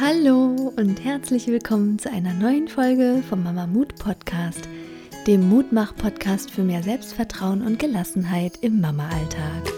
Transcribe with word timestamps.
Hallo 0.00 0.72
und 0.74 1.04
herzlich 1.04 1.46
willkommen 1.46 2.00
zu 2.00 2.10
einer 2.10 2.34
neuen 2.34 2.66
Folge 2.66 3.22
vom 3.28 3.44
Mama 3.44 3.68
Mut 3.68 3.94
Podcast, 3.94 4.68
dem 5.28 5.48
Mutmach-Podcast 5.48 6.50
für 6.50 6.64
mehr 6.64 6.82
Selbstvertrauen 6.82 7.62
und 7.62 7.78
Gelassenheit 7.78 8.58
im 8.60 8.80
Mama-Alltag. 8.80 9.72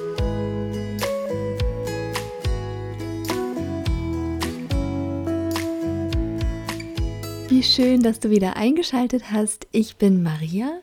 Wie 7.50 7.62
schön, 7.62 8.02
dass 8.02 8.18
du 8.18 8.30
wieder 8.30 8.56
eingeschaltet 8.56 9.30
hast. 9.30 9.66
Ich 9.72 9.98
bin 9.98 10.22
Maria, 10.22 10.80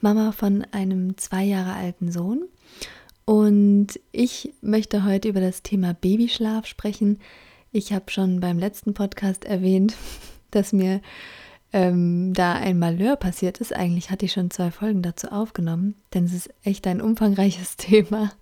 Mama 0.00 0.30
von 0.30 0.64
einem 0.70 1.18
zwei 1.18 1.42
Jahre 1.42 1.72
alten 1.72 2.12
Sohn. 2.12 2.44
Und 3.24 3.98
ich 4.12 4.54
möchte 4.60 5.04
heute 5.04 5.30
über 5.30 5.40
das 5.40 5.64
Thema 5.64 5.94
Babyschlaf 5.94 6.66
sprechen. 6.66 7.18
Ich 7.70 7.92
habe 7.92 8.10
schon 8.10 8.40
beim 8.40 8.58
letzten 8.58 8.94
Podcast 8.94 9.44
erwähnt, 9.44 9.94
dass 10.50 10.72
mir 10.72 11.00
ähm, 11.72 12.32
da 12.32 12.54
ein 12.54 12.78
Malheur 12.78 13.16
passiert 13.16 13.58
ist. 13.58 13.74
Eigentlich 13.74 14.10
hatte 14.10 14.24
ich 14.24 14.32
schon 14.32 14.50
zwei 14.50 14.70
Folgen 14.70 15.02
dazu 15.02 15.28
aufgenommen, 15.28 15.94
denn 16.14 16.24
es 16.24 16.32
ist 16.32 16.50
echt 16.62 16.86
ein 16.86 17.00
umfangreiches 17.00 17.76
Thema. 17.76 18.32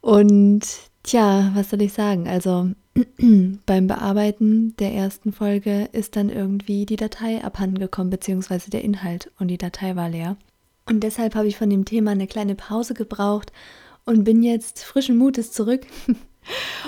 Und 0.00 0.66
tja, 1.02 1.50
was 1.54 1.70
soll 1.70 1.82
ich 1.82 1.92
sagen? 1.92 2.28
Also 2.28 2.70
beim 3.66 3.86
Bearbeiten 3.86 4.76
der 4.76 4.92
ersten 4.92 5.32
Folge 5.32 5.88
ist 5.92 6.16
dann 6.16 6.28
irgendwie 6.28 6.86
die 6.86 6.96
Datei 6.96 7.42
abhanden 7.42 7.78
gekommen, 7.78 8.10
beziehungsweise 8.10 8.70
der 8.70 8.84
Inhalt 8.84 9.30
und 9.38 9.48
die 9.48 9.58
Datei 9.58 9.96
war 9.96 10.08
leer. 10.08 10.36
Und 10.86 11.00
deshalb 11.00 11.34
habe 11.34 11.48
ich 11.48 11.56
von 11.56 11.70
dem 11.70 11.84
Thema 11.84 12.12
eine 12.12 12.26
kleine 12.26 12.54
Pause 12.54 12.94
gebraucht 12.94 13.52
und 14.04 14.24
bin 14.24 14.42
jetzt 14.42 14.82
frischen 14.82 15.18
Mutes 15.18 15.52
zurück 15.52 15.86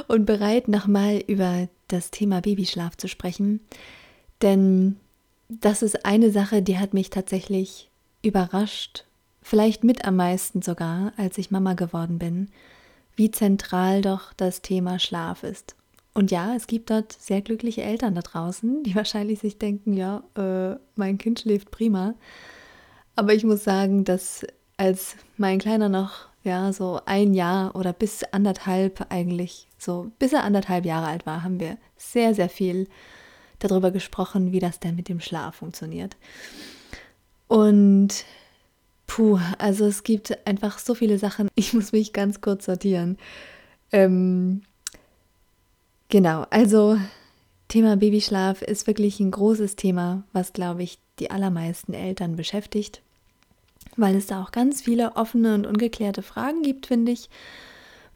und 0.09 0.27
bereit, 0.27 0.69
nochmal 0.69 1.23
über 1.27 1.69
das 1.89 2.11
Thema 2.11 2.41
Babyschlaf 2.41 2.97
zu 2.97 3.09
sprechen. 3.09 3.61
Denn 4.43 4.97
das 5.49 5.83
ist 5.83 6.05
eine 6.05 6.31
Sache, 6.31 6.63
die 6.63 6.79
hat 6.79 6.95
mich 6.95 7.11
tatsächlich 7.11 7.91
überrascht, 8.23 9.05
vielleicht 9.43 9.85
mit 9.85 10.05
am 10.05 10.17
meisten 10.17 10.63
sogar, 10.63 11.13
als 11.17 11.39
ich 11.39 11.51
Mama 11.51 11.75
geworden 11.75 12.19
bin, 12.19 12.49
wie 13.17 13.31
zentral 13.31 14.03
doch 14.03 14.33
das 14.35 14.63
Thema 14.63 14.99
Schlaf 14.99 15.43
ist. 15.43 15.75
Und 16.13 16.31
ja, 16.31 16.55
es 16.55 16.67
gibt 16.67 16.91
dort 16.91 17.13
sehr 17.13 17.41
glückliche 17.41 17.83
Eltern 17.83 18.15
da 18.15 18.23
draußen, 18.23 18.83
die 18.83 18.95
wahrscheinlich 18.95 19.41
sich 19.41 19.59
denken, 19.59 19.95
ja, 19.95 20.23
äh, 20.37 20.79
mein 20.97 21.19
Kind 21.19 21.41
schläft 21.41 21.71
prima. 21.71 22.15
Aber 23.17 23.35
ich 23.35 23.45
muss 23.45 23.65
sagen, 23.65 24.05
dass 24.05 24.47
als 24.77 25.17
mein 25.37 25.59
Kleiner 25.59 25.89
noch 25.89 26.30
ja, 26.43 26.73
so 26.73 27.01
ein 27.05 27.35
Jahr 27.35 27.77
oder 27.77 27.93
bis 27.93 28.25
anderthalb 28.25 29.07
eigentlich, 29.11 29.69
so 29.79 30.11
bis 30.19 30.33
er 30.33 30.45
anderthalb 30.45 30.87
Jahre 30.87 31.07
alt 31.07 31.27
war, 31.27 31.43
haben 31.43 31.61
wir 31.61 31.77
sehr, 31.97 32.35
sehr 32.35 32.49
viel 32.49 32.89
darüber 33.59 33.91
gesprochen, 33.91 34.53
wie 34.53 34.59
das 34.59 34.81
denn 34.81 34.97
mit 34.97 35.09
dem 35.09 35.21
Schlaf 35.21 35.57
funktioniert. 35.57 36.17
Und 37.47 38.25
puh, 39.07 39.39
also 39.59 39.85
es 39.85 40.03
gibt 40.03 40.47
einfach 40.47 40.79
so 40.79 40.95
viele 40.95 41.19
Sachen. 41.19 41.49
Ich 41.55 41.75
muss 41.75 41.93
mich 41.93 42.13
ganz 42.13 42.41
kurz 42.41 42.65
sortieren. 42.65 43.19
Ähm, 43.93 44.63
genau, 46.09 46.47
also 46.49 46.97
Thema 47.69 47.97
Babyschlaf 47.97 48.63
ist 48.63 48.87
wirklich 48.87 49.21
ein 49.21 49.31
großes 49.31 49.77
Thema, 49.77 50.25
was, 50.33 50.55
glaube 50.55 50.83
ich, 50.83 50.99
die 51.19 51.31
allermeisten 51.31 51.93
Eltern 51.93 52.37
beschäftigt 52.37 53.03
weil 54.01 54.17
es 54.17 54.27
da 54.27 54.43
auch 54.43 54.53
ganz 54.53 54.83
viele 54.83 55.17
offene 55.17 55.55
und 55.55 55.67
ungeklärte 55.67 56.23
Fragen 56.23 56.63
gibt, 56.63 56.87
finde 56.87 57.13
ich. 57.13 57.29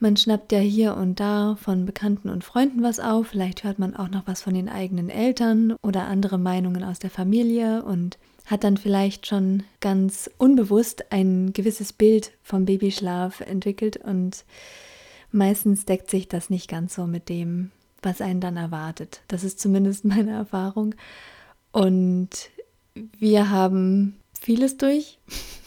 Man 0.01 0.17
schnappt 0.17 0.53
ja 0.53 0.59
hier 0.59 0.97
und 0.97 1.21
da 1.21 1.57
von 1.61 1.87
Bekannten 1.87 2.29
und 2.29 2.45
Freunden 2.45 2.83
was 2.83 3.01
auf, 3.01 3.29
vielleicht 3.29 3.65
hört 3.65 3.79
man 3.79 3.95
auch 3.95 4.09
noch 4.09 4.27
was 4.27 4.43
von 4.43 4.55
den 4.55 4.69
eigenen 4.69 5.09
Eltern 5.09 5.75
oder 5.83 6.05
andere 6.07 6.37
Meinungen 6.37 6.83
aus 6.83 6.99
der 6.99 7.11
Familie 7.11 7.83
und 7.85 8.19
hat 8.45 8.65
dann 8.65 8.77
vielleicht 8.77 9.27
schon 9.27 9.63
ganz 9.81 10.29
unbewusst 10.37 11.11
ein 11.11 11.53
gewisses 11.53 11.93
Bild 11.93 12.33
vom 12.43 12.67
Babyschlaf 12.67 13.41
entwickelt 13.41 13.97
und 13.97 14.45
meistens 15.33 15.87
deckt 15.87 16.11
sich 16.11 16.29
das 16.29 16.51
nicht 16.51 16.69
ganz 16.69 16.95
so 16.95 17.07
mit 17.07 17.29
dem, 17.29 17.71
was 18.03 18.21
einen 18.21 18.41
dann 18.41 18.57
erwartet. 18.57 19.23
Das 19.29 19.45
ist 19.45 19.59
zumindest 19.59 20.05
meine 20.05 20.33
Erfahrung. 20.33 20.95
Und 21.73 22.29
wir 22.95 23.51
haben 23.51 24.17
vieles 24.39 24.77
durch. 24.77 25.19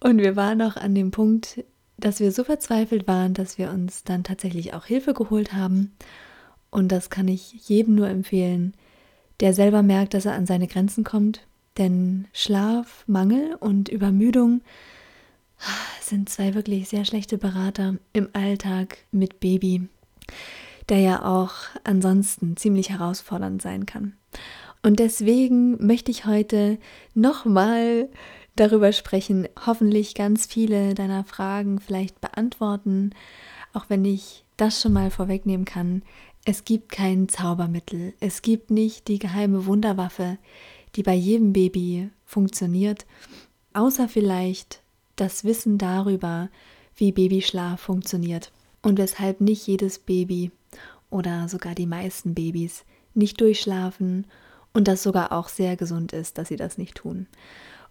Und 0.00 0.18
wir 0.18 0.36
waren 0.36 0.62
auch 0.62 0.76
an 0.76 0.94
dem 0.94 1.10
Punkt, 1.10 1.64
dass 1.96 2.20
wir 2.20 2.30
so 2.30 2.44
verzweifelt 2.44 3.08
waren, 3.08 3.34
dass 3.34 3.58
wir 3.58 3.70
uns 3.70 4.04
dann 4.04 4.24
tatsächlich 4.24 4.74
auch 4.74 4.86
Hilfe 4.86 5.14
geholt 5.14 5.52
haben. 5.52 5.92
Und 6.70 6.92
das 6.92 7.10
kann 7.10 7.28
ich 7.28 7.68
jedem 7.68 7.96
nur 7.96 8.08
empfehlen, 8.08 8.74
der 9.40 9.52
selber 9.52 9.82
merkt, 9.82 10.14
dass 10.14 10.26
er 10.26 10.34
an 10.34 10.46
seine 10.46 10.68
Grenzen 10.68 11.04
kommt. 11.04 11.46
Denn 11.76 12.26
Schlaf, 12.32 13.04
Mangel 13.06 13.54
und 13.60 13.88
Übermüdung 13.88 14.62
sind 16.00 16.28
zwei 16.28 16.54
wirklich 16.54 16.88
sehr 16.88 17.04
schlechte 17.04 17.38
Berater 17.38 17.96
im 18.12 18.28
Alltag 18.32 18.98
mit 19.10 19.40
Baby, 19.40 19.88
der 20.88 21.00
ja 21.00 21.24
auch 21.24 21.52
ansonsten 21.84 22.56
ziemlich 22.56 22.90
herausfordernd 22.90 23.60
sein 23.60 23.86
kann. 23.86 24.14
Und 24.82 25.00
deswegen 25.00 25.84
möchte 25.84 26.10
ich 26.10 26.24
heute 26.24 26.78
nochmal 27.14 28.08
darüber 28.60 28.92
sprechen, 28.92 29.48
hoffentlich 29.66 30.14
ganz 30.14 30.46
viele 30.46 30.94
deiner 30.94 31.24
Fragen 31.24 31.78
vielleicht 31.80 32.20
beantworten, 32.20 33.10
auch 33.72 33.86
wenn 33.88 34.04
ich 34.04 34.44
das 34.56 34.80
schon 34.82 34.92
mal 34.92 35.10
vorwegnehmen 35.10 35.64
kann. 35.64 36.02
Es 36.44 36.64
gibt 36.64 36.90
kein 36.90 37.28
Zaubermittel, 37.28 38.14
es 38.20 38.42
gibt 38.42 38.70
nicht 38.70 39.08
die 39.08 39.18
geheime 39.18 39.66
Wunderwaffe, 39.66 40.38
die 40.96 41.02
bei 41.02 41.14
jedem 41.14 41.52
Baby 41.52 42.10
funktioniert, 42.24 43.06
außer 43.74 44.08
vielleicht 44.08 44.80
das 45.16 45.44
Wissen 45.44 45.78
darüber, 45.78 46.48
wie 46.96 47.12
Babyschlaf 47.12 47.80
funktioniert 47.80 48.50
und 48.82 48.98
weshalb 48.98 49.40
nicht 49.40 49.66
jedes 49.66 49.98
Baby 49.98 50.50
oder 51.10 51.48
sogar 51.48 51.74
die 51.74 51.86
meisten 51.86 52.34
Babys 52.34 52.84
nicht 53.14 53.40
durchschlafen 53.40 54.26
und 54.72 54.88
das 54.88 55.02
sogar 55.02 55.32
auch 55.32 55.48
sehr 55.48 55.76
gesund 55.76 56.12
ist, 56.12 56.38
dass 56.38 56.48
sie 56.48 56.56
das 56.56 56.78
nicht 56.78 56.96
tun. 56.96 57.26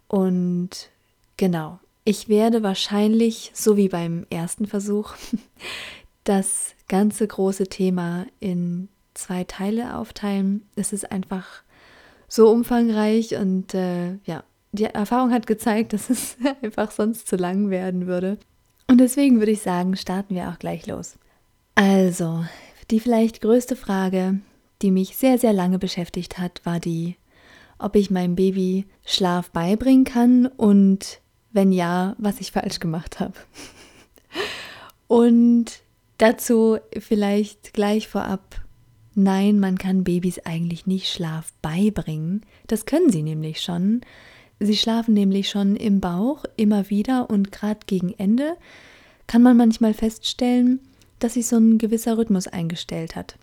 Und 0.08 0.90
genau, 1.36 1.78
ich 2.04 2.28
werde 2.28 2.62
wahrscheinlich, 2.62 3.50
so 3.54 3.76
wie 3.76 3.88
beim 3.88 4.26
ersten 4.30 4.66
Versuch, 4.66 5.14
das 6.24 6.74
ganze 6.88 7.26
große 7.26 7.68
Thema 7.68 8.26
in 8.40 8.88
zwei 9.14 9.44
Teile 9.44 9.96
aufteilen. 9.96 10.62
Es 10.74 10.92
ist 10.92 11.12
einfach 11.12 11.62
so 12.28 12.50
umfangreich 12.50 13.36
und 13.36 13.74
äh, 13.74 14.14
ja, 14.24 14.44
die 14.72 14.84
Erfahrung 14.84 15.32
hat 15.32 15.46
gezeigt, 15.46 15.92
dass 15.92 16.10
es 16.10 16.36
einfach 16.62 16.90
sonst 16.90 17.28
zu 17.28 17.36
lang 17.36 17.70
werden 17.70 18.06
würde. 18.06 18.38
Und 18.86 18.98
deswegen 18.98 19.38
würde 19.38 19.52
ich 19.52 19.62
sagen, 19.62 19.96
starten 19.96 20.34
wir 20.34 20.48
auch 20.48 20.58
gleich 20.58 20.86
los. 20.86 21.16
Also, 21.74 22.44
die 22.90 23.00
vielleicht 23.00 23.42
größte 23.42 23.76
Frage, 23.76 24.40
die 24.80 24.90
mich 24.90 25.16
sehr, 25.16 25.38
sehr 25.38 25.52
lange 25.52 25.78
beschäftigt 25.78 26.38
hat, 26.38 26.62
war 26.64 26.80
die, 26.80 27.16
ob 27.78 27.96
ich 27.96 28.10
meinem 28.10 28.34
Baby 28.34 28.86
Schlaf 29.04 29.50
beibringen 29.50 30.04
kann 30.04 30.46
und 30.46 31.20
wenn 31.52 31.72
ja, 31.72 32.14
was 32.18 32.40
ich 32.40 32.52
falsch 32.52 32.80
gemacht 32.80 33.20
habe. 33.20 33.34
Und 35.06 35.80
dazu 36.18 36.78
vielleicht 36.98 37.72
gleich 37.72 38.08
vorab, 38.08 38.60
nein, 39.14 39.58
man 39.58 39.78
kann 39.78 40.04
Babys 40.04 40.38
eigentlich 40.40 40.86
nicht 40.86 41.08
Schlaf 41.08 41.52
beibringen. 41.62 42.42
Das 42.66 42.84
können 42.84 43.10
sie 43.10 43.22
nämlich 43.22 43.62
schon. 43.62 44.02
Sie 44.60 44.76
schlafen 44.76 45.14
nämlich 45.14 45.48
schon 45.48 45.76
im 45.76 46.00
Bauch 46.00 46.44
immer 46.56 46.90
wieder 46.90 47.30
und 47.30 47.52
gerade 47.52 47.80
gegen 47.86 48.12
Ende 48.18 48.56
kann 49.26 49.42
man 49.42 49.56
manchmal 49.56 49.94
feststellen, 49.94 50.80
dass 51.20 51.34
sich 51.34 51.46
so 51.46 51.56
ein 51.56 51.78
gewisser 51.78 52.18
Rhythmus 52.18 52.48
eingestellt 52.48 53.16
hat. 53.16 53.36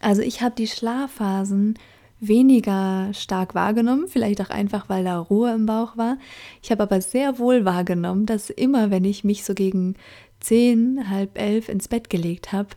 Also 0.00 0.22
ich 0.22 0.42
habe 0.42 0.54
die 0.54 0.66
Schlafphasen 0.66 1.78
weniger 2.20 3.12
stark 3.14 3.54
wahrgenommen, 3.54 4.08
vielleicht 4.08 4.40
auch 4.40 4.50
einfach, 4.50 4.88
weil 4.88 5.04
da 5.04 5.18
Ruhe 5.18 5.52
im 5.54 5.66
Bauch 5.66 5.96
war. 5.96 6.18
Ich 6.62 6.70
habe 6.70 6.82
aber 6.82 7.00
sehr 7.00 7.38
wohl 7.38 7.64
wahrgenommen, 7.64 8.26
dass 8.26 8.50
immer, 8.50 8.90
wenn 8.90 9.04
ich 9.04 9.24
mich 9.24 9.44
so 9.44 9.54
gegen 9.54 9.94
zehn, 10.40 11.08
halb 11.08 11.38
elf 11.38 11.68
ins 11.68 11.88
Bett 11.88 12.10
gelegt 12.10 12.52
habe, 12.52 12.70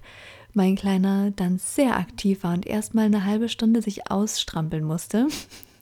mein 0.54 0.76
Kleiner 0.76 1.32
dann 1.36 1.58
sehr 1.58 1.98
aktiv 1.98 2.44
war 2.44 2.54
und 2.54 2.66
erstmal 2.66 3.06
eine 3.06 3.26
halbe 3.26 3.50
Stunde 3.50 3.82
sich 3.82 4.12
ausstrampeln 4.12 4.84
musste, 4.84 5.28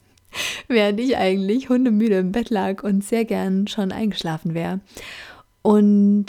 während 0.67 0.99
ich 0.99 1.17
eigentlich 1.17 1.69
hundemüde 1.69 2.17
im 2.17 2.31
Bett 2.31 2.49
lag 2.49 2.83
und 2.83 3.03
sehr 3.03 3.25
gern 3.25 3.67
schon 3.67 3.91
eingeschlafen 3.91 4.53
wäre. 4.53 4.79
Und 5.61 6.27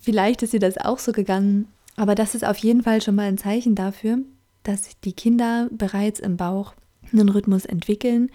vielleicht 0.00 0.42
ist 0.42 0.52
dir 0.52 0.60
das 0.60 0.78
auch 0.78 0.98
so 0.98 1.12
gegangen, 1.12 1.68
aber 1.96 2.14
das 2.14 2.34
ist 2.34 2.44
auf 2.44 2.58
jeden 2.58 2.82
Fall 2.82 3.02
schon 3.02 3.14
mal 3.14 3.28
ein 3.28 3.38
Zeichen 3.38 3.74
dafür, 3.74 4.18
dass 4.66 4.98
die 5.00 5.12
Kinder 5.12 5.68
bereits 5.70 6.20
im 6.20 6.36
Bauch 6.36 6.74
einen 7.12 7.28
Rhythmus 7.28 7.64
entwickeln 7.64 8.30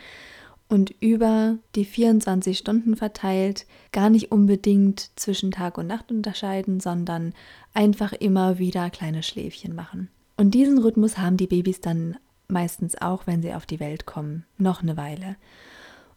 und 0.71 0.95
über 1.01 1.57
die 1.75 1.83
24 1.83 2.57
Stunden 2.57 2.95
verteilt 2.95 3.65
gar 3.91 4.09
nicht 4.09 4.31
unbedingt 4.31 5.11
zwischen 5.19 5.51
Tag 5.51 5.77
und 5.77 5.87
Nacht 5.87 6.11
unterscheiden, 6.11 6.79
sondern 6.79 7.33
einfach 7.73 8.13
immer 8.13 8.57
wieder 8.57 8.89
kleine 8.89 9.21
Schläfchen 9.21 9.75
machen. 9.75 10.07
Und 10.37 10.51
diesen 10.51 10.77
Rhythmus 10.77 11.17
haben 11.17 11.35
die 11.35 11.47
Babys 11.47 11.81
dann 11.81 12.15
meistens 12.47 12.99
auch, 13.01 13.27
wenn 13.27 13.41
sie 13.41 13.53
auf 13.53 13.65
die 13.65 13.81
Welt 13.81 14.05
kommen, 14.05 14.45
noch 14.57 14.81
eine 14.81 14.95
Weile. 14.95 15.35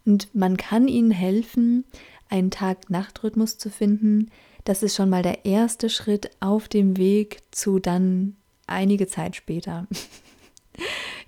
Und 0.06 0.32
man 0.36 0.56
kann 0.56 0.86
ihnen 0.86 1.10
helfen, 1.10 1.84
einen 2.28 2.52
Tag-Nacht-Rhythmus 2.52 3.58
zu 3.58 3.70
finden. 3.70 4.30
Das 4.62 4.84
ist 4.84 4.94
schon 4.94 5.10
mal 5.10 5.22
der 5.22 5.44
erste 5.44 5.90
Schritt 5.90 6.30
auf 6.38 6.68
dem 6.68 6.96
Weg 6.96 7.42
zu 7.50 7.80
dann 7.80 8.36
einige 8.66 9.06
Zeit 9.06 9.36
später. 9.36 9.86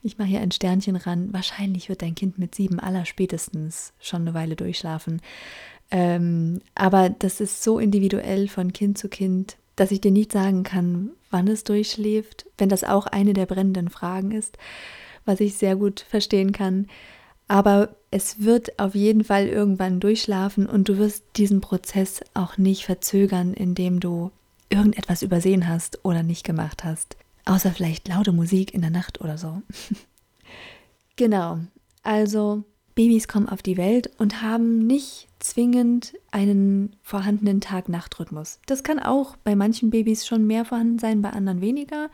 Ich 0.03 0.19
mache 0.19 0.29
hier 0.29 0.41
ein 0.41 0.53
Sternchen 0.53 0.94
ran. 0.94 1.33
Wahrscheinlich 1.33 1.88
wird 1.88 2.03
dein 2.03 2.15
Kind 2.15 2.38
mit 2.38 2.55
sieben 2.55 2.79
aller 2.79 3.05
spätestens 3.05 3.93
schon 3.99 4.23
eine 4.23 4.35
Weile 4.35 4.55
durchschlafen. 4.55 5.21
Ähm, 5.91 6.61
aber 6.75 7.11
das 7.11 7.41
ist 7.41 7.62
so 7.62 7.79
individuell 7.79 8.47
von 8.47 8.73
Kind 8.73 8.99
zu 8.99 9.09
Kind, 9.09 9.56
dass 9.75 9.91
ich 9.91 10.00
dir 10.00 10.11
nicht 10.11 10.33
sagen 10.33 10.62
kann, 10.62 11.11
wann 11.31 11.49
es 11.49 11.65
durchschläft, 11.65 12.47
wenn 12.59 12.69
das 12.69 12.85
auch 12.85 13.06
eine 13.06 13.33
der 13.33 13.47
brennenden 13.47 13.89
Fragen 13.89 14.31
ist, 14.31 14.59
was 15.25 15.41
ich 15.41 15.55
sehr 15.55 15.77
gut 15.77 16.00
verstehen 16.09 16.53
kann. 16.53 16.87
Aber 17.49 17.97
es 18.11 18.43
wird 18.43 18.79
auf 18.79 18.94
jeden 18.94 19.23
Fall 19.23 19.47
irgendwann 19.47 20.00
durchschlafen 20.00 20.67
und 20.67 20.89
du 20.89 20.99
wirst 20.99 21.25
diesen 21.37 21.61
Prozess 21.61 22.21
auch 22.35 22.59
nicht 22.59 22.85
verzögern, 22.85 23.55
indem 23.55 24.00
du 24.00 24.31
irgendetwas 24.69 25.23
übersehen 25.23 25.69
hast 25.69 26.05
oder 26.05 26.23
nicht 26.23 26.44
gemacht 26.44 26.82
hast. 26.82 27.17
Außer 27.46 27.72
vielleicht 27.72 28.08
laute 28.08 28.32
Musik 28.32 28.75
in 28.75 28.82
der 28.82 28.90
Nacht 28.90 29.20
oder 29.20 29.38
so. 29.38 29.62
genau. 31.16 31.60
Also 32.02 32.64
Babys 32.94 33.28
kommen 33.28 33.48
auf 33.48 33.62
die 33.62 33.76
Welt 33.76 34.10
und 34.19 34.43
haben 34.43 34.87
nicht 34.87 35.28
zwingend 35.38 36.14
einen 36.32 36.96
vorhandenen 37.02 37.60
Tag-Nacht-Rhythmus. 37.60 38.58
Das 38.66 38.82
kann 38.82 38.98
auch 38.98 39.37
bei 39.37 39.54
manchen 39.54 39.90
Babys 39.90 40.26
schon 40.26 40.46
mehr 40.46 40.64
vorhanden 40.64 40.98
sein, 40.98 41.22
bei 41.22 41.31
anderen 41.31 41.60
weniger. 41.60 42.10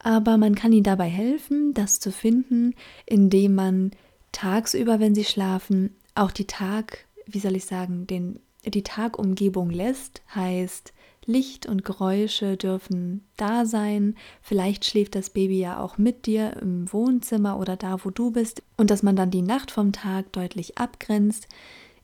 Aber 0.00 0.36
man 0.36 0.54
kann 0.54 0.72
ihnen 0.72 0.82
dabei 0.82 1.08
helfen, 1.08 1.72
das 1.72 1.98
zu 1.98 2.12
finden, 2.12 2.74
indem 3.06 3.54
man 3.54 3.92
tagsüber, 4.32 5.00
wenn 5.00 5.14
sie 5.14 5.24
schlafen, 5.24 5.94
auch 6.14 6.32
die 6.32 6.46
Tag, 6.46 7.06
wie 7.26 7.38
soll 7.38 7.56
ich 7.56 7.64
sagen, 7.64 8.06
den, 8.06 8.40
die 8.64 8.82
Tagumgebung 8.82 9.70
lässt. 9.70 10.20
Heißt, 10.34 10.92
Licht 11.24 11.66
und 11.66 11.84
Geräusche 11.84 12.56
dürfen 12.56 13.24
da 13.36 13.64
sein. 13.64 14.16
Vielleicht 14.40 14.84
schläft 14.84 15.14
das 15.14 15.30
Baby 15.30 15.60
ja 15.60 15.80
auch 15.80 15.98
mit 15.98 16.26
dir 16.26 16.56
im 16.60 16.92
Wohnzimmer 16.92 17.58
oder 17.58 17.76
da, 17.76 18.04
wo 18.04 18.10
du 18.10 18.32
bist. 18.32 18.62
Und 18.76 18.90
dass 18.90 19.02
man 19.02 19.16
dann 19.16 19.30
die 19.30 19.42
Nacht 19.42 19.70
vom 19.70 19.92
Tag 19.92 20.32
deutlich 20.32 20.78
abgrenzt, 20.78 21.48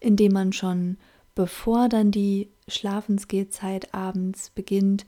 indem 0.01 0.33
man 0.33 0.53
schon, 0.53 0.99
bevor 1.35 1.89
dann 1.89 2.11
die 2.11 2.49
Schlafensgehzeit 2.69 3.93
abends 3.93 4.51
beginnt, 4.51 5.05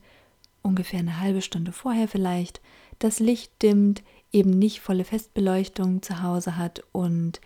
ungefähr 0.61 0.99
eine 0.99 1.19
halbe 1.19 1.41
Stunde 1.41 1.71
vorher 1.71 2.07
vielleicht, 2.07 2.61
das 2.99 3.19
Licht 3.19 3.61
dimmt, 3.61 4.03
eben 4.31 4.51
nicht 4.51 4.81
volle 4.81 5.05
Festbeleuchtung 5.05 6.01
zu 6.01 6.21
Hause 6.21 6.57
hat 6.57 6.83
und 6.91 7.41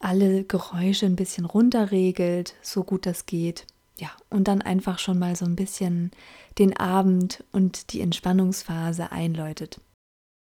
alle 0.00 0.44
Geräusche 0.44 1.06
ein 1.06 1.16
bisschen 1.16 1.44
runterregelt, 1.44 2.54
so 2.62 2.84
gut 2.84 3.04
das 3.04 3.26
geht 3.26 3.66
ja, 4.00 4.10
und 4.30 4.48
dann 4.48 4.62
einfach 4.62 4.98
schon 4.98 5.18
mal 5.18 5.36
so 5.36 5.44
ein 5.44 5.56
bisschen 5.56 6.10
den 6.58 6.76
Abend 6.76 7.44
und 7.52 7.92
die 7.92 8.00
Entspannungsphase 8.00 9.12
einläutet. 9.12 9.80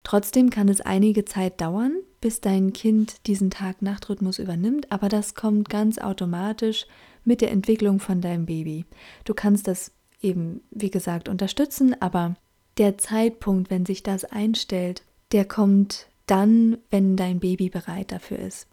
Trotzdem 0.03 0.49
kann 0.49 0.67
es 0.69 0.81
einige 0.81 1.25
Zeit 1.25 1.61
dauern, 1.61 1.93
bis 2.21 2.41
dein 2.41 2.73
Kind 2.73 3.27
diesen 3.27 3.51
Tag-Nacht-Rhythmus 3.51 4.39
übernimmt, 4.39 4.91
aber 4.91 5.09
das 5.09 5.35
kommt 5.35 5.69
ganz 5.69 5.99
automatisch 5.99 6.87
mit 7.23 7.41
der 7.41 7.51
Entwicklung 7.51 7.99
von 7.99 8.21
deinem 8.21 8.45
Baby. 8.45 8.85
Du 9.25 9.33
kannst 9.33 9.67
das 9.67 9.91
eben, 10.21 10.61
wie 10.71 10.89
gesagt, 10.89 11.29
unterstützen, 11.29 11.99
aber 12.01 12.35
der 12.77 12.97
Zeitpunkt, 12.97 13.69
wenn 13.69 13.85
sich 13.85 14.01
das 14.01 14.23
einstellt, 14.25 15.03
der 15.33 15.45
kommt 15.45 16.07
dann, 16.25 16.77
wenn 16.89 17.15
dein 17.15 17.39
Baby 17.39 17.69
bereit 17.69 18.11
dafür 18.11 18.39
ist. 18.39 18.67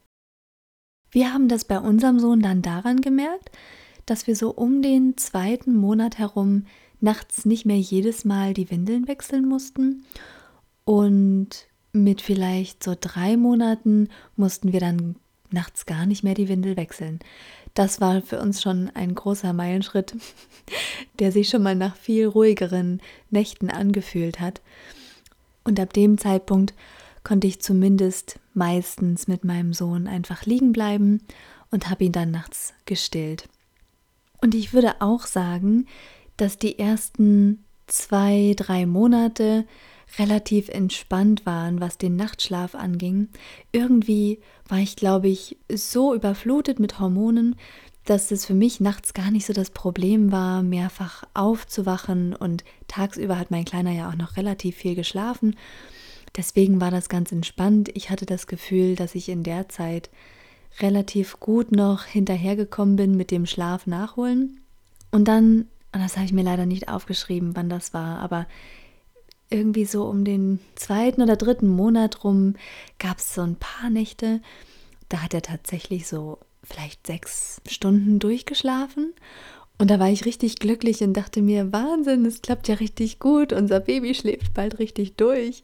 Wir 1.11 1.33
haben 1.33 1.49
das 1.49 1.65
bei 1.65 1.79
unserem 1.79 2.19
Sohn 2.19 2.41
dann 2.41 2.63
daran 2.63 3.01
gemerkt, 3.01 3.51
dass 4.10 4.26
wir 4.26 4.37
so 4.37 4.50
um 4.50 4.82
den 4.82 5.16
zweiten 5.16 5.75
Monat 5.75 6.19
herum 6.19 6.64
nachts 7.00 7.44
nicht 7.44 7.64
mehr 7.64 7.78
jedes 7.78 8.25
Mal 8.25 8.55
die 8.55 8.70
Windeln 8.70 9.06
wechseln 9.08 9.46
mussten. 9.46 10.05
Und 10.84 11.49
mit 11.93 12.22
vielleicht 12.22 12.82
so 12.82 12.94
drei 12.99 13.37
Monaten 13.37 14.08
mussten 14.37 14.72
wir 14.72 14.81
dann 14.81 15.16
nachts 15.50 15.87
gar 15.87 16.06
nicht 16.06 16.25
mehr 16.25 16.34
die 16.34 16.49
Windel 16.49 16.76
wechseln. 16.76 17.20
Das 17.75 18.00
war 18.00 18.22
für 18.22 18.40
uns 18.40 18.62
schon 18.62 18.90
ein 18.94 19.14
großer 19.14 19.52
Meilenschritt, 19.52 20.16
der 21.19 21.32
sich 21.32 21.49
schon 21.49 21.62
mal 21.62 21.75
nach 21.75 21.96
viel 21.96 22.26
ruhigeren 22.26 23.00
Nächten 23.31 23.70
angefühlt 23.70 24.40
hat. 24.40 24.60
Und 25.64 25.78
ab 25.78 25.93
dem 25.93 26.19
Zeitpunkt 26.19 26.75
konnte 27.25 27.46
ich 27.46 27.60
zumindest 27.60 28.38
meistens 28.55 29.28
mit 29.28 29.44
meinem 29.44 29.75
Sohn 29.75 30.06
einfach 30.06 30.46
liegen 30.46 30.72
bleiben 30.72 31.20
und 31.70 31.90
habe 31.90 32.05
ihn 32.05 32.12
dann 32.12 32.31
nachts 32.31 32.72
gestillt. 32.87 33.49
Und 34.40 34.55
ich 34.55 34.73
würde 34.73 35.00
auch 35.00 35.26
sagen, 35.26 35.87
dass 36.37 36.58
die 36.58 36.79
ersten 36.79 37.64
zwei, 37.87 38.55
drei 38.56 38.87
Monate 38.87 39.67
relativ 40.19 40.69
entspannt 40.69 41.44
waren, 41.44 41.81
was 41.81 41.99
den 41.99 42.17
Nachtschlaf 42.17 42.75
anging. 42.75 43.29
Irgendwie 43.73 44.40
war 44.67 44.79
ich, 44.79 44.96
glaube 44.96 45.29
ich, 45.29 45.58
so 45.70 46.14
überflutet 46.14 46.79
mit 46.81 46.99
Hormonen, 46.99 47.56
dass 48.05 48.31
es 48.31 48.46
für 48.46 48.55
mich 48.55 48.81
nachts 48.81 49.12
gar 49.12 49.31
nicht 49.31 49.44
so 49.44 49.52
das 49.52 49.70
Problem 49.70 50.32
war, 50.32 50.62
mehrfach 50.62 51.25
aufzuwachen 51.34 52.34
und 52.34 52.64
tagsüber 52.87 53.38
hat 53.38 53.50
mein 53.50 53.67
Kleiner 53.67 53.93
ja 53.93 54.08
auch 54.08 54.17
noch 54.17 54.38
relativ 54.38 54.76
viel 54.76 54.94
geschlafen. 54.94 55.56
Deswegen 56.34 56.81
war 56.81 56.91
das 56.91 57.11
ganz 57.11 57.32
entspannt. 57.32 57.91
Ich 57.94 58.08
hatte 58.08 58.25
das 58.25 58.46
Gefühl, 58.46 58.96
dass 58.96 59.14
ich 59.14 59.29
in 59.29 59.43
der 59.43 59.69
Zeit 59.69 60.08
relativ 60.81 61.41
gut 61.41 61.73
noch 61.73 62.05
hinterhergekommen 62.05 62.97
bin 62.97 63.17
mit 63.17 63.31
dem 63.31 63.47
Schlaf 63.47 63.87
nachholen. 63.87 64.61
Und 65.11 65.26
dann, 65.26 65.67
das 65.93 66.17
habe 66.17 66.26
ich 66.26 66.32
mir 66.32 66.44
leider 66.44 66.67
nicht 66.67 66.88
aufgeschrieben, 66.88 67.56
wann 67.56 67.69
das 67.69 67.94
war, 67.94 68.19
aber 68.20 68.47
irgendwie 69.50 69.87
so 69.87 70.05
um 70.05 70.25
den 70.25 70.61
zweiten 70.75 71.23
oder 71.23 71.37
dritten 71.37 71.69
Monat 71.69 72.23
rum 72.25 72.55
gab 72.99 73.19
es 73.19 73.35
so 73.35 73.43
ein 73.43 73.56
paar 73.56 73.91
Nächte, 73.91 74.41
da 75.09 75.23
hat 75.23 75.32
er 75.32 75.43
tatsächlich 75.43 76.06
so 76.06 76.38
vielleicht 76.62 77.06
sechs 77.06 77.62
Stunden 77.67 78.19
durchgeschlafen. 78.19 79.15
Und 79.79 79.91
da 79.91 80.00
war 80.00 80.11
ich 80.11 80.26
richtig 80.26 80.56
glücklich 80.56 81.03
und 81.03 81.15
dachte 81.15 81.41
mir, 81.41 81.73
Wahnsinn, 81.73 82.26
es 82.26 82.43
klappt 82.43 82.69
ja 82.69 82.75
richtig 82.75 83.20
gut, 83.20 83.53
unser 83.53 83.81
Baby 83.81 84.15
schläft 84.15 84.53
bald 84.53 84.79
richtig 84.81 85.15
durch. 85.15 85.62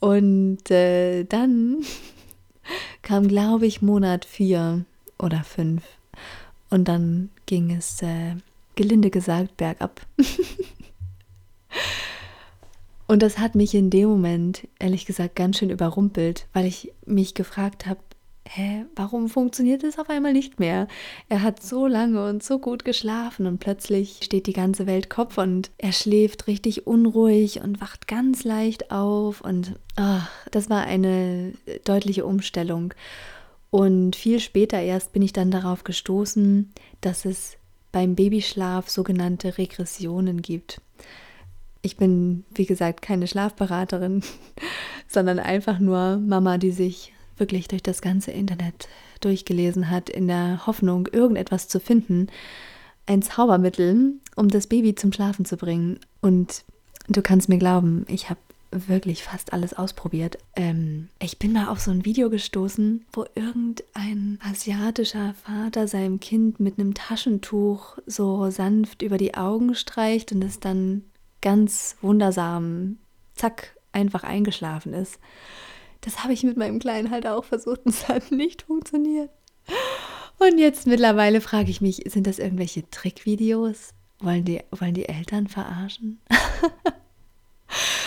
Und 0.00 0.70
äh, 0.70 1.24
dann 1.24 1.84
kam, 3.02 3.28
glaube 3.28 3.66
ich, 3.66 3.82
Monat 3.82 4.24
vier 4.24 4.84
oder 5.18 5.44
fünf. 5.44 5.82
Und 6.70 6.88
dann 6.88 7.30
ging 7.46 7.70
es, 7.70 8.02
äh, 8.02 8.36
gelinde 8.76 9.10
gesagt, 9.10 9.56
bergab. 9.56 10.00
Und 13.06 13.22
das 13.22 13.38
hat 13.38 13.54
mich 13.54 13.74
in 13.74 13.88
dem 13.88 14.10
Moment, 14.10 14.68
ehrlich 14.78 15.06
gesagt, 15.06 15.34
ganz 15.34 15.58
schön 15.58 15.70
überrumpelt, 15.70 16.46
weil 16.52 16.66
ich 16.66 16.92
mich 17.06 17.34
gefragt 17.34 17.86
habe, 17.86 18.00
hä, 18.48 18.86
warum 18.96 19.28
funktioniert 19.28 19.84
es 19.84 19.98
auf 19.98 20.08
einmal 20.08 20.32
nicht 20.32 20.58
mehr? 20.58 20.88
Er 21.28 21.42
hat 21.42 21.62
so 21.62 21.86
lange 21.86 22.26
und 22.28 22.42
so 22.42 22.58
gut 22.58 22.84
geschlafen 22.84 23.46
und 23.46 23.58
plötzlich 23.58 24.20
steht 24.22 24.46
die 24.46 24.52
ganze 24.52 24.86
Welt 24.86 25.10
Kopf 25.10 25.38
und 25.38 25.70
er 25.78 25.92
schläft 25.92 26.46
richtig 26.46 26.86
unruhig 26.86 27.60
und 27.60 27.80
wacht 27.80 28.08
ganz 28.08 28.44
leicht 28.44 28.90
auf 28.90 29.40
und 29.40 29.78
ach, 29.96 30.30
das 30.50 30.70
war 30.70 30.84
eine 30.84 31.52
deutliche 31.84 32.24
Umstellung. 32.24 32.94
Und 33.70 34.16
viel 34.16 34.40
später 34.40 34.80
erst 34.80 35.12
bin 35.12 35.22
ich 35.22 35.34
dann 35.34 35.50
darauf 35.50 35.84
gestoßen, 35.84 36.72
dass 37.02 37.26
es 37.26 37.58
beim 37.92 38.14
Babyschlaf 38.14 38.88
sogenannte 38.88 39.58
Regressionen 39.58 40.40
gibt. 40.40 40.80
Ich 41.82 41.96
bin, 41.96 42.44
wie 42.54 42.66
gesagt, 42.66 43.02
keine 43.02 43.26
Schlafberaterin, 43.26 44.22
sondern 45.06 45.38
einfach 45.38 45.78
nur 45.78 46.16
Mama, 46.16 46.56
die 46.56 46.70
sich 46.70 47.12
wirklich 47.38 47.68
durch 47.68 47.82
das 47.82 48.02
ganze 48.02 48.30
Internet 48.30 48.88
durchgelesen 49.20 49.90
hat, 49.90 50.08
in 50.10 50.28
der 50.28 50.66
Hoffnung, 50.66 51.08
irgendetwas 51.12 51.68
zu 51.68 51.80
finden, 51.80 52.28
ein 53.06 53.22
Zaubermittel, 53.22 54.14
um 54.36 54.48
das 54.48 54.66
Baby 54.66 54.94
zum 54.94 55.12
Schlafen 55.12 55.44
zu 55.44 55.56
bringen. 55.56 55.98
Und 56.20 56.64
du 57.08 57.22
kannst 57.22 57.48
mir 57.48 57.58
glauben, 57.58 58.04
ich 58.08 58.28
habe 58.30 58.40
wirklich 58.70 59.22
fast 59.22 59.52
alles 59.52 59.72
ausprobiert. 59.72 60.38
Ähm, 60.54 61.08
ich 61.20 61.38
bin 61.38 61.52
mal 61.52 61.68
auf 61.68 61.80
so 61.80 61.90
ein 61.90 62.04
Video 62.04 62.28
gestoßen, 62.28 63.06
wo 63.12 63.24
irgendein 63.34 64.38
asiatischer 64.42 65.34
Vater 65.34 65.88
seinem 65.88 66.20
Kind 66.20 66.60
mit 66.60 66.78
einem 66.78 66.94
Taschentuch 66.94 67.98
so 68.06 68.50
sanft 68.50 69.02
über 69.02 69.16
die 69.16 69.34
Augen 69.34 69.74
streicht 69.74 70.32
und 70.32 70.44
es 70.44 70.60
dann 70.60 71.02
ganz 71.40 71.96
wundersam, 72.02 72.98
zack, 73.34 73.76
einfach 73.92 74.24
eingeschlafen 74.24 74.92
ist. 74.92 75.18
Das 76.08 76.24
habe 76.24 76.32
ich 76.32 76.42
mit 76.42 76.56
meinem 76.56 76.78
Kleinen 76.78 77.10
halt 77.10 77.26
auch 77.26 77.44
versucht 77.44 77.84
und 77.84 77.92
es 77.94 78.08
hat 78.08 78.32
nicht 78.32 78.62
funktioniert. 78.62 79.28
Und 80.38 80.56
jetzt 80.56 80.86
mittlerweile 80.86 81.42
frage 81.42 81.70
ich 81.70 81.82
mich, 81.82 81.96
sind 82.06 82.26
das 82.26 82.38
irgendwelche 82.38 82.88
Trickvideos? 82.90 83.90
Wollen 84.20 84.46
die, 84.46 84.62
wollen 84.70 84.94
die 84.94 85.06
Eltern 85.06 85.48
verarschen? 85.48 86.20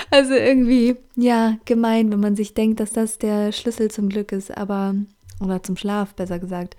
Also 0.09 0.33
irgendwie, 0.33 0.97
ja, 1.15 1.57
gemein, 1.63 2.11
wenn 2.11 2.19
man 2.19 2.35
sich 2.35 2.53
denkt, 2.53 2.81
dass 2.81 2.91
das 2.91 3.17
der 3.17 3.53
Schlüssel 3.53 3.89
zum 3.89 4.09
Glück 4.09 4.33
ist, 4.33 4.57
aber, 4.57 4.93
oder 5.39 5.63
zum 5.63 5.77
Schlaf, 5.77 6.15
besser 6.15 6.37
gesagt. 6.37 6.75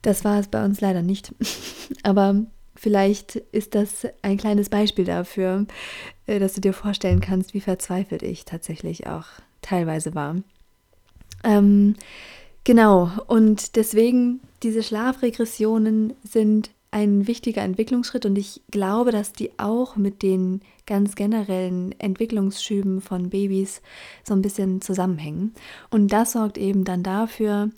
Das 0.00 0.24
war 0.24 0.38
es 0.38 0.48
bei 0.48 0.64
uns 0.64 0.80
leider 0.80 1.02
nicht. 1.02 1.34
aber 2.02 2.46
vielleicht 2.76 3.36
ist 3.36 3.74
das 3.74 4.06
ein 4.22 4.38
kleines 4.38 4.70
Beispiel 4.70 5.04
dafür, 5.04 5.66
äh, 6.26 6.38
dass 6.38 6.54
du 6.54 6.62
dir 6.62 6.72
vorstellen 6.72 7.20
kannst, 7.20 7.52
wie 7.52 7.60
verzweifelt 7.60 8.22
ich 8.22 8.46
tatsächlich 8.46 9.06
auch 9.06 9.26
teilweise 9.64 10.14
war. 10.14 10.36
Ähm, 11.42 11.94
genau, 12.64 13.10
und 13.26 13.76
deswegen 13.76 14.40
diese 14.62 14.82
Schlafregressionen 14.82 16.14
sind 16.22 16.70
ein 16.90 17.26
wichtiger 17.26 17.62
Entwicklungsschritt 17.62 18.24
und 18.24 18.38
ich 18.38 18.62
glaube, 18.70 19.10
dass 19.10 19.32
die 19.32 19.58
auch 19.58 19.96
mit 19.96 20.22
den 20.22 20.60
ganz 20.86 21.16
generellen 21.16 21.92
Entwicklungsschüben 21.98 23.00
von 23.00 23.30
Babys 23.30 23.82
so 24.22 24.32
ein 24.32 24.42
bisschen 24.42 24.80
zusammenhängen. 24.80 25.54
Und 25.90 26.12
das 26.12 26.32
sorgt 26.32 26.56
eben 26.56 26.84
dann 26.84 27.02
dafür, 27.02 27.70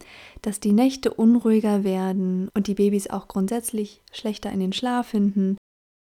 dass 0.42 0.60
die 0.60 0.72
Nächte 0.72 1.14
unruhiger 1.14 1.82
werden 1.82 2.50
und 2.52 2.66
die 2.66 2.74
Babys 2.74 3.08
auch 3.08 3.26
grundsätzlich 3.26 4.02
schlechter 4.12 4.52
in 4.52 4.60
den 4.60 4.74
Schlaf 4.74 5.06
finden, 5.08 5.56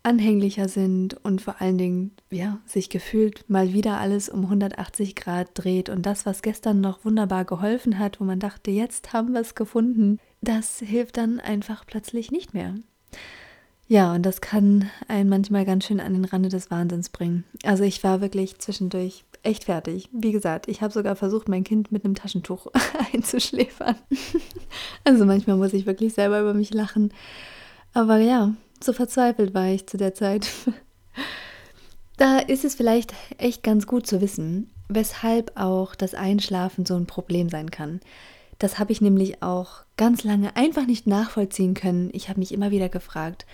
anhänglicher 0.04 0.68
sind 0.68 1.14
und 1.24 1.42
vor 1.42 1.62
allen 1.62 1.78
Dingen, 1.78 2.12
ja, 2.30 2.60
sich 2.66 2.90
gefühlt 2.90 3.50
mal 3.50 3.74
wieder 3.74 4.00
alles 4.00 4.30
um 4.30 4.42
180 4.44 5.16
Grad 5.16 5.50
dreht 5.54 5.90
und 5.90 6.06
das, 6.06 6.26
was 6.26 6.42
gestern 6.42 6.82
noch 6.82 7.06
wunderbar 7.06 7.46
geholfen 7.46 7.98
hat, 7.98 8.20
wo 8.20 8.26
man 8.26 8.40
dachte, 8.40 8.70
jetzt 8.70 9.14
haben 9.14 9.34
wir 9.34 9.42
es 9.42 9.56
gefunden, 9.56 10.20
das 10.42 10.80
hilft 10.80 11.18
dann 11.18 11.40
einfach 11.40 11.86
plötzlich 11.88 12.32
nicht 12.32 12.54
mehr. 12.54 12.76
Ja, 13.88 14.14
und 14.14 14.26
das 14.26 14.42
kann 14.42 14.90
einen 15.08 15.30
manchmal 15.30 15.66
ganz 15.66 15.86
schön 15.86 16.00
an 16.00 16.14
den 16.14 16.26
Rande 16.26 16.50
des 16.50 16.72
Wahnsinns 16.72 17.10
bringen. 17.10 17.44
Also 17.64 17.84
ich 17.84 18.04
war 18.04 18.22
wirklich 18.22 18.60
zwischendurch 18.60 19.24
echt 19.44 19.66
fertig. 19.66 20.10
Wie 20.12 20.32
gesagt, 20.32 20.68
ich 20.68 20.82
habe 20.82 20.94
sogar 20.94 21.16
versucht, 21.16 21.50
mein 21.50 21.64
Kind 21.64 21.92
mit 21.92 22.04
einem 22.04 22.16
Taschentuch 22.16 22.68
einzuschläfern. 23.14 23.96
also 25.04 25.26
manchmal 25.26 25.58
muss 25.58 25.74
ich 25.74 25.86
wirklich 25.86 26.14
selber 26.14 26.42
über 26.42 26.54
mich 26.54 26.74
lachen. 26.74 27.14
Aber 27.94 28.18
ja, 28.18 28.54
so 28.84 28.94
verzweifelt 28.94 29.54
war 29.54 29.68
ich 29.68 29.88
zu 29.88 29.98
der 29.98 30.14
Zeit. 30.14 30.50
da 32.18 32.40
ist 32.40 32.66
es 32.66 32.76
vielleicht 32.76 33.14
echt 33.38 33.64
ganz 33.64 33.88
gut 33.88 34.08
zu 34.08 34.22
wissen, 34.22 34.70
weshalb 34.90 35.54
auch 35.56 35.96
das 35.96 36.14
Einschlafen 36.14 36.86
so 36.86 36.96
ein 36.96 37.06
Problem 37.06 37.50
sein 37.50 37.72
kann. 37.72 38.00
Das 38.60 38.80
habe 38.80 38.92
ich 38.92 39.02
nämlich 39.02 39.42
auch 39.42 39.84
ganz 39.98 40.24
lange 40.24 40.56
einfach 40.56 40.86
nicht 40.86 41.08
nachvollziehen 41.08 41.74
können. 41.74 42.10
Ich 42.14 42.30
habe 42.30 42.40
mich 42.40 42.54
immer 42.54 42.72
wieder 42.72 42.90
gefragt, 42.90 43.46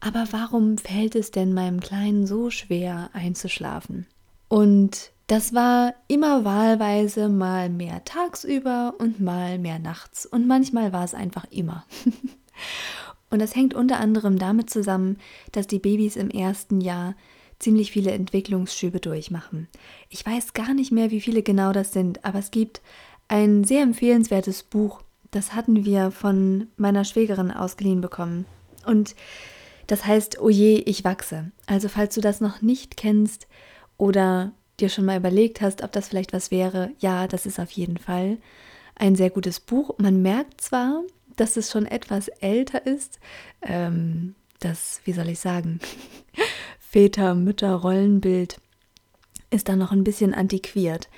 aber 0.00 0.26
warum 0.32 0.78
fällt 0.78 1.14
es 1.14 1.30
denn 1.30 1.54
meinem 1.54 1.80
Kleinen 1.80 2.26
so 2.26 2.50
schwer 2.50 3.10
einzuschlafen? 3.12 4.06
Und 4.48 5.12
das 5.28 5.54
war 5.54 5.94
immer 6.08 6.44
wahlweise 6.44 7.28
mal 7.28 7.70
mehr 7.70 8.04
tagsüber 8.04 8.94
und 8.98 9.20
mal 9.20 9.58
mehr 9.58 9.78
nachts 9.78 10.26
und 10.26 10.46
manchmal 10.46 10.92
war 10.92 11.04
es 11.04 11.14
einfach 11.14 11.46
immer. 11.50 11.86
und 13.32 13.38
das 13.38 13.56
hängt 13.56 13.72
unter 13.72 13.98
anderem 13.98 14.38
damit 14.38 14.68
zusammen, 14.68 15.16
dass 15.52 15.66
die 15.66 15.78
Babys 15.78 16.16
im 16.16 16.28
ersten 16.28 16.82
Jahr 16.82 17.14
ziemlich 17.58 17.90
viele 17.90 18.10
Entwicklungsschübe 18.10 19.00
durchmachen. 19.00 19.68
Ich 20.10 20.26
weiß 20.26 20.52
gar 20.52 20.74
nicht 20.74 20.92
mehr, 20.92 21.10
wie 21.10 21.22
viele 21.22 21.42
genau 21.42 21.72
das 21.72 21.94
sind, 21.94 22.26
aber 22.26 22.40
es 22.40 22.50
gibt 22.50 22.82
ein 23.28 23.64
sehr 23.64 23.82
empfehlenswertes 23.82 24.64
Buch. 24.64 25.00
Das 25.30 25.54
hatten 25.54 25.86
wir 25.86 26.10
von 26.10 26.66
meiner 26.76 27.06
Schwägerin 27.06 27.50
ausgeliehen 27.50 28.02
bekommen. 28.02 28.44
Und 28.84 29.14
das 29.86 30.04
heißt, 30.04 30.38
Oje, 30.38 30.80
oh 30.80 30.82
ich 30.84 31.02
wachse. 31.02 31.52
Also 31.64 31.88
falls 31.88 32.14
du 32.14 32.20
das 32.20 32.42
noch 32.42 32.60
nicht 32.60 32.98
kennst 32.98 33.48
oder 33.96 34.52
dir 34.78 34.90
schon 34.90 35.06
mal 35.06 35.16
überlegt 35.16 35.62
hast, 35.62 35.82
ob 35.82 35.92
das 35.92 36.08
vielleicht 36.08 36.34
was 36.34 36.50
wäre, 36.50 36.90
ja, 36.98 37.26
das 37.28 37.46
ist 37.46 37.58
auf 37.58 37.70
jeden 37.70 37.96
Fall 37.96 38.36
ein 38.94 39.16
sehr 39.16 39.30
gutes 39.30 39.58
Buch. 39.58 39.94
Man 39.96 40.20
merkt 40.20 40.60
zwar, 40.60 41.02
dass 41.36 41.56
es 41.56 41.70
schon 41.70 41.86
etwas 41.86 42.28
älter 42.28 42.86
ist, 42.86 43.18
ähm, 43.62 44.34
das, 44.60 45.00
wie 45.04 45.12
soll 45.12 45.28
ich 45.28 45.40
sagen, 45.40 45.80
Väter-Mütter-Rollenbild 46.78 48.58
ist 49.50 49.68
da 49.68 49.76
noch 49.76 49.92
ein 49.92 50.04
bisschen 50.04 50.34
antiquiert. 50.34 51.08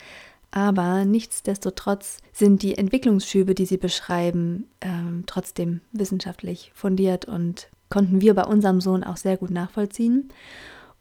Aber 0.50 1.04
nichtsdestotrotz 1.04 2.18
sind 2.32 2.62
die 2.62 2.78
Entwicklungsschübe, 2.78 3.56
die 3.56 3.66
sie 3.66 3.76
beschreiben, 3.76 4.68
ähm, 4.80 5.24
trotzdem 5.26 5.80
wissenschaftlich 5.92 6.70
fundiert 6.74 7.24
und 7.24 7.68
konnten 7.90 8.20
wir 8.20 8.34
bei 8.34 8.44
unserem 8.44 8.80
Sohn 8.80 9.02
auch 9.02 9.16
sehr 9.16 9.36
gut 9.36 9.50
nachvollziehen. 9.50 10.28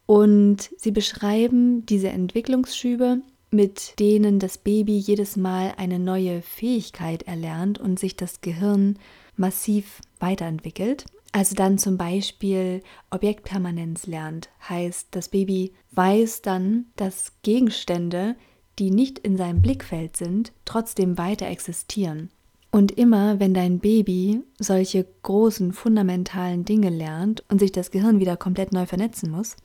Und 0.08 0.72
sie 0.78 0.92
beschreiben 0.92 1.86
diese 1.86 2.10
Entwicklungsschübe, 2.10 3.22
mit 3.54 4.00
denen 4.00 4.40
das 4.40 4.58
Baby 4.58 4.98
jedes 4.98 5.38
Mal 5.38 5.74
eine 5.78 6.00
neue 6.00 6.42
Fähigkeit 6.42 7.24
erlernt 7.24 7.80
und 7.80 8.00
sich 8.00 8.16
das 8.16 8.42
Gehirn 8.42 8.98
massiv 9.38 10.02
weiterentwickelt. 10.20 11.06
Also 11.32 11.56
dann 11.56 11.78
zum 11.78 11.98
Beispiel 11.98 12.82
Objektpermanenz 13.10 14.06
lernt, 14.08 14.50
heißt, 14.68 15.08
das 15.12 15.30
Baby 15.30 15.74
weiß 15.92 16.42
dann, 16.42 16.86
dass 16.96 17.34
Gegenstände 17.42 18.36
die 18.80 18.92
nicht 18.92 19.20
in 19.20 19.38
seinem 19.38 19.62
Blickfeld 19.62 20.18
sind, 20.18 20.52
trotzdem 20.66 21.18
weiter 21.18 21.48
existieren. 21.48 22.30
Und 22.72 22.92
immer, 22.92 23.40
wenn 23.40 23.54
dein 23.54 23.80
Baby 23.80 24.42
solche 24.60 25.06
großen, 25.22 25.74
fundamentalen 25.74 26.66
Dinge 26.66 26.90
lernt 26.90 27.44
und 27.50 27.60
sich 27.60 27.72
das 27.72 27.92
Gehirn 27.92 28.20
wieder 28.20 28.36
komplett 28.36 28.72
neu 28.72 28.88
vernetzen 28.88 29.30
muss, 29.30 29.58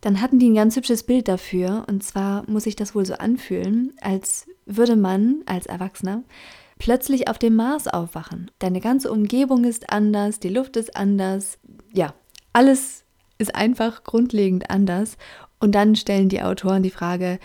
dann 0.00 0.20
hatten 0.20 0.38
die 0.38 0.48
ein 0.48 0.54
ganz 0.54 0.76
hübsches 0.76 1.02
Bild 1.02 1.28
dafür. 1.28 1.84
Und 1.88 2.02
zwar 2.02 2.48
muss 2.48 2.64
sich 2.64 2.76
das 2.76 2.94
wohl 2.94 3.04
so 3.04 3.14
anfühlen, 3.14 3.94
als 4.00 4.46
würde 4.66 4.96
man 4.96 5.42
als 5.46 5.66
Erwachsener 5.66 6.22
plötzlich 6.78 7.28
auf 7.28 7.38
dem 7.38 7.56
Mars 7.56 7.88
aufwachen. 7.88 8.50
Deine 8.60 8.80
ganze 8.80 9.10
Umgebung 9.10 9.64
ist 9.64 9.90
anders, 9.90 10.38
die 10.38 10.48
Luft 10.48 10.76
ist 10.76 10.96
anders. 10.96 11.58
Ja, 11.92 12.14
alles 12.52 13.04
ist 13.38 13.54
einfach 13.54 14.04
grundlegend 14.04 14.70
anders. 14.70 15.16
Und 15.58 15.74
dann 15.74 15.96
stellen 15.96 16.28
die 16.28 16.42
Autoren 16.42 16.84
die 16.84 16.90
Frage, 16.90 17.40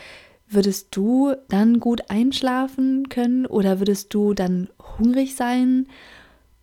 Würdest 0.54 0.96
du 0.96 1.34
dann 1.48 1.80
gut 1.80 2.12
einschlafen 2.12 3.10
können 3.10 3.48
oder 3.48 3.80
würdest 3.80 4.14
du 4.14 4.36
dann 4.36 4.70
hungrig 5.00 5.36
sein? 5.36 5.88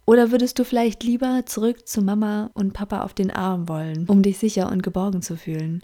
Oder 0.07 0.31
würdest 0.31 0.59
du 0.59 0.65
vielleicht 0.65 1.05
lieber 1.05 1.45
zurück 1.47 1.87
zu 1.87 2.03
Mama 2.03 2.51
und 2.55 2.73
Papa 2.73 3.03
auf 3.03 3.15
den 3.15 3.31
Arm 3.31 3.69
wollen, 3.69 4.07
um 4.07 4.23
dich 4.23 4.39
sicher 4.39 4.71
und 4.71 4.83
geborgen 4.83 5.23
zu 5.23 5.37
fühlen? 5.37 5.83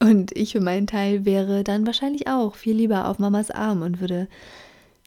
Und 0.00 0.36
ich 0.36 0.52
für 0.52 0.60
meinen 0.60 0.86
Teil 0.86 1.24
wäre 1.24 1.64
dann 1.64 1.86
wahrscheinlich 1.86 2.28
auch 2.28 2.54
viel 2.54 2.76
lieber 2.76 3.08
auf 3.08 3.18
Mamas 3.18 3.50
Arm 3.50 3.82
und 3.82 4.00
würde 4.00 4.28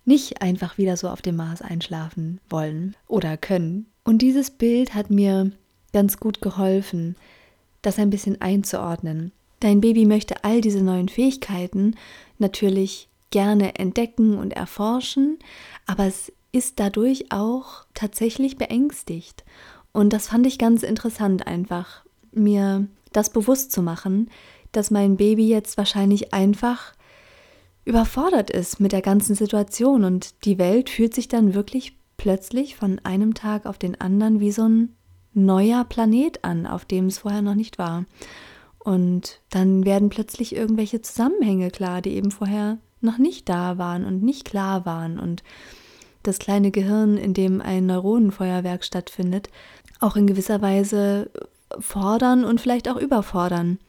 nicht 0.06 0.42
einfach 0.42 0.78
wieder 0.78 0.98
so 0.98 1.10
auf 1.10 1.22
dem 1.22 1.36
Mars 1.36 1.62
einschlafen 1.62 2.40
wollen 2.50 2.96
oder 3.08 3.38
können. 3.38 3.88
Und 4.04 4.22
dieses 4.22 4.52
Bild 4.52 4.94
hat 4.94 5.10
mir 5.10 5.52
ganz 5.94 6.18
gut 6.18 6.42
geholfen, 6.42 7.16
das 7.82 8.00
ein 8.00 8.10
bisschen 8.10 8.42
einzuordnen. 8.42 9.32
Dein 9.60 9.82
Baby 9.82 10.06
möchte 10.06 10.44
all 10.44 10.62
diese 10.62 10.84
neuen 10.84 11.08
Fähigkeiten 11.08 11.96
natürlich 12.40 13.10
gerne 13.30 13.76
entdecken 13.76 14.38
und 14.38 14.54
erforschen, 14.54 15.40
aber 15.86 16.06
es 16.06 16.34
ist 16.52 16.80
dadurch 16.80 17.32
auch 17.32 17.86
tatsächlich 17.94 18.58
beängstigt. 18.58 19.44
Und 19.92 20.14
das 20.14 20.28
fand 20.28 20.46
ich 20.48 20.58
ganz 20.58 20.84
interessant 20.84 21.48
einfach, 21.48 22.04
mir 22.32 22.88
das 23.12 23.30
bewusst 23.30 23.72
zu 23.72 23.82
machen, 23.82 24.30
dass 24.72 24.92
mein 24.92 25.18
Baby 25.18 25.48
jetzt 25.48 25.78
wahrscheinlich 25.78 26.34
einfach 26.34 26.94
überfordert 27.84 28.50
ist 28.50 28.80
mit 28.80 28.92
der 28.92 29.02
ganzen 29.02 29.36
Situation 29.36 30.04
und 30.04 30.46
die 30.46 30.58
Welt 30.58 30.90
fühlt 30.90 31.14
sich 31.14 31.28
dann 31.28 31.54
wirklich 31.54 31.98
plötzlich 32.16 32.76
von 32.76 33.00
einem 33.04 33.34
Tag 33.34 33.66
auf 33.66 33.78
den 33.78 34.00
anderen 34.00 34.40
wie 34.40 34.52
so 34.52 34.68
ein 34.68 34.96
neuer 35.34 35.84
Planet 35.86 36.44
an, 36.44 36.68
auf 36.68 36.86
dem 36.86 37.08
es 37.08 37.20
vorher 37.20 37.42
noch 37.42 37.56
nicht 37.56 37.80
war. 37.80 38.06
Und 38.80 39.42
dann 39.50 39.86
werden 39.86 40.10
plötzlich 40.10 40.56
irgendwelche 40.56 41.02
Zusammenhänge 41.02 41.72
klar, 41.72 42.02
die 42.02 42.12
eben 42.12 42.32
vorher 42.32 42.78
noch 43.00 43.18
nicht 43.18 43.50
da 43.50 43.78
waren 43.78 44.06
und 44.06 44.24
nicht 44.24 44.46
klar 44.46 44.86
waren. 44.86 45.20
Und 45.20 45.44
das 46.24 46.40
kleine 46.40 46.72
Gehirn, 46.72 47.18
in 47.18 47.34
dem 47.34 47.62
ein 47.62 47.86
Neuronenfeuerwerk 47.86 48.84
stattfindet, 48.84 49.50
auch 50.00 50.16
in 50.16 50.28
gewisser 50.28 50.62
Weise 50.62 51.30
fordern 51.80 52.44
und 52.44 52.60
vielleicht 52.60 52.90
auch 52.90 52.98
überfordern. 52.98 53.80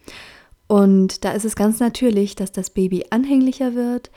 Und 0.67 1.25
da 1.25 1.33
ist 1.33 1.45
es 1.45 1.57
ganz 1.57 1.81
natürlich, 1.81 2.35
dass 2.37 2.53
das 2.53 2.71
Baby 2.71 3.05
anhänglicher 3.11 3.75
wird, 3.75 4.11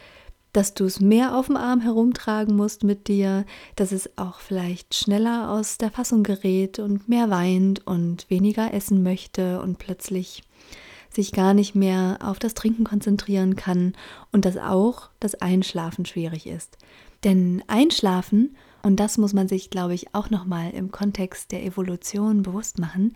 dass 0.53 0.73
du 0.73 0.85
es 0.85 1.01
mehr 1.01 1.35
auf 1.35 1.47
dem 1.47 1.57
Arm 1.57 1.81
herumtragen 1.81 2.55
musst 2.55 2.85
mit 2.85 3.09
dir, 3.09 3.45
dass 3.75 3.91
es 3.91 4.17
auch 4.17 4.39
vielleicht 4.39 4.95
schneller 4.95 5.51
aus 5.51 5.77
der 5.77 5.91
Fassung 5.91 6.23
gerät 6.23 6.79
und 6.79 7.09
mehr 7.09 7.29
weint 7.29 7.85
und 7.85 8.29
weniger 8.29 8.73
essen 8.73 9.03
möchte 9.03 9.61
und 9.61 9.79
plötzlich 9.79 10.43
sich 11.09 11.33
gar 11.33 11.53
nicht 11.53 11.75
mehr 11.75 12.19
auf 12.21 12.39
das 12.39 12.53
Trinken 12.53 12.85
konzentrieren 12.85 13.57
kann 13.57 13.93
und 14.31 14.45
dass 14.45 14.57
auch 14.57 15.09
das 15.19 15.35
Einschlafen 15.35 16.05
schwierig 16.05 16.47
ist. 16.47 16.77
Denn 17.25 17.63
Einschlafen, 17.67 18.55
und 18.83 18.99
das 18.99 19.17
muss 19.17 19.33
man 19.33 19.47
sich, 19.47 19.69
glaube 19.69 19.95
ich, 19.95 20.13
auch 20.13 20.29
nochmal 20.29 20.71
im 20.71 20.91
Kontext 20.91 21.51
der 21.51 21.65
Evolution 21.65 22.43
bewusst 22.43 22.79
machen, 22.79 23.15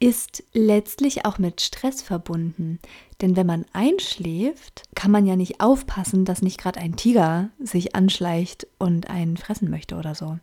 ist 0.00 0.44
letztlich 0.52 1.24
auch 1.24 1.38
mit 1.38 1.60
Stress 1.60 2.02
verbunden. 2.02 2.78
Denn 3.20 3.36
wenn 3.36 3.46
man 3.46 3.64
einschläft, 3.72 4.82
kann 4.94 5.10
man 5.10 5.26
ja 5.26 5.36
nicht 5.36 5.60
aufpassen, 5.60 6.24
dass 6.24 6.42
nicht 6.42 6.60
gerade 6.60 6.80
ein 6.80 6.96
Tiger 6.96 7.50
sich 7.58 7.96
anschleicht 7.96 8.66
und 8.78 9.08
einen 9.08 9.36
fressen 9.36 9.70
möchte 9.70 9.96
oder 9.96 10.14
so. 10.14 10.38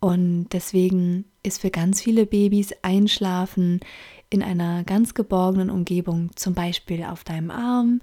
Und 0.00 0.48
deswegen 0.52 1.24
ist 1.42 1.60
für 1.60 1.70
ganz 1.70 2.02
viele 2.02 2.26
Babys 2.26 2.70
Einschlafen 2.82 3.80
in 4.28 4.42
einer 4.42 4.84
ganz 4.84 5.14
geborgenen 5.14 5.70
Umgebung, 5.70 6.30
zum 6.34 6.54
Beispiel 6.54 7.02
auf 7.04 7.24
deinem 7.24 7.50
Arm, 7.50 8.00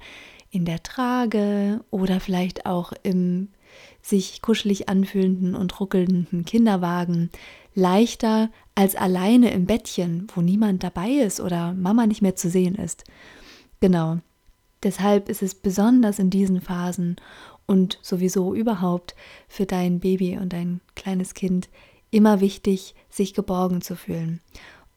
in 0.49 0.65
der 0.65 0.81
Trage 0.81 1.81
oder 1.91 2.19
vielleicht 2.19 2.65
auch 2.65 2.93
im 3.03 3.49
sich 4.03 4.41
kuschelig 4.41 4.89
anfühlenden 4.89 5.55
und 5.55 5.79
ruckelnden 5.79 6.45
Kinderwagen 6.45 7.31
leichter 7.73 8.51
als 8.75 8.95
alleine 8.95 9.51
im 9.51 9.65
Bettchen, 9.65 10.27
wo 10.35 10.41
niemand 10.41 10.83
dabei 10.83 11.09
ist 11.09 11.39
oder 11.39 11.73
Mama 11.73 12.05
nicht 12.05 12.21
mehr 12.21 12.35
zu 12.35 12.49
sehen 12.49 12.75
ist. 12.75 13.05
Genau. 13.79 14.19
Deshalb 14.83 15.29
ist 15.29 15.41
es 15.41 15.55
besonders 15.55 16.19
in 16.19 16.29
diesen 16.29 16.59
Phasen 16.59 17.15
und 17.65 17.97
sowieso 18.01 18.53
überhaupt 18.53 19.15
für 19.47 19.65
dein 19.65 20.01
Baby 20.01 20.37
und 20.37 20.51
dein 20.51 20.81
kleines 20.95 21.33
Kind 21.33 21.69
immer 22.11 22.41
wichtig, 22.41 22.93
sich 23.09 23.33
geborgen 23.33 23.81
zu 23.81 23.95
fühlen. 23.95 24.41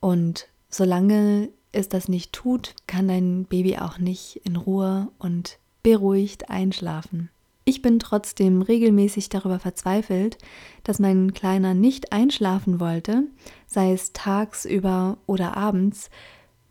Und 0.01 0.49
solange 0.69 1.51
es 1.71 1.89
das 1.89 2.09
nicht 2.09 2.33
tut, 2.33 2.75
kann 2.89 3.07
dein 3.07 3.45
Baby 3.45 3.79
auch 3.79 3.99
nicht 3.99 4.41
in 4.45 4.57
Ruhe 4.57 5.09
und 5.19 5.59
beruhigt 5.85 6.51
einschlafen. 6.51 7.31
Ich 7.69 7.83
bin 7.83 7.99
trotzdem 7.99 8.63
regelmäßig 8.63 9.29
darüber 9.29 9.59
verzweifelt, 9.59 10.39
dass 10.85 11.01
mein 11.01 11.35
Kleiner 11.35 11.75
nicht 11.75 12.13
einschlafen 12.13 12.79
wollte, 12.79 13.25
sei 13.67 13.93
es 13.93 14.13
tagsüber 14.13 15.19
oder 15.27 15.57
abends, 15.57 16.09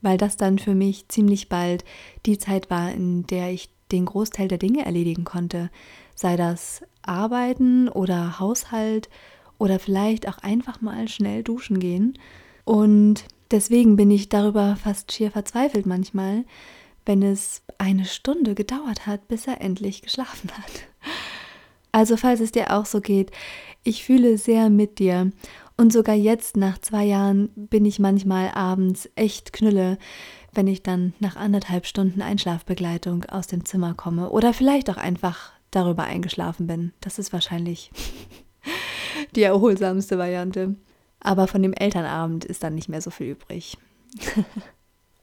weil 0.01 0.17
das 0.17 0.37
dann 0.37 0.57
für 0.57 0.73
mich 0.73 1.09
ziemlich 1.09 1.49
bald 1.49 1.83
die 2.25 2.37
Zeit 2.37 2.69
war, 2.69 2.93
in 2.93 3.27
der 3.27 3.51
ich 3.51 3.69
den 3.91 4.05
Großteil 4.05 4.47
der 4.47 4.57
Dinge 4.57 4.85
erledigen 4.85 5.25
konnte, 5.25 5.69
sei 6.15 6.37
das 6.37 6.81
Arbeiten 7.01 7.89
oder 7.89 8.39
Haushalt 8.39 9.09
oder 9.57 9.79
vielleicht 9.79 10.29
auch 10.29 10.37
einfach 10.37 10.79
mal 10.79 11.09
schnell 11.09 11.43
duschen 11.43 11.79
gehen. 11.79 12.17
Und 12.63 13.25
deswegen 13.51 13.97
bin 13.97 14.11
ich 14.11 14.29
darüber 14.29 14.77
fast 14.77 15.11
schier 15.11 15.29
verzweifelt 15.29 15.85
manchmal, 15.85 16.45
wenn 17.05 17.21
es 17.21 17.62
eine 17.77 18.05
Stunde 18.05 18.55
gedauert 18.55 19.05
hat, 19.05 19.27
bis 19.27 19.47
er 19.47 19.62
endlich 19.62 20.01
geschlafen 20.01 20.51
hat. 20.51 20.88
Also 21.91 22.17
falls 22.17 22.41
es 22.41 22.51
dir 22.51 22.71
auch 22.71 22.85
so 22.85 23.00
geht, 23.00 23.31
ich 23.83 24.03
fühle 24.03 24.38
sehr 24.38 24.69
mit 24.69 25.00
dir. 25.00 25.31
Und 25.77 25.93
sogar 25.93 26.15
jetzt 26.15 26.57
nach 26.57 26.77
zwei 26.77 27.05
Jahren 27.05 27.50
bin 27.55 27.85
ich 27.85 28.00
manchmal 28.00 28.51
abends 28.51 29.09
echt 29.15 29.53
knülle, 29.53 29.97
wenn 30.53 30.67
ich 30.67 30.83
dann 30.83 31.13
nach 31.19 31.35
anderthalb 31.35 31.85
Stunden 31.85 32.21
Einschlafbegleitung 32.21 33.25
aus 33.25 33.47
dem 33.47 33.65
Zimmer 33.65 33.93
komme 33.93 34.29
oder 34.29 34.53
vielleicht 34.53 34.89
auch 34.89 34.97
einfach 34.97 35.51
darüber 35.71 36.03
eingeschlafen 36.03 36.67
bin. 36.67 36.93
Das 37.01 37.19
ist 37.19 37.33
wahrscheinlich 37.33 37.91
die 39.35 39.43
erholsamste 39.43 40.17
Variante. 40.17 40.75
Aber 41.19 41.47
von 41.47 41.62
dem 41.62 41.74
Elternabend 41.74 42.45
ist 42.45 42.63
dann 42.63 42.75
nicht 42.75 42.88
mehr 42.88 43.01
so 43.01 43.09
viel 43.09 43.31
übrig. 43.31 43.77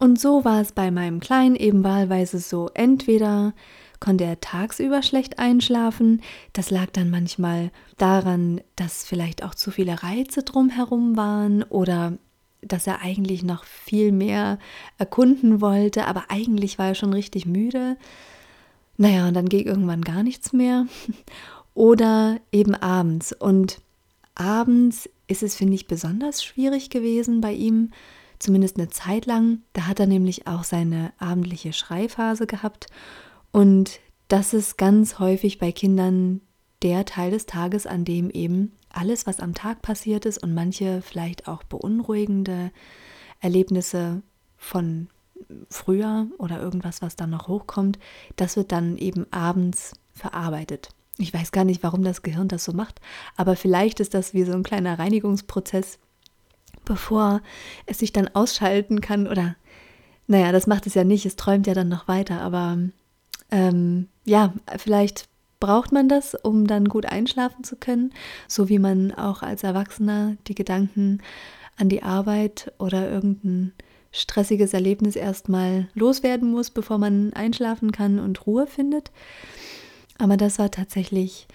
Und 0.02 0.18
so 0.18 0.44
war 0.44 0.60
es 0.60 0.72
bei 0.72 0.90
meinem 0.90 1.20
Kleinen 1.20 1.54
eben 1.54 1.84
wahlweise 1.84 2.40
so, 2.40 2.68
entweder 2.74 3.54
konnte 4.00 4.24
er 4.24 4.40
tagsüber 4.40 5.00
schlecht 5.00 5.38
einschlafen, 5.38 6.22
das 6.54 6.72
lag 6.72 6.86
dann 6.90 7.08
manchmal 7.08 7.70
daran, 7.98 8.60
dass 8.74 9.04
vielleicht 9.04 9.44
auch 9.44 9.54
zu 9.54 9.70
viele 9.70 10.02
Reize 10.02 10.42
drumherum 10.42 11.16
waren 11.16 11.62
oder 11.62 12.18
dass 12.62 12.88
er 12.88 13.00
eigentlich 13.00 13.44
noch 13.44 13.62
viel 13.62 14.10
mehr 14.10 14.58
erkunden 14.98 15.60
wollte, 15.60 16.08
aber 16.08 16.24
eigentlich 16.30 16.80
war 16.80 16.88
er 16.88 16.94
schon 16.96 17.12
richtig 17.12 17.46
müde. 17.46 17.96
Naja, 18.96 19.28
und 19.28 19.34
dann 19.34 19.48
ging 19.48 19.64
irgendwann 19.64 20.02
gar 20.02 20.24
nichts 20.24 20.52
mehr. 20.52 20.86
Oder 21.74 22.40
eben 22.50 22.74
abends. 22.74 23.32
Und 23.32 23.80
abends 24.34 25.08
ist 25.28 25.44
es, 25.44 25.54
finde 25.54 25.74
ich, 25.74 25.86
besonders 25.86 26.42
schwierig 26.42 26.90
gewesen 26.90 27.40
bei 27.40 27.52
ihm, 27.52 27.92
zumindest 28.42 28.76
eine 28.76 28.88
Zeit 28.88 29.26
lang. 29.26 29.62
Da 29.72 29.86
hat 29.86 30.00
er 30.00 30.06
nämlich 30.06 30.46
auch 30.46 30.64
seine 30.64 31.12
abendliche 31.18 31.72
Schreiphase 31.72 32.46
gehabt. 32.46 32.86
Und 33.50 34.00
das 34.28 34.54
ist 34.54 34.78
ganz 34.78 35.18
häufig 35.18 35.58
bei 35.58 35.72
Kindern 35.72 36.40
der 36.82 37.04
Teil 37.04 37.30
des 37.30 37.46
Tages, 37.46 37.86
an 37.86 38.04
dem 38.04 38.30
eben 38.30 38.72
alles, 38.90 39.26
was 39.26 39.40
am 39.40 39.54
Tag 39.54 39.82
passiert 39.82 40.26
ist 40.26 40.42
und 40.42 40.54
manche 40.54 41.02
vielleicht 41.02 41.48
auch 41.48 41.62
beunruhigende 41.62 42.70
Erlebnisse 43.40 44.22
von 44.56 45.08
früher 45.68 46.26
oder 46.38 46.60
irgendwas, 46.60 47.02
was 47.02 47.16
dann 47.16 47.30
noch 47.30 47.48
hochkommt, 47.48 47.98
das 48.36 48.56
wird 48.56 48.72
dann 48.72 48.96
eben 48.96 49.26
abends 49.32 49.94
verarbeitet. 50.12 50.90
Ich 51.18 51.34
weiß 51.34 51.52
gar 51.52 51.64
nicht, 51.64 51.82
warum 51.82 52.04
das 52.04 52.22
Gehirn 52.22 52.48
das 52.48 52.64
so 52.64 52.72
macht, 52.72 53.00
aber 53.36 53.56
vielleicht 53.56 54.00
ist 54.00 54.14
das 54.14 54.34
wie 54.34 54.44
so 54.44 54.52
ein 54.52 54.62
kleiner 54.62 54.98
Reinigungsprozess, 54.98 55.98
bevor 56.84 57.40
es 57.86 57.98
sich 57.98 58.12
dann 58.12 58.28
ausschalten 58.28 59.00
kann 59.00 59.26
oder 59.26 59.56
naja, 60.26 60.52
das 60.52 60.66
macht 60.66 60.86
es 60.86 60.94
ja 60.94 61.04
nicht, 61.04 61.26
es 61.26 61.36
träumt 61.36 61.66
ja 61.66 61.74
dann 61.74 61.88
noch 61.88 62.08
weiter, 62.08 62.40
aber 62.40 62.78
ähm, 63.50 64.08
ja, 64.24 64.54
vielleicht 64.78 65.28
braucht 65.60 65.92
man 65.92 66.08
das, 66.08 66.34
um 66.34 66.66
dann 66.66 66.88
gut 66.88 67.06
einschlafen 67.06 67.64
zu 67.64 67.76
können, 67.76 68.12
so 68.48 68.68
wie 68.68 68.78
man 68.78 69.12
auch 69.12 69.42
als 69.42 69.62
Erwachsener 69.62 70.36
die 70.48 70.54
Gedanken 70.54 71.20
an 71.76 71.88
die 71.88 72.02
Arbeit 72.02 72.72
oder 72.78 73.08
irgendein 73.10 73.72
stressiges 74.10 74.74
Erlebnis 74.74 75.16
erstmal 75.16 75.88
loswerden 75.94 76.50
muss, 76.50 76.70
bevor 76.70 76.98
man 76.98 77.32
einschlafen 77.32 77.92
kann 77.92 78.18
und 78.18 78.46
Ruhe 78.46 78.66
findet. 78.66 79.10
Aber 80.18 80.36
das 80.36 80.58
war 80.58 80.70
tatsächlich 80.70 81.46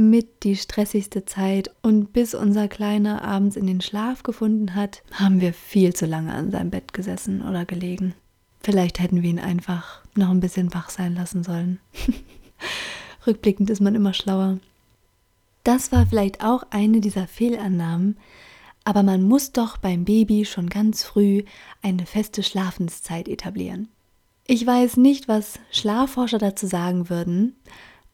mit 0.00 0.44
die 0.44 0.56
stressigste 0.56 1.26
Zeit 1.26 1.70
und 1.82 2.12
bis 2.12 2.34
unser 2.34 2.68
Kleiner 2.68 3.22
abends 3.22 3.56
in 3.56 3.66
den 3.66 3.82
Schlaf 3.82 4.22
gefunden 4.22 4.74
hat, 4.74 5.02
haben 5.12 5.40
wir 5.40 5.52
viel 5.52 5.94
zu 5.94 6.06
lange 6.06 6.32
an 6.32 6.50
seinem 6.50 6.70
Bett 6.70 6.94
gesessen 6.94 7.42
oder 7.42 7.66
gelegen. 7.66 8.14
Vielleicht 8.62 8.98
hätten 8.98 9.22
wir 9.22 9.28
ihn 9.28 9.38
einfach 9.38 10.00
noch 10.14 10.30
ein 10.30 10.40
bisschen 10.40 10.72
wach 10.72 10.90
sein 10.90 11.14
lassen 11.14 11.42
sollen. 11.42 11.80
Rückblickend 13.26 13.68
ist 13.68 13.80
man 13.80 13.94
immer 13.94 14.14
schlauer. 14.14 14.58
Das 15.64 15.92
war 15.92 16.06
vielleicht 16.06 16.42
auch 16.42 16.64
eine 16.70 17.00
dieser 17.00 17.26
Fehlannahmen, 17.26 18.16
aber 18.84 19.02
man 19.02 19.22
muss 19.22 19.52
doch 19.52 19.76
beim 19.76 20.04
Baby 20.04 20.46
schon 20.46 20.70
ganz 20.70 21.04
früh 21.04 21.44
eine 21.82 22.06
feste 22.06 22.42
Schlafenszeit 22.42 23.28
etablieren. 23.28 23.88
Ich 24.46 24.66
weiß 24.66 24.96
nicht, 24.96 25.28
was 25.28 25.60
Schlafforscher 25.70 26.38
dazu 26.38 26.66
sagen 26.66 27.10
würden, 27.10 27.54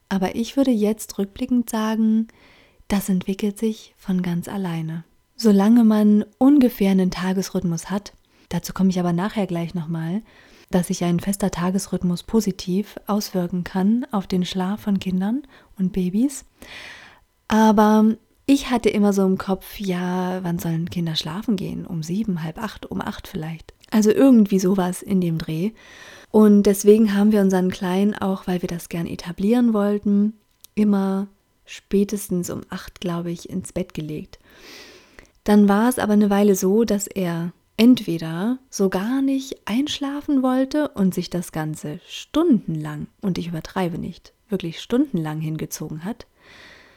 aber 0.09 0.35
ich 0.35 0.57
würde 0.57 0.71
jetzt 0.71 1.17
rückblickend 1.17 1.69
sagen, 1.69 2.27
das 2.87 3.09
entwickelt 3.09 3.59
sich 3.59 3.93
von 3.97 4.21
ganz 4.21 4.47
alleine. 4.47 5.03
Solange 5.35 5.83
man 5.83 6.25
ungefähr 6.37 6.91
einen 6.91 7.11
Tagesrhythmus 7.11 7.89
hat, 7.89 8.13
dazu 8.49 8.73
komme 8.73 8.89
ich 8.89 8.99
aber 8.99 9.13
nachher 9.13 9.45
gleich 9.45 9.75
nochmal, 9.75 10.21
dass 10.71 10.87
sich 10.87 11.03
ein 11.03 11.19
fester 11.19 11.51
Tagesrhythmus 11.51 12.23
positiv 12.23 12.97
auswirken 13.07 13.63
kann 13.63 14.05
auf 14.11 14.27
den 14.27 14.45
Schlaf 14.45 14.81
von 14.81 14.99
Kindern 14.99 15.43
und 15.77 15.93
Babys. 15.93 16.45
Aber 17.47 18.15
ich 18.45 18.69
hatte 18.69 18.89
immer 18.89 19.13
so 19.13 19.25
im 19.25 19.37
Kopf, 19.37 19.79
ja, 19.79 20.43
wann 20.43 20.59
sollen 20.59 20.89
Kinder 20.89 21.15
schlafen 21.15 21.55
gehen? 21.55 21.85
Um 21.85 22.03
sieben, 22.03 22.43
halb 22.43 22.57
acht, 22.57 22.85
um 22.85 23.01
acht 23.01 23.27
vielleicht. 23.27 23.73
Also 23.91 24.11
irgendwie 24.11 24.59
sowas 24.59 25.01
in 25.01 25.21
dem 25.21 25.37
Dreh. 25.37 25.71
Und 26.31 26.63
deswegen 26.63 27.13
haben 27.13 27.31
wir 27.31 27.41
unseren 27.41 27.71
Kleinen 27.71 28.13
auch, 28.13 28.47
weil 28.47 28.61
wir 28.61 28.69
das 28.69 28.89
gern 28.89 29.07
etablieren 29.07 29.73
wollten, 29.73 30.33
immer 30.75 31.27
spätestens 31.65 32.49
um 32.49 32.61
acht, 32.69 33.01
glaube 33.01 33.31
ich, 33.31 33.49
ins 33.49 33.73
Bett 33.73 33.93
gelegt. 33.93 34.39
Dann 35.43 35.69
war 35.69 35.89
es 35.89 35.99
aber 35.99 36.13
eine 36.13 36.29
Weile 36.29 36.55
so, 36.55 36.83
dass 36.83 37.07
er 37.07 37.53
entweder 37.77 38.57
so 38.69 38.89
gar 38.89 39.21
nicht 39.21 39.61
einschlafen 39.65 40.41
wollte 40.41 40.89
und 40.89 41.13
sich 41.13 41.29
das 41.29 41.51
Ganze 41.51 41.99
stundenlang, 42.07 43.07
und 43.21 43.37
ich 43.37 43.47
übertreibe 43.47 43.97
nicht, 43.97 44.33
wirklich 44.49 44.81
stundenlang 44.81 45.39
hingezogen 45.39 46.03
hat. 46.03 46.25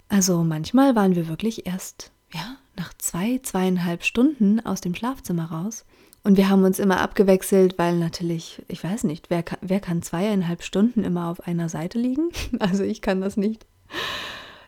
Also 0.08 0.42
manchmal 0.42 0.96
waren 0.96 1.14
wir 1.14 1.28
wirklich 1.28 1.66
erst, 1.66 2.10
ja, 2.32 2.56
nach 2.76 2.94
zwei, 2.98 3.38
zweieinhalb 3.42 4.04
Stunden 4.04 4.64
aus 4.64 4.80
dem 4.80 4.94
Schlafzimmer 4.94 5.50
raus. 5.50 5.84
Und 6.22 6.36
wir 6.36 6.50
haben 6.50 6.64
uns 6.64 6.78
immer 6.78 7.00
abgewechselt, 7.00 7.78
weil 7.78 7.96
natürlich, 7.96 8.62
ich 8.68 8.84
weiß 8.84 9.04
nicht, 9.04 9.30
wer 9.30 9.42
kann, 9.42 9.58
wer 9.62 9.80
kann 9.80 10.02
zweieinhalb 10.02 10.62
Stunden 10.62 11.02
immer 11.02 11.28
auf 11.28 11.46
einer 11.46 11.68
Seite 11.68 11.98
liegen? 11.98 12.28
Also 12.58 12.84
ich 12.84 13.00
kann 13.00 13.20
das 13.20 13.36
nicht. 13.36 13.66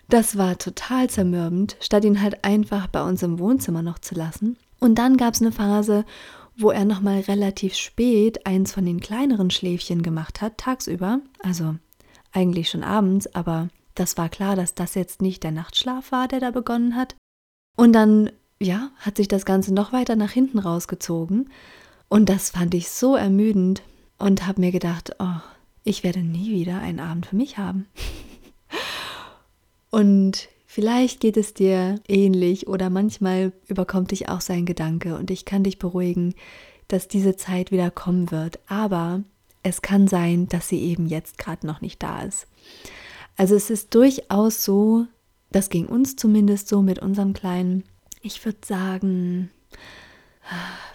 Das 0.08 0.36
war 0.36 0.58
total 0.58 1.08
zermürbend, 1.08 1.76
statt 1.80 2.04
ihn 2.04 2.20
halt 2.20 2.44
einfach 2.44 2.86
bei 2.86 3.02
uns 3.02 3.22
im 3.22 3.38
Wohnzimmer 3.38 3.82
noch 3.82 3.98
zu 3.98 4.14
lassen. 4.14 4.56
Und 4.80 4.96
dann 4.96 5.16
gab 5.16 5.34
es 5.34 5.40
eine 5.40 5.52
Phase, 5.52 6.04
wo 6.56 6.70
er 6.70 6.84
nochmal 6.84 7.20
relativ 7.20 7.74
spät 7.74 8.46
eins 8.46 8.72
von 8.72 8.84
den 8.84 9.00
kleineren 9.00 9.50
Schläfchen 9.50 10.02
gemacht 10.02 10.40
hat, 10.40 10.58
tagsüber. 10.58 11.20
Also 11.42 11.76
eigentlich 12.32 12.68
schon 12.68 12.82
abends, 12.82 13.32
aber 13.34 13.68
das 13.94 14.16
war 14.16 14.28
klar, 14.28 14.56
dass 14.56 14.74
das 14.74 14.94
jetzt 14.94 15.22
nicht 15.22 15.42
der 15.44 15.52
Nachtschlaf 15.52 16.12
war, 16.12 16.28
der 16.28 16.40
da 16.40 16.50
begonnen 16.50 16.96
hat. 16.96 17.14
Und 17.76 17.92
dann 17.92 18.30
ja, 18.62 18.90
hat 18.98 19.16
sich 19.16 19.28
das 19.28 19.44
Ganze 19.44 19.74
noch 19.74 19.92
weiter 19.92 20.16
nach 20.16 20.30
hinten 20.30 20.58
rausgezogen. 20.58 21.50
Und 22.08 22.28
das 22.28 22.50
fand 22.50 22.74
ich 22.74 22.90
so 22.90 23.16
ermüdend 23.16 23.82
und 24.18 24.46
habe 24.46 24.60
mir 24.60 24.72
gedacht, 24.72 25.16
oh, 25.18 25.40
ich 25.84 26.04
werde 26.04 26.20
nie 26.20 26.52
wieder 26.52 26.78
einen 26.78 27.00
Abend 27.00 27.26
für 27.26 27.36
mich 27.36 27.58
haben. 27.58 27.86
und 29.90 30.48
vielleicht 30.66 31.20
geht 31.20 31.36
es 31.36 31.54
dir 31.54 31.96
ähnlich 32.06 32.68
oder 32.68 32.90
manchmal 32.90 33.52
überkommt 33.66 34.10
dich 34.10 34.28
auch 34.28 34.40
sein 34.40 34.66
Gedanke 34.66 35.16
und 35.16 35.30
ich 35.30 35.44
kann 35.44 35.64
dich 35.64 35.78
beruhigen, 35.78 36.34
dass 36.88 37.08
diese 37.08 37.36
Zeit 37.36 37.70
wieder 37.70 37.90
kommen 37.90 38.30
wird. 38.30 38.60
Aber 38.66 39.22
es 39.62 39.82
kann 39.82 40.08
sein, 40.08 40.48
dass 40.48 40.68
sie 40.68 40.80
eben 40.80 41.06
jetzt 41.06 41.38
gerade 41.38 41.66
noch 41.66 41.80
nicht 41.80 42.02
da 42.02 42.22
ist. 42.22 42.46
Also 43.36 43.54
es 43.54 43.70
ist 43.70 43.94
durchaus 43.94 44.64
so, 44.64 45.06
das 45.50 45.70
ging 45.70 45.86
uns 45.86 46.16
zumindest 46.16 46.68
so 46.68 46.82
mit 46.82 46.98
unserem 46.98 47.32
Kleinen. 47.32 47.84
Ich 48.22 48.44
würde 48.44 48.58
sagen, 48.64 49.50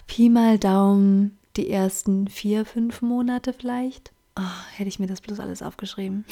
Pi 0.06 0.30
mal 0.30 0.58
Daumen, 0.58 1.38
die 1.56 1.68
ersten 1.68 2.26
vier, 2.28 2.64
fünf 2.64 3.02
Monate 3.02 3.52
vielleicht. 3.52 4.12
Oh, 4.36 4.76
hätte 4.76 4.88
ich 4.88 4.98
mir 4.98 5.06
das 5.06 5.20
bloß 5.20 5.38
alles 5.40 5.62
aufgeschrieben. 5.62 6.24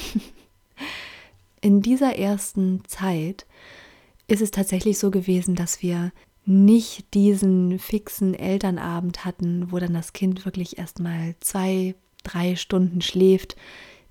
In 1.61 1.82
dieser 1.82 2.16
ersten 2.16 2.82
Zeit 2.87 3.46
ist 4.26 4.40
es 4.40 4.50
tatsächlich 4.50 4.98
so 4.98 5.11
gewesen, 5.11 5.54
dass 5.54 5.82
wir 5.82 6.12
nicht 6.46 7.12
diesen 7.12 7.78
fixen 7.78 8.35
Elternabend 8.35 9.24
hatten, 9.24 9.72
wo 9.72 9.78
dann 9.78 9.94
das 9.94 10.12
Kind 10.12 10.44
wirklich 10.44 10.78
erst 10.78 11.00
mal 11.00 11.35
zwei, 11.40 11.94
drei 12.22 12.56
Stunden 12.56 13.02
schläft, 13.02 13.56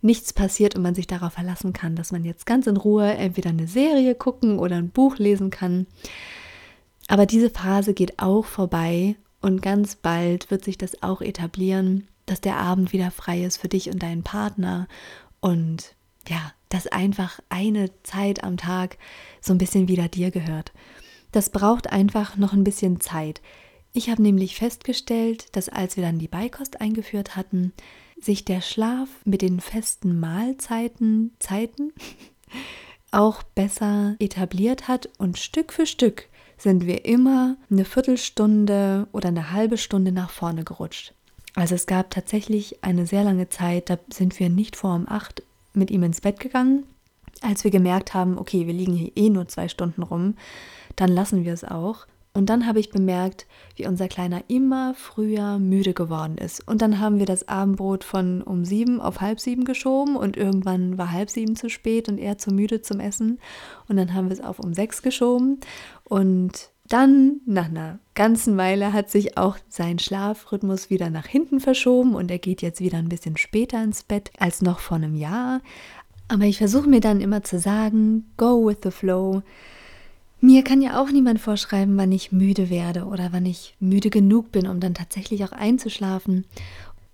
nichts 0.02 0.34
passiert 0.34 0.76
und 0.76 0.84
man 0.84 0.96
sich 0.96 1.08
darauf 1.08 1.34
verlassen 1.34 1.74
kann, 1.74 1.96
dass 1.96 2.12
man 2.12 2.26
jetzt 2.26 2.46
ganz 2.46 2.68
in 2.68 2.78
Ruhe 2.78 3.14
entweder 3.14 3.50
eine 3.50 3.68
Serie 3.68 4.14
gucken 4.14 4.60
oder 4.60 4.76
ein 4.76 4.90
Buch 4.90 5.18
lesen 5.18 5.50
kann. 5.50 5.88
Aber 7.08 7.26
diese 7.26 7.50
Phase 7.50 7.94
geht 7.94 8.20
auch 8.20 8.46
vorbei 8.46 9.16
und 9.42 9.62
ganz 9.62 9.96
bald 9.96 10.50
wird 10.50 10.64
sich 10.64 10.78
das 10.78 11.04
auch 11.04 11.22
etablieren, 11.22 12.08
dass 12.26 12.42
der 12.42 12.58
Abend 12.58 12.94
wieder 12.94 13.12
frei 13.12 13.44
ist 13.44 13.58
für 13.58 13.68
dich 13.68 13.90
und 13.90 14.02
deinen 14.02 14.24
Partner 14.24 14.88
und 15.40 15.96
ja, 16.28 16.54
dass 16.70 16.88
einfach 16.88 17.40
eine 17.50 17.92
Zeit 18.02 18.44
am 18.44 18.58
Tag 18.58 18.98
so 19.42 19.54
ein 19.54 19.60
bisschen 19.60 19.88
wieder 19.88 20.08
dir 20.08 20.32
gehört. 20.32 20.72
Das 21.32 21.52
braucht 21.52 21.92
einfach 21.92 22.38
noch 22.38 22.54
ein 22.54 22.64
bisschen 22.64 23.00
Zeit. 23.00 23.42
Ich 23.94 24.10
habe 24.10 24.22
nämlich 24.22 24.56
festgestellt, 24.56 25.56
dass 25.56 25.70
als 25.70 25.96
wir 25.96 26.04
dann 26.04 26.18
die 26.18 26.28
Beikost 26.28 26.82
eingeführt 26.82 27.36
hatten, 27.36 27.72
sich 28.20 28.46
der 28.46 28.62
Schlaf 28.62 29.10
mit 29.26 29.42
den 29.42 29.60
festen 29.60 30.20
Mahlzeiten, 30.20 31.36
Zeiten 31.40 31.94
auch 33.12 33.44
besser 33.44 34.16
etabliert 34.20 34.88
hat 34.88 35.10
und 35.18 35.38
Stück 35.38 35.72
für 35.72 35.86
Stück 35.86 36.28
sind 36.58 36.86
wir 36.86 37.06
immer 37.06 37.58
eine 37.70 37.86
Viertelstunde 37.86 39.08
oder 39.12 39.30
eine 39.30 39.52
halbe 39.52 39.78
Stunde 39.78 40.12
nach 40.12 40.30
vorne 40.30 40.64
gerutscht. 40.64 41.14
Also 41.56 41.76
es 41.76 41.88
gab 41.88 42.12
tatsächlich 42.12 42.84
eine 42.84 43.06
sehr 43.06 43.24
lange 43.24 43.50
Zeit, 43.50 43.90
da 43.90 43.98
sind 44.12 44.40
wir 44.40 44.50
nicht 44.50 44.76
vor 44.76 44.94
um 44.94 45.08
acht 45.08 45.44
mit 45.74 45.90
ihm 45.92 46.04
ins 46.04 46.22
Bett 46.22 46.40
gegangen, 46.40 46.86
als 47.42 47.64
wir 47.64 47.72
gemerkt 47.72 48.14
haben, 48.14 48.38
okay, 48.38 48.68
wir 48.68 48.74
liegen 48.74 48.94
hier 48.94 49.12
eh 49.16 49.30
nur 49.30 49.48
zwei 49.48 49.68
Stunden 49.68 50.04
rum, 50.04 50.36
dann 50.96 51.10
lassen 51.10 51.46
wir 51.46 51.54
es 51.54 51.64
auch. 51.64 52.06
Und 52.36 52.48
dann 52.50 52.68
habe 52.68 52.82
ich 52.82 52.90
bemerkt, 52.90 53.48
wie 53.78 53.88
unser 53.88 54.10
Kleiner 54.10 54.44
immer 54.50 54.94
früher 54.94 55.58
müde 55.58 55.94
geworden 55.94 56.38
ist. 56.38 56.68
Und 56.68 56.82
dann 56.82 57.00
haben 57.00 57.18
wir 57.18 57.26
das 57.26 57.48
Abendbrot 57.48 58.04
von 58.04 58.42
um 58.42 58.66
sieben 58.66 59.00
auf 59.00 59.22
halb 59.22 59.40
sieben 59.40 59.64
geschoben 59.64 60.18
und 60.18 60.36
irgendwann 60.36 60.98
war 60.98 61.12
halb 61.12 61.30
sieben 61.30 61.56
zu 61.56 61.70
spät 61.70 62.10
und 62.10 62.18
er 62.18 62.38
zu 62.38 62.52
müde 62.52 62.82
zum 62.82 63.00
Essen. 63.00 63.40
Und 63.88 63.96
dann 63.96 64.14
haben 64.14 64.28
wir 64.28 64.34
es 64.34 64.44
auf 64.44 64.60
um 64.60 64.74
sechs 64.74 65.02
geschoben. 65.02 65.62
Und 66.04 66.72
dann, 66.90 67.40
nach 67.46 67.70
einer 67.70 68.00
ganzen 68.16 68.58
Weile, 68.58 68.92
hat 68.92 69.10
sich 69.10 69.38
auch 69.38 69.58
sein 69.70 69.98
Schlafrhythmus 69.98 70.90
wieder 70.90 71.10
nach 71.10 71.28
hinten 71.28 71.62
verschoben 71.62 72.16
und 72.16 72.30
er 72.30 72.40
geht 72.40 72.62
jetzt 72.62 72.82
wieder 72.82 72.98
ein 72.98 73.10
bisschen 73.10 73.38
später 73.38 73.82
ins 73.82 74.04
Bett 74.04 74.32
als 74.40 74.62
noch 74.62 74.80
vor 74.80 74.98
einem 74.98 75.16
Jahr. 75.16 75.62
Aber 76.28 76.44
ich 76.44 76.58
versuche 76.58 76.90
mir 76.90 77.00
dann 77.00 77.22
immer 77.22 77.44
zu 77.44 77.60
sagen, 77.60 78.30
go 78.36 78.68
with 78.68 78.80
the 78.84 78.92
flow. 78.92 79.42
Mir 80.46 80.64
kann 80.64 80.80
ja 80.80 81.02
auch 81.02 81.10
niemand 81.10 81.40
vorschreiben, 81.40 81.98
wann 81.98 82.12
ich 82.12 82.32
müde 82.32 82.70
werde 82.70 83.06
oder 83.06 83.30
wann 83.32 83.48
ich 83.48 83.76
müde 83.80 84.12
genug 84.12 84.52
bin, 84.52 84.68
um 84.68 84.80
dann 84.80 84.94
tatsächlich 84.94 85.44
auch 85.44 85.52
einzuschlafen. 85.52 86.46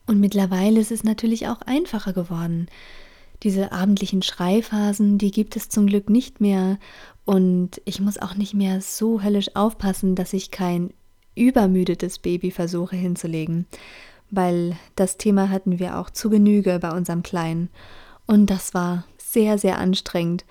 Und 0.06 0.20
mittlerweile 0.20 0.82
ist 0.82 0.92
es 0.92 1.06
natürlich 1.06 1.48
auch 1.48 1.62
einfacher 1.62 2.12
geworden. 2.12 2.68
Diese 3.44 3.72
abendlichen 3.72 4.22
Schreiphasen, 4.22 5.18
die 5.18 5.32
gibt 5.32 5.56
es 5.56 5.70
zum 5.70 5.88
Glück 5.88 6.10
nicht 6.10 6.42
mehr. 6.42 6.78
Und 7.24 7.82
ich 7.86 8.02
muss 8.02 8.18
auch 8.18 8.36
nicht 8.36 8.54
mehr 8.54 8.82
so 8.82 9.24
höllisch 9.24 9.56
aufpassen, 9.56 10.16
dass 10.16 10.34
ich 10.34 10.52
kein 10.52 10.90
übermüdetes 11.34 12.20
Baby 12.20 12.52
versuche 12.52 12.98
hinzulegen. 12.98 13.66
Weil 14.30 14.76
das 14.98 15.16
Thema 15.16 15.50
hatten 15.50 15.80
wir 15.80 15.98
auch 15.98 16.10
zu 16.10 16.30
Genüge 16.30 16.80
bei 16.80 16.92
unserem 16.92 17.24
Kleinen. 17.24 17.70
Und 18.28 18.50
das 18.50 18.74
war 18.74 19.06
sehr, 19.18 19.58
sehr 19.58 19.78
anstrengend. 19.78 20.44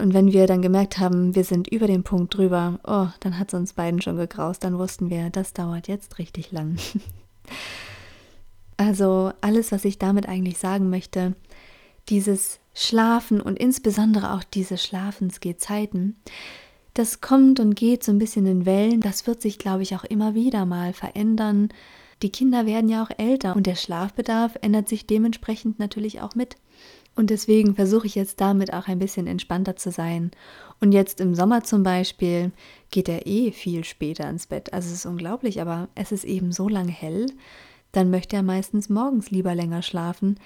Und 0.00 0.12
wenn 0.12 0.32
wir 0.32 0.46
dann 0.46 0.60
gemerkt 0.60 0.98
haben, 0.98 1.36
wir 1.36 1.44
sind 1.44 1.68
über 1.68 1.86
den 1.86 2.02
Punkt 2.02 2.36
drüber, 2.36 2.80
oh, 2.84 3.06
dann 3.20 3.38
hat 3.38 3.48
es 3.48 3.54
uns 3.54 3.74
beiden 3.74 4.02
schon 4.02 4.16
gegraust, 4.16 4.64
dann 4.64 4.78
wussten 4.78 5.08
wir, 5.08 5.30
das 5.30 5.52
dauert 5.52 5.86
jetzt 5.86 6.18
richtig 6.18 6.50
lang. 6.50 6.78
also 8.76 9.32
alles, 9.40 9.70
was 9.70 9.84
ich 9.84 9.98
damit 9.98 10.28
eigentlich 10.28 10.58
sagen 10.58 10.90
möchte, 10.90 11.34
dieses 12.08 12.58
Schlafen 12.74 13.40
und 13.40 13.56
insbesondere 13.58 14.32
auch 14.32 14.42
diese 14.42 14.78
Schlafensgehzeiten, 14.78 16.16
das 16.94 17.20
kommt 17.20 17.60
und 17.60 17.76
geht 17.76 18.02
so 18.02 18.12
ein 18.12 18.18
bisschen 18.18 18.46
in 18.46 18.66
Wellen, 18.66 19.00
das 19.00 19.26
wird 19.26 19.40
sich, 19.40 19.58
glaube 19.58 19.82
ich, 19.82 19.94
auch 19.94 20.04
immer 20.04 20.34
wieder 20.34 20.66
mal 20.66 20.92
verändern. 20.92 21.68
Die 22.22 22.30
Kinder 22.30 22.66
werden 22.66 22.90
ja 22.90 23.02
auch 23.02 23.10
älter 23.16 23.56
und 23.56 23.66
der 23.66 23.76
Schlafbedarf 23.76 24.56
ändert 24.60 24.88
sich 24.88 25.06
dementsprechend 25.06 25.78
natürlich 25.78 26.20
auch 26.20 26.34
mit. 26.34 26.56
Und 27.14 27.30
deswegen 27.30 27.74
versuche 27.74 28.06
ich 28.06 28.14
jetzt 28.14 28.40
damit 28.40 28.72
auch 28.72 28.88
ein 28.88 28.98
bisschen 28.98 29.26
entspannter 29.26 29.76
zu 29.76 29.90
sein. 29.90 30.30
Und 30.80 30.92
jetzt 30.92 31.20
im 31.20 31.34
Sommer 31.34 31.62
zum 31.62 31.82
Beispiel 31.82 32.52
geht 32.90 33.08
er 33.08 33.26
eh 33.26 33.52
viel 33.52 33.84
später 33.84 34.28
ins 34.28 34.46
Bett. 34.46 34.72
Also 34.72 34.88
es 34.88 34.94
ist 34.94 35.06
unglaublich, 35.06 35.60
aber 35.60 35.88
es 35.94 36.10
ist 36.10 36.24
eben 36.24 36.52
so 36.52 36.68
lange 36.68 36.92
hell. 36.92 37.26
Dann 37.92 38.10
möchte 38.10 38.36
er 38.36 38.42
meistens 38.42 38.88
morgens 38.88 39.30
lieber 39.30 39.54
länger 39.54 39.82
schlafen. 39.82 40.38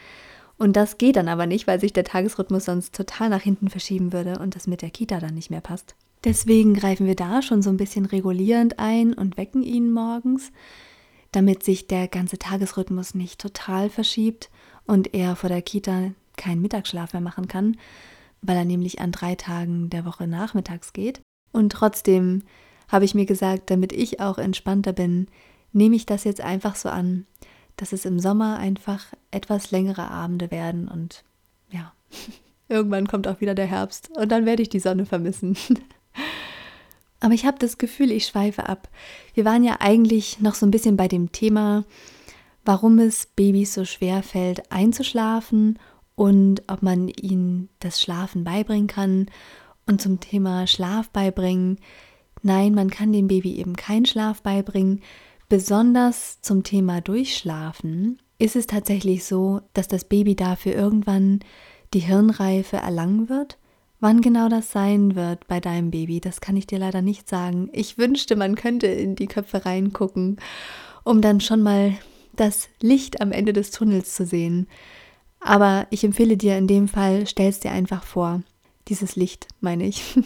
Und 0.58 0.74
das 0.74 0.98
geht 0.98 1.16
dann 1.16 1.28
aber 1.28 1.46
nicht, 1.46 1.66
weil 1.66 1.80
sich 1.80 1.92
der 1.92 2.04
Tagesrhythmus 2.04 2.64
sonst 2.64 2.94
total 2.94 3.28
nach 3.28 3.42
hinten 3.42 3.68
verschieben 3.68 4.12
würde 4.12 4.38
und 4.38 4.56
das 4.56 4.66
mit 4.66 4.82
der 4.82 4.90
Kita 4.90 5.20
dann 5.20 5.34
nicht 5.34 5.50
mehr 5.50 5.60
passt. 5.60 5.94
Deswegen 6.24 6.74
greifen 6.74 7.06
wir 7.06 7.14
da 7.14 7.42
schon 7.42 7.62
so 7.62 7.70
ein 7.70 7.76
bisschen 7.76 8.06
regulierend 8.06 8.78
ein 8.78 9.14
und 9.14 9.36
wecken 9.36 9.62
ihn 9.62 9.92
morgens, 9.92 10.50
damit 11.30 11.62
sich 11.62 11.86
der 11.86 12.08
ganze 12.08 12.38
Tagesrhythmus 12.38 13.14
nicht 13.14 13.40
total 13.40 13.90
verschiebt 13.90 14.50
und 14.86 15.14
er 15.14 15.36
vor 15.36 15.50
der 15.50 15.62
Kita 15.62 16.12
keinen 16.36 16.62
Mittagsschlaf 16.62 17.12
mehr 17.12 17.22
machen 17.22 17.48
kann, 17.48 17.76
weil 18.42 18.56
er 18.56 18.64
nämlich 18.64 19.00
an 19.00 19.12
drei 19.12 19.34
Tagen 19.34 19.90
der 19.90 20.04
Woche 20.04 20.26
nachmittags 20.26 20.92
geht. 20.92 21.20
Und 21.52 21.70
trotzdem 21.72 22.42
habe 22.88 23.04
ich 23.04 23.14
mir 23.14 23.26
gesagt, 23.26 23.70
damit 23.70 23.92
ich 23.92 24.20
auch 24.20 24.38
entspannter 24.38 24.92
bin, 24.92 25.28
nehme 25.72 25.96
ich 25.96 26.06
das 26.06 26.24
jetzt 26.24 26.40
einfach 26.40 26.76
so 26.76 26.88
an, 26.88 27.26
dass 27.76 27.92
es 27.92 28.04
im 28.04 28.18
Sommer 28.18 28.58
einfach 28.58 29.06
etwas 29.30 29.70
längere 29.70 30.10
Abende 30.10 30.50
werden 30.50 30.88
und 30.88 31.24
ja, 31.70 31.92
irgendwann 32.68 33.06
kommt 33.06 33.28
auch 33.28 33.40
wieder 33.40 33.54
der 33.54 33.66
Herbst 33.66 34.10
und 34.16 34.30
dann 34.30 34.46
werde 34.46 34.62
ich 34.62 34.68
die 34.68 34.80
Sonne 34.80 35.06
vermissen. 35.06 35.56
Aber 37.20 37.34
ich 37.34 37.46
habe 37.46 37.58
das 37.58 37.78
Gefühl, 37.78 38.10
ich 38.10 38.26
schweife 38.26 38.68
ab. 38.68 38.88
Wir 39.34 39.44
waren 39.44 39.64
ja 39.64 39.76
eigentlich 39.80 40.40
noch 40.40 40.54
so 40.54 40.66
ein 40.66 40.70
bisschen 40.70 40.96
bei 40.96 41.08
dem 41.08 41.32
Thema, 41.32 41.84
warum 42.64 42.98
es 42.98 43.26
Babys 43.26 43.72
so 43.72 43.84
schwer 43.84 44.22
fällt, 44.22 44.70
einzuschlafen 44.70 45.78
und 46.16 46.62
ob 46.66 46.82
man 46.82 47.08
ihnen 47.08 47.68
das 47.78 48.00
Schlafen 48.00 48.42
beibringen 48.42 48.88
kann. 48.88 49.26
Und 49.86 50.00
zum 50.00 50.18
Thema 50.18 50.66
Schlaf 50.66 51.10
beibringen, 51.10 51.78
nein, 52.42 52.74
man 52.74 52.90
kann 52.90 53.12
dem 53.12 53.28
Baby 53.28 53.54
eben 53.56 53.76
keinen 53.76 54.06
Schlaf 54.06 54.42
beibringen. 54.42 55.02
Besonders 55.48 56.40
zum 56.40 56.64
Thema 56.64 57.00
Durchschlafen 57.00 58.18
ist 58.38 58.56
es 58.56 58.66
tatsächlich 58.66 59.24
so, 59.24 59.60
dass 59.74 59.86
das 59.86 60.04
Baby 60.04 60.34
dafür 60.34 60.74
irgendwann 60.74 61.40
die 61.94 62.00
Hirnreife 62.00 62.78
erlangen 62.78 63.28
wird. 63.28 63.58
Wann 64.00 64.20
genau 64.20 64.48
das 64.48 64.72
sein 64.72 65.14
wird 65.14 65.46
bei 65.46 65.60
deinem 65.60 65.90
Baby, 65.90 66.20
das 66.20 66.40
kann 66.40 66.56
ich 66.56 66.66
dir 66.66 66.78
leider 66.78 67.00
nicht 67.00 67.28
sagen. 67.28 67.70
Ich 67.72 67.96
wünschte, 67.96 68.36
man 68.36 68.54
könnte 68.54 68.88
in 68.88 69.14
die 69.14 69.26
Köpfe 69.26 69.64
reingucken, 69.64 70.38
um 71.04 71.22
dann 71.22 71.40
schon 71.40 71.62
mal 71.62 71.94
das 72.34 72.68
Licht 72.80 73.20
am 73.20 73.32
Ende 73.32 73.52
des 73.52 73.70
Tunnels 73.70 74.14
zu 74.14 74.26
sehen. 74.26 74.66
Aber 75.40 75.86
ich 75.90 76.02
empfehle 76.04 76.36
dir 76.36 76.56
in 76.58 76.66
dem 76.66 76.88
Fall, 76.88 77.26
stellst 77.26 77.64
dir 77.64 77.70
einfach 77.70 78.02
vor, 78.04 78.42
dieses 78.88 79.16
Licht 79.16 79.48
meine 79.60 79.86
ich. 79.86 80.02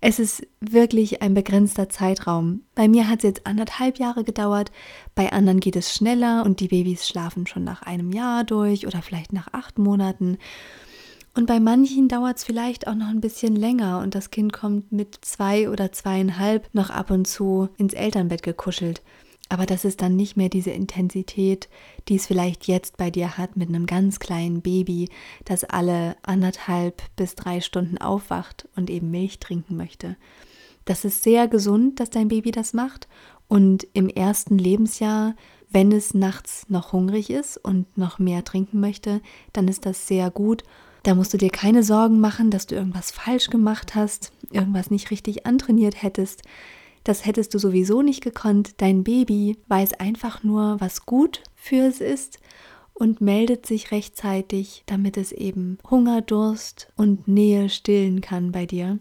Es 0.00 0.20
ist 0.20 0.46
wirklich 0.60 1.22
ein 1.22 1.34
begrenzter 1.34 1.88
Zeitraum. 1.88 2.62
Bei 2.76 2.86
mir 2.86 3.08
hat 3.08 3.18
es 3.18 3.24
jetzt 3.24 3.46
anderthalb 3.48 3.98
Jahre 3.98 4.22
gedauert, 4.22 4.70
bei 5.16 5.32
anderen 5.32 5.58
geht 5.58 5.74
es 5.74 5.92
schneller 5.92 6.44
und 6.44 6.60
die 6.60 6.68
Babys 6.68 7.08
schlafen 7.08 7.48
schon 7.48 7.64
nach 7.64 7.82
einem 7.82 8.12
Jahr 8.12 8.44
durch 8.44 8.86
oder 8.86 9.02
vielleicht 9.02 9.32
nach 9.32 9.48
acht 9.52 9.76
Monaten. 9.76 10.38
Und 11.34 11.46
bei 11.46 11.58
manchen 11.58 12.06
dauert 12.06 12.38
es 12.38 12.44
vielleicht 12.44 12.86
auch 12.86 12.94
noch 12.94 13.08
ein 13.08 13.20
bisschen 13.20 13.56
länger 13.56 13.98
und 13.98 14.14
das 14.14 14.30
Kind 14.30 14.52
kommt 14.52 14.92
mit 14.92 15.18
zwei 15.22 15.68
oder 15.68 15.90
zweieinhalb 15.90 16.72
noch 16.74 16.90
ab 16.90 17.10
und 17.10 17.26
zu 17.26 17.68
ins 17.76 17.94
Elternbett 17.94 18.44
gekuschelt. 18.44 19.02
Aber 19.48 19.66
das 19.66 19.84
ist 19.84 20.02
dann 20.02 20.16
nicht 20.16 20.36
mehr 20.36 20.48
diese 20.48 20.70
Intensität, 20.70 21.68
die 22.08 22.16
es 22.16 22.26
vielleicht 22.26 22.66
jetzt 22.66 22.96
bei 22.96 23.10
dir 23.10 23.38
hat 23.38 23.56
mit 23.56 23.68
einem 23.68 23.86
ganz 23.86 24.18
kleinen 24.18 24.60
Baby, 24.60 25.08
das 25.44 25.64
alle 25.64 26.16
anderthalb 26.22 27.02
bis 27.16 27.34
drei 27.34 27.60
Stunden 27.60 27.98
aufwacht 27.98 28.68
und 28.76 28.90
eben 28.90 29.10
Milch 29.10 29.38
trinken 29.38 29.76
möchte. 29.76 30.16
Das 30.84 31.04
ist 31.04 31.22
sehr 31.22 31.48
gesund, 31.48 32.00
dass 32.00 32.10
dein 32.10 32.28
Baby 32.28 32.50
das 32.50 32.72
macht. 32.72 33.08
Und 33.46 33.86
im 33.94 34.08
ersten 34.08 34.58
Lebensjahr, 34.58 35.34
wenn 35.70 35.92
es 35.92 36.14
nachts 36.14 36.66
noch 36.68 36.92
hungrig 36.92 37.30
ist 37.30 37.56
und 37.56 37.96
noch 37.96 38.18
mehr 38.18 38.44
trinken 38.44 38.80
möchte, 38.80 39.20
dann 39.52 39.68
ist 39.68 39.86
das 39.86 40.06
sehr 40.06 40.30
gut. 40.30 40.62
Da 41.02 41.14
musst 41.14 41.32
du 41.32 41.38
dir 41.38 41.50
keine 41.50 41.82
Sorgen 41.82 42.20
machen, 42.20 42.50
dass 42.50 42.66
du 42.66 42.74
irgendwas 42.74 43.10
falsch 43.10 43.48
gemacht 43.48 43.94
hast, 43.94 44.32
irgendwas 44.50 44.90
nicht 44.90 45.10
richtig 45.10 45.46
antrainiert 45.46 46.02
hättest. 46.02 46.42
Das 47.04 47.24
hättest 47.24 47.54
du 47.54 47.58
sowieso 47.58 48.02
nicht 48.02 48.22
gekonnt. 48.22 48.80
Dein 48.80 49.04
Baby 49.04 49.58
weiß 49.68 49.94
einfach 49.94 50.42
nur, 50.42 50.80
was 50.80 51.06
gut 51.06 51.42
für 51.54 51.86
es 51.86 52.00
ist 52.00 52.38
und 52.92 53.20
meldet 53.20 53.66
sich 53.66 53.92
rechtzeitig, 53.92 54.82
damit 54.86 55.16
es 55.16 55.32
eben 55.32 55.78
Hunger, 55.88 56.20
Durst 56.20 56.92
und 56.96 57.28
Nähe 57.28 57.68
stillen 57.68 58.20
kann 58.20 58.52
bei 58.52 58.66
dir. 58.66 58.98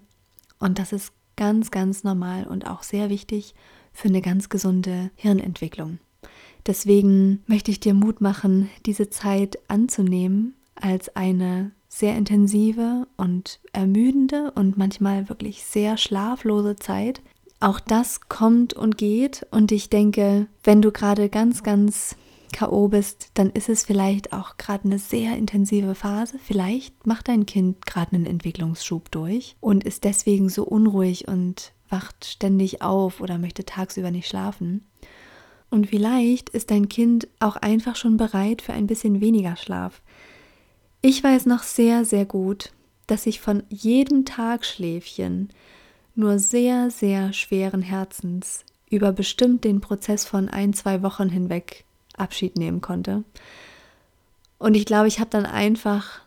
Und 0.60 0.79
das 0.79 0.93
ist 0.93 1.13
ganz, 1.36 1.71
ganz 1.71 2.03
normal 2.03 2.47
und 2.47 2.67
auch 2.67 2.83
sehr 2.83 3.10
wichtig 3.10 3.55
für 3.93 4.07
eine 4.07 4.21
ganz 4.21 4.49
gesunde 4.49 5.12
Hirnentwicklung. 5.15 5.99
Deswegen 6.65 7.43
möchte 7.47 7.71
ich 7.71 7.79
dir 7.79 7.93
Mut 7.93 8.21
machen, 8.21 8.69
diese 8.86 9.10
Zeit 9.10 9.57
anzunehmen 9.67 10.55
als 10.75 11.15
eine 11.15 11.71
sehr 11.88 12.15
intensive 12.15 13.07
und 13.15 13.60
ermüdende 13.73 14.51
und 14.51 14.77
manchmal 14.77 15.29
wirklich 15.29 15.63
sehr 15.63 15.97
schlaflose 15.97 16.75
Zeit, 16.75 17.21
auch 17.59 17.79
das 17.79 18.29
kommt 18.29 18.73
und 18.73 18.97
geht. 18.97 19.45
Und 19.51 19.71
ich 19.71 19.89
denke, 19.89 20.47
wenn 20.63 20.81
du 20.81 20.91
gerade 20.91 21.29
ganz, 21.29 21.63
ganz 21.63 22.15
KO 22.57 22.87
bist, 22.87 23.31
dann 23.33 23.49
ist 23.49 23.69
es 23.69 23.83
vielleicht 23.83 24.33
auch 24.33 24.57
gerade 24.57 24.85
eine 24.85 24.99
sehr 24.99 25.35
intensive 25.35 25.95
Phase. 25.95 26.39
Vielleicht 26.43 27.05
macht 27.05 27.27
dein 27.27 27.45
Kind 27.45 27.85
gerade 27.85 28.13
einen 28.15 28.25
Entwicklungsschub 28.25 29.11
durch 29.11 29.55
und 29.59 29.83
ist 29.83 30.03
deswegen 30.03 30.49
so 30.49 30.63
unruhig 30.63 31.27
und 31.27 31.73
wacht 31.89 32.25
ständig 32.25 32.81
auf 32.81 33.21
oder 33.21 33.37
möchte 33.37 33.65
tagsüber 33.65 34.11
nicht 34.11 34.27
schlafen. 34.27 34.85
Und 35.69 35.87
vielleicht 35.87 36.49
ist 36.49 36.71
dein 36.71 36.87
Kind 36.89 37.27
auch 37.39 37.57
einfach 37.57 37.95
schon 37.95 38.17
bereit 38.17 38.61
für 38.61 38.73
ein 38.73 38.87
bisschen 38.87 39.19
weniger 39.19 39.55
Schlaf. 39.57 40.01
Ich 41.01 41.23
weiß 41.23 41.45
noch 41.45 41.63
sehr, 41.63 42.05
sehr 42.05 42.25
gut, 42.25 42.71
dass 43.07 43.25
ich 43.25 43.39
von 43.41 43.63
jedem 43.69 44.25
Tagschläfchen 44.25 45.49
nur 46.17 46.39
sehr, 46.39 46.91
sehr 46.91 47.34
schweren 47.34 47.82
Herzens 47.82 48.65
über 48.89 49.12
bestimmt 49.12 49.63
den 49.63 49.82
Prozess 49.82 50.25
von 50.25 50.49
ein, 50.49 50.73
zwei 50.73 51.03
Wochen 51.03 51.30
hinweg 51.30 51.86
Abschied 52.15 52.58
nehmen 52.58 52.82
konnte. 52.82 53.23
Und 54.58 54.75
ich 54.75 54.86
glaube, 54.86 55.08
ich 55.08 55.19
habe 55.19 55.30
dann 55.30 55.45
einfach, 55.45 56.21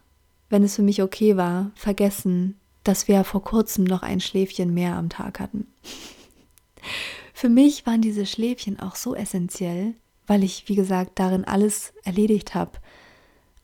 wenn 0.49 0.63
es 0.63 0.77
für 0.77 0.83
mich 0.83 1.03
okay 1.03 1.37
war, 1.37 1.71
vergessen, 1.75 2.57
dass 2.85 3.09
wir 3.09 3.25
vor 3.25 3.43
kurzem 3.43 3.85
noch 3.85 4.03
ein 4.03 4.21
Schläfchen 4.21 4.73
mehr 4.73 4.97
am 4.97 5.09
Tag 5.09 5.41
hatten. 5.41 5.67
für 7.35 7.49
mich 7.49 7.87
waren 7.87 8.01
diese 8.01 8.27
Schläfchen 8.27 8.79
auch 8.79 8.95
so 8.95 9.15
essentiell, 9.15 9.95
weil 10.27 10.45
ich, 10.45 10.69
wie 10.69 10.77
gesagt, 10.77 11.19
darin 11.19 11.45
alles 11.45 11.93
erledigt 12.05 12.55
habe. 12.55 12.73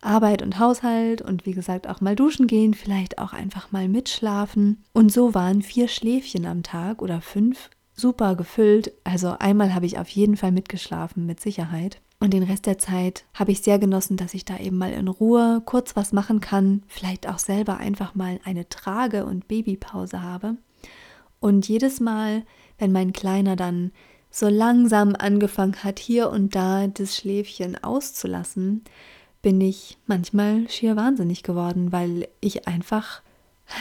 Arbeit 0.01 0.43
und 0.43 0.59
Haushalt 0.59 1.23
und 1.23 1.47
wie 1.47 1.53
gesagt 1.53 1.89
auch 1.89 2.01
mal 2.01 2.17
duschen 2.17 2.47
gehen, 2.47 2.75
vielleicht 2.75 3.19
auch 3.19 3.33
einfach 3.33 3.73
mal 3.73 3.89
mitschlafen. 3.89 4.85
Und 4.93 5.11
so 5.11 5.35
waren 5.35 5.63
vier 5.63 5.89
Schläfchen 5.89 6.47
am 6.47 6.63
Tag 6.63 7.03
oder 7.03 7.21
fünf 7.21 7.71
super 7.95 8.37
gefüllt. 8.37 8.93
Also 9.05 9.37
einmal 9.39 9.75
habe 9.75 9.87
ich 9.87 9.99
auf 9.99 10.09
jeden 10.09 10.37
Fall 10.37 10.53
mitgeschlafen, 10.53 11.27
mit 11.27 11.41
Sicherheit. 11.41 12.01
Und 12.19 12.33
den 12.33 12.45
Rest 12.45 12.67
der 12.67 12.79
Zeit 12.79 13.25
habe 13.35 13.53
ich 13.53 13.61
sehr 13.61 13.79
genossen, 13.79 14.17
dass 14.17 14.35
ich 14.35 14.45
da 14.45 14.59
eben 14.59 14.79
mal 14.79 14.93
in 14.93 15.09
Ruhe 15.09 15.63
kurz 15.65 15.97
was 15.97 16.13
machen 16.13 16.41
kann, 16.41 16.83
vielleicht 16.87 17.29
auch 17.29 17.39
selber 17.39 17.77
einfach 17.77 18.15
mal 18.15 18.41
eine 18.45 18.69
Trage- 18.69 19.27
und 19.27 19.49
Babypause 19.49 20.23
habe. 20.23 20.57
Und 21.41 21.69
jedes 21.69 22.01
Mal, 22.01 22.45
wenn 22.79 22.93
mein 22.93 23.13
Kleiner 23.13 23.57
dann 23.57 23.93
so 24.31 24.49
langsam 24.49 25.15
angefangen 25.17 25.85
hat, 25.85 25.99
hier 25.99 26.31
und 26.31 26.55
da 26.55 26.87
das 26.87 27.17
Schläfchen 27.17 27.83
auszulassen, 27.83 28.85
bin 29.43 29.61
ich 29.61 29.99
manchmal 30.07 30.69
schier 30.69 30.97
wahnsinnig 30.97 31.43
geworden, 31.43 31.93
weil 31.93 32.29
ich 32.41 32.67
einfach 32.67 33.23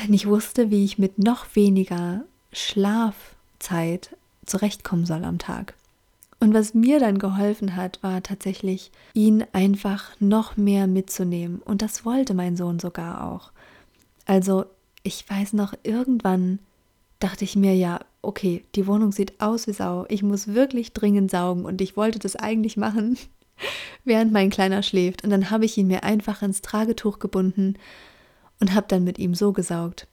nicht 0.07 0.27
wusste, 0.27 0.69
wie 0.71 0.83
ich 0.83 0.97
mit 0.97 1.19
noch 1.19 1.55
weniger 1.55 2.23
Schlafzeit 2.51 4.15
zurechtkommen 4.45 5.05
soll 5.05 5.23
am 5.23 5.37
Tag. 5.37 5.75
Und 6.39 6.53
was 6.53 6.73
mir 6.73 6.99
dann 6.99 7.17
geholfen 7.17 7.75
hat, 7.75 8.03
war 8.03 8.21
tatsächlich, 8.21 8.91
ihn 9.13 9.45
einfach 9.53 10.11
noch 10.19 10.57
mehr 10.57 10.85
mitzunehmen. 10.85 11.61
Und 11.63 11.81
das 11.81 12.05
wollte 12.05 12.33
mein 12.33 12.57
Sohn 12.57 12.79
sogar 12.79 13.31
auch. 13.31 13.51
Also, 14.25 14.65
ich 15.01 15.27
weiß 15.29 15.53
noch, 15.53 15.73
irgendwann 15.83 16.59
dachte 17.19 17.45
ich 17.45 17.55
mir, 17.55 17.75
ja, 17.75 17.99
okay, 18.21 18.63
die 18.75 18.85
Wohnung 18.85 19.11
sieht 19.11 19.39
aus 19.39 19.67
wie 19.67 19.73
Sau. 19.73 20.05
Ich 20.09 20.23
muss 20.23 20.49
wirklich 20.49 20.93
dringend 20.93 21.31
saugen 21.31 21.65
und 21.65 21.81
ich 21.81 21.95
wollte 21.95 22.19
das 22.19 22.35
eigentlich 22.35 22.75
machen 22.75 23.17
während 24.03 24.31
mein 24.31 24.49
Kleiner 24.49 24.83
schläft. 24.83 25.23
Und 25.23 25.29
dann 25.29 25.49
habe 25.49 25.65
ich 25.65 25.77
ihn 25.77 25.87
mir 25.87 26.03
einfach 26.03 26.41
ins 26.41 26.61
Tragetuch 26.61 27.19
gebunden 27.19 27.75
und 28.59 28.73
habe 28.73 28.87
dann 28.87 29.03
mit 29.03 29.19
ihm 29.19 29.35
so 29.35 29.53
gesaugt. 29.53 30.07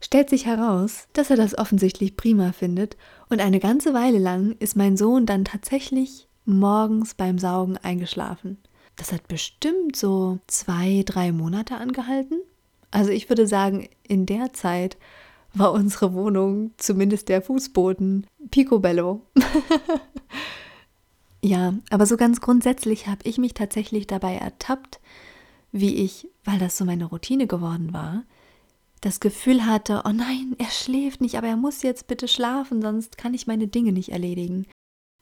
Stellt 0.00 0.28
sich 0.28 0.44
heraus, 0.44 1.08
dass 1.14 1.30
er 1.30 1.36
das 1.36 1.56
offensichtlich 1.56 2.16
prima 2.16 2.52
findet 2.52 2.96
und 3.30 3.40
eine 3.40 3.58
ganze 3.58 3.94
Weile 3.94 4.18
lang 4.18 4.54
ist 4.58 4.76
mein 4.76 4.96
Sohn 4.96 5.24
dann 5.24 5.46
tatsächlich 5.46 6.28
morgens 6.44 7.14
beim 7.14 7.38
Saugen 7.38 7.78
eingeschlafen. 7.78 8.58
Das 8.96 9.12
hat 9.12 9.26
bestimmt 9.28 9.96
so 9.96 10.38
zwei, 10.46 11.02
drei 11.06 11.32
Monate 11.32 11.76
angehalten. 11.76 12.40
Also 12.90 13.10
ich 13.10 13.28
würde 13.28 13.46
sagen, 13.46 13.88
in 14.06 14.26
der 14.26 14.52
Zeit 14.52 14.98
war 15.54 15.72
unsere 15.72 16.12
Wohnung, 16.12 16.72
zumindest 16.76 17.28
der 17.28 17.42
Fußboden, 17.42 18.26
picobello. 18.50 19.22
Ja, 21.44 21.74
aber 21.90 22.06
so 22.06 22.16
ganz 22.16 22.40
grundsätzlich 22.40 23.06
habe 23.06 23.20
ich 23.24 23.36
mich 23.36 23.52
tatsächlich 23.52 24.06
dabei 24.06 24.36
ertappt, 24.36 24.98
wie 25.72 25.94
ich, 25.96 26.26
weil 26.42 26.58
das 26.58 26.78
so 26.78 26.86
meine 26.86 27.04
Routine 27.04 27.46
geworden 27.46 27.92
war, 27.92 28.24
das 29.02 29.20
Gefühl 29.20 29.66
hatte, 29.66 30.04
oh 30.06 30.12
nein, 30.12 30.56
er 30.56 30.70
schläft 30.70 31.20
nicht, 31.20 31.34
aber 31.36 31.48
er 31.48 31.58
muss 31.58 31.82
jetzt 31.82 32.06
bitte 32.06 32.28
schlafen, 32.28 32.80
sonst 32.80 33.18
kann 33.18 33.34
ich 33.34 33.46
meine 33.46 33.68
Dinge 33.68 33.92
nicht 33.92 34.08
erledigen. 34.08 34.66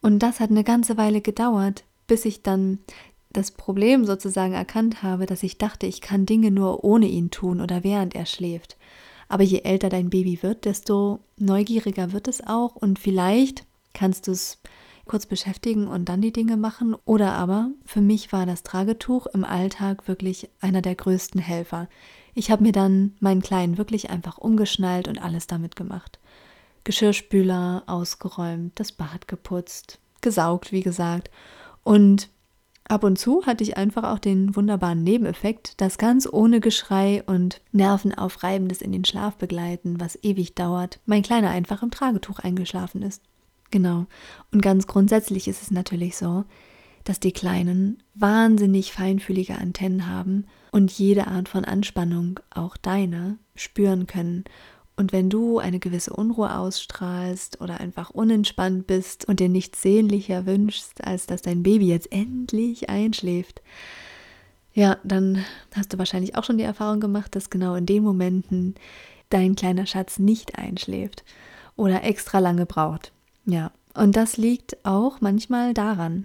Und 0.00 0.20
das 0.20 0.38
hat 0.38 0.50
eine 0.50 0.62
ganze 0.62 0.96
Weile 0.96 1.22
gedauert, 1.22 1.82
bis 2.06 2.24
ich 2.24 2.44
dann 2.44 2.78
das 3.32 3.50
Problem 3.50 4.04
sozusagen 4.04 4.52
erkannt 4.52 5.02
habe, 5.02 5.26
dass 5.26 5.42
ich 5.42 5.58
dachte, 5.58 5.87
ich 5.87 6.00
kann 6.00 6.24
Dinge 6.24 6.52
nur 6.52 6.85
ohne 6.85 7.08
ihn 7.08 7.32
tun 7.32 7.61
oder 7.61 7.82
während 7.82 8.14
er 8.14 8.26
schläft. 8.26 8.76
Aber 9.28 9.42
je 9.42 9.62
älter 9.62 9.88
dein 9.88 10.08
Baby 10.08 10.40
wird, 10.40 10.66
desto 10.66 11.18
neugieriger 11.37 12.12
wird 12.12 12.28
es 12.28 12.46
auch 12.46 12.76
und 12.76 13.00
vielleicht 13.00 13.64
kannst 13.92 14.28
du 14.28 14.30
es 14.30 14.61
kurz 15.06 15.26
beschäftigen 15.26 15.88
und 15.88 16.08
dann 16.08 16.20
die 16.20 16.32
Dinge 16.32 16.56
machen. 16.56 16.94
Oder 17.04 17.32
aber 17.32 17.70
für 17.84 18.00
mich 18.00 18.32
war 18.32 18.46
das 18.46 18.62
Tragetuch 18.62 19.26
im 19.26 19.44
Alltag 19.44 20.08
wirklich 20.08 20.48
einer 20.60 20.82
der 20.82 20.94
größten 20.94 21.40
Helfer. 21.40 21.88
Ich 22.34 22.50
habe 22.50 22.62
mir 22.62 22.72
dann 22.72 23.14
meinen 23.20 23.42
Kleinen 23.42 23.78
wirklich 23.78 24.10
einfach 24.10 24.38
umgeschnallt 24.38 25.08
und 25.08 25.22
alles 25.22 25.46
damit 25.46 25.76
gemacht. 25.76 26.18
Geschirrspüler 26.84 27.84
ausgeräumt, 27.86 28.72
das 28.76 28.92
Bad 28.92 29.28
geputzt, 29.28 29.98
gesaugt, 30.20 30.72
wie 30.72 30.82
gesagt. 30.82 31.30
Und 31.84 32.28
ab 32.84 33.04
und 33.04 33.18
zu 33.18 33.46
hatte 33.46 33.62
ich 33.62 33.76
einfach 33.76 34.04
auch 34.04 34.18
den 34.18 34.56
wunderbaren 34.56 35.02
Nebeneffekt, 35.02 35.80
dass 35.80 35.98
ganz 35.98 36.28
ohne 36.30 36.60
Geschrei 36.60 37.22
und 37.26 37.60
Nervenaufreibendes 37.72 38.82
in 38.82 38.92
den 38.92 39.04
Schlaf 39.04 39.36
begleiten, 39.36 40.00
was 40.00 40.18
ewig 40.22 40.54
dauert, 40.54 41.00
mein 41.06 41.22
Kleiner 41.22 41.50
einfach 41.50 41.82
im 41.82 41.90
Tragetuch 41.90 42.38
eingeschlafen 42.38 43.02
ist. 43.02 43.22
Genau. 43.72 44.06
Und 44.52 44.61
ganz 44.61 44.87
grundsätzlich 44.87 45.48
ist 45.48 45.62
es 45.62 45.70
natürlich 45.72 46.16
so, 46.16 46.44
dass 47.04 47.18
die 47.18 47.32
Kleinen 47.32 48.00
wahnsinnig 48.14 48.92
feinfühlige 48.92 49.58
Antennen 49.58 50.06
haben 50.08 50.46
und 50.70 50.92
jede 50.92 51.26
Art 51.26 51.48
von 51.48 51.64
Anspannung, 51.64 52.38
auch 52.50 52.76
deine, 52.76 53.38
spüren 53.56 54.06
können. 54.06 54.44
Und 54.94 55.12
wenn 55.12 55.30
du 55.30 55.58
eine 55.58 55.80
gewisse 55.80 56.12
Unruhe 56.12 56.54
ausstrahlst 56.54 57.61
oder 57.62 57.80
einfach 57.80 58.11
unentspannt 58.11 58.87
bist 58.87 59.26
und 59.26 59.40
dir 59.40 59.48
nichts 59.48 59.80
sehnlicher 59.80 60.44
wünschst, 60.44 61.02
als 61.02 61.26
dass 61.26 61.40
dein 61.40 61.62
Baby 61.62 61.88
jetzt 61.88 62.12
endlich 62.12 62.90
einschläft, 62.90 63.62
ja, 64.74 64.98
dann 65.02 65.44
hast 65.74 65.94
du 65.94 65.98
wahrscheinlich 65.98 66.37
auch 66.37 66.44
schon 66.44 66.58
die 66.58 66.64
Erfahrung 66.64 67.00
gemacht, 67.00 67.35
dass 67.35 67.50
genau 67.50 67.74
in 67.74 67.87
den 67.87 68.02
Momenten 68.02 68.74
dein 69.30 69.56
kleiner 69.56 69.87
Schatz 69.87 70.18
nicht 70.18 70.58
einschläft 70.58 71.24
oder 71.74 72.04
extra 72.04 72.38
lange 72.38 72.66
braucht. 72.66 73.12
Ja, 73.44 73.72
und 73.94 74.16
das 74.16 74.37
liegt 74.37 74.85
auch 74.85 75.20
manchmal 75.20 75.74
daran, 75.74 76.24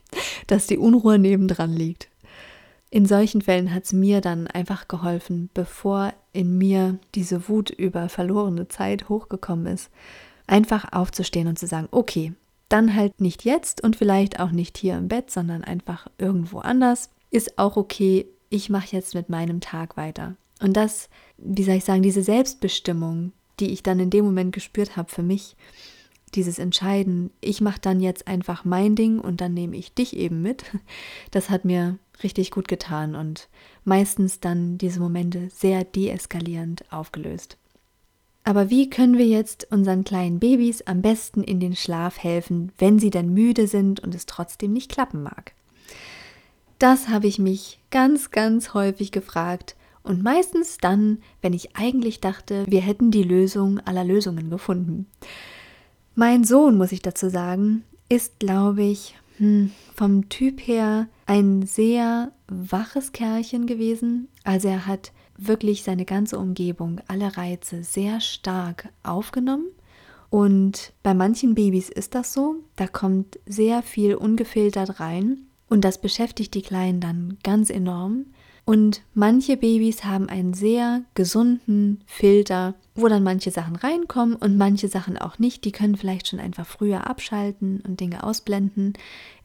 dass 0.46 0.66
die 0.66 0.78
Unruhe 0.78 1.18
nebendran 1.18 1.72
liegt. 1.72 2.08
In 2.90 3.04
solchen 3.04 3.42
Fällen 3.42 3.74
hat 3.74 3.84
es 3.84 3.92
mir 3.92 4.20
dann 4.20 4.46
einfach 4.46 4.88
geholfen, 4.88 5.50
bevor 5.52 6.14
in 6.32 6.56
mir 6.56 6.98
diese 7.14 7.48
Wut 7.48 7.70
über 7.70 8.08
verlorene 8.08 8.68
Zeit 8.68 9.08
hochgekommen 9.08 9.66
ist, 9.66 9.90
einfach 10.46 10.92
aufzustehen 10.92 11.48
und 11.48 11.58
zu 11.58 11.66
sagen, 11.66 11.88
okay, 11.90 12.32
Dann 12.68 12.94
halt 12.94 13.18
nicht 13.18 13.44
jetzt 13.44 13.82
und 13.82 13.96
vielleicht 13.96 14.40
auch 14.40 14.50
nicht 14.50 14.76
hier 14.76 14.96
im 14.98 15.08
Bett, 15.08 15.30
sondern 15.30 15.64
einfach 15.64 16.06
irgendwo 16.18 16.58
anders. 16.58 17.08
Ist 17.30 17.58
auch 17.58 17.76
okay. 17.76 18.26
Ich 18.50 18.68
mache 18.68 18.94
jetzt 18.94 19.14
mit 19.14 19.30
meinem 19.30 19.60
Tag 19.60 19.96
weiter. 19.96 20.36
Und 20.60 20.76
das, 20.76 21.08
wie 21.38 21.62
soll 21.62 21.76
ich 21.76 21.84
sagen, 21.84 22.02
diese 22.02 22.22
Selbstbestimmung, 22.22 23.32
die 23.58 23.70
ich 23.70 23.82
dann 23.82 24.00
in 24.00 24.10
dem 24.10 24.24
Moment 24.24 24.52
gespürt 24.52 24.96
habe 24.96 25.10
für 25.10 25.22
mich, 25.22 25.56
dieses 26.34 26.58
Entscheiden, 26.58 27.30
ich 27.40 27.60
mache 27.60 27.80
dann 27.80 28.00
jetzt 28.00 28.26
einfach 28.26 28.64
mein 28.64 28.94
Ding 28.94 29.18
und 29.20 29.40
dann 29.40 29.54
nehme 29.54 29.76
ich 29.76 29.94
dich 29.94 30.16
eben 30.16 30.42
mit, 30.42 30.64
das 31.30 31.50
hat 31.50 31.64
mir 31.64 31.98
richtig 32.22 32.50
gut 32.50 32.68
getan 32.68 33.14
und 33.14 33.48
meistens 33.84 34.40
dann 34.40 34.78
diese 34.78 35.00
Momente 35.00 35.48
sehr 35.50 35.84
deeskalierend 35.84 36.84
aufgelöst. 36.92 37.56
Aber 38.44 38.70
wie 38.70 38.88
können 38.88 39.18
wir 39.18 39.26
jetzt 39.26 39.68
unseren 39.70 40.04
kleinen 40.04 40.38
Babys 40.38 40.82
am 40.82 41.02
besten 41.02 41.42
in 41.42 41.60
den 41.60 41.76
Schlaf 41.76 42.18
helfen, 42.18 42.72
wenn 42.78 42.98
sie 42.98 43.10
dann 43.10 43.34
müde 43.34 43.66
sind 43.66 44.00
und 44.00 44.14
es 44.14 44.24
trotzdem 44.24 44.72
nicht 44.72 44.90
klappen 44.90 45.22
mag? 45.22 45.52
Das 46.78 47.08
habe 47.08 47.26
ich 47.26 47.38
mich 47.38 47.80
ganz, 47.90 48.30
ganz 48.30 48.72
häufig 48.72 49.12
gefragt 49.12 49.76
und 50.02 50.22
meistens 50.22 50.78
dann, 50.78 51.18
wenn 51.42 51.52
ich 51.52 51.76
eigentlich 51.76 52.20
dachte, 52.20 52.64
wir 52.66 52.80
hätten 52.80 53.10
die 53.10 53.22
Lösung 53.22 53.80
aller 53.80 54.04
Lösungen 54.04 54.48
gefunden. 54.48 55.06
Mein 56.20 56.42
Sohn, 56.42 56.76
muss 56.76 56.90
ich 56.90 57.00
dazu 57.00 57.28
sagen, 57.28 57.84
ist, 58.08 58.40
glaube 58.40 58.82
ich, 58.82 59.14
hm, 59.36 59.70
vom 59.94 60.28
Typ 60.28 60.58
her 60.66 61.06
ein 61.26 61.64
sehr 61.64 62.32
waches 62.48 63.12
Kerlchen 63.12 63.68
gewesen. 63.68 64.26
Also 64.42 64.66
er 64.66 64.88
hat 64.88 65.12
wirklich 65.36 65.84
seine 65.84 66.04
ganze 66.04 66.36
Umgebung, 66.40 67.00
alle 67.06 67.36
Reize 67.36 67.84
sehr 67.84 68.20
stark 68.20 68.88
aufgenommen. 69.04 69.68
Und 70.28 70.92
bei 71.04 71.14
manchen 71.14 71.54
Babys 71.54 71.88
ist 71.88 72.16
das 72.16 72.32
so, 72.32 72.56
da 72.74 72.88
kommt 72.88 73.38
sehr 73.46 73.84
viel 73.84 74.16
ungefiltert 74.16 74.98
rein 74.98 75.42
und 75.68 75.84
das 75.84 76.00
beschäftigt 76.00 76.52
die 76.54 76.62
Kleinen 76.62 76.98
dann 76.98 77.38
ganz 77.44 77.70
enorm. 77.70 78.24
Und 78.68 79.00
manche 79.14 79.56
Babys 79.56 80.04
haben 80.04 80.28
einen 80.28 80.52
sehr 80.52 81.00
gesunden 81.14 82.04
Filter, 82.04 82.74
wo 82.94 83.08
dann 83.08 83.22
manche 83.22 83.50
Sachen 83.50 83.76
reinkommen 83.76 84.36
und 84.36 84.58
manche 84.58 84.88
Sachen 84.88 85.16
auch 85.16 85.38
nicht. 85.38 85.64
Die 85.64 85.72
können 85.72 85.96
vielleicht 85.96 86.28
schon 86.28 86.38
einfach 86.38 86.66
früher 86.66 87.08
abschalten 87.08 87.80
und 87.80 87.98
Dinge 87.98 88.24
ausblenden. 88.24 88.92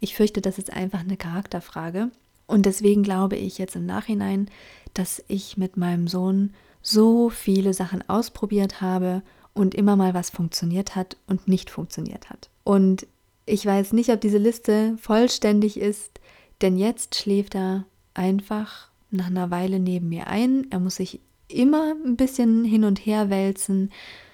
Ich 0.02 0.14
fürchte, 0.14 0.42
das 0.42 0.58
ist 0.58 0.74
einfach 0.74 1.00
eine 1.00 1.16
Charakterfrage. 1.16 2.12
Und 2.48 2.66
deswegen 2.66 3.02
glaube 3.02 3.38
ich 3.38 3.60
jetzt 3.60 3.78
im 3.78 3.86
Nachhinein, 3.86 4.50
dass 4.94 5.24
ich 5.30 5.56
mit 5.56 5.78
meinem 5.78 6.10
Sohn 6.10 6.52
so 6.82 7.30
viele 7.30 7.74
Sachen 7.74 8.04
ausprobiert 8.10 8.82
habe 8.82 9.24
und 9.54 9.74
immer 9.74 9.96
mal 9.96 10.14
was 10.14 10.32
funktioniert 10.32 10.98
hat 10.98 11.16
und 11.28 11.48
nicht 11.48 11.70
funktioniert 11.70 12.30
hat. 12.30 12.50
Und 12.66 13.08
ich 13.46 13.66
weiß 13.66 13.94
nicht, 13.94 14.10
ob 14.10 14.20
diese 14.20 14.38
Liste 14.38 14.98
vollständig 14.98 15.80
ist, 15.80 16.20
denn 16.62 16.76
jetzt 16.76 17.16
schläft 17.16 17.56
er 17.56 17.86
einfach 18.14 18.92
nach 19.13 19.28
einer 19.28 19.52
Weile 19.52 19.80
neben 19.80 20.10
mir 20.10 20.28
ein. 20.28 20.67
Er 20.69 20.80
muss 20.80 20.95
sich 20.97 21.19
immer 21.47 21.95
ein 22.06 22.17
bisschen 22.17 22.63
hin 22.63 22.84
und 22.84 23.06
her 23.06 23.30
wälzen. 23.30 23.91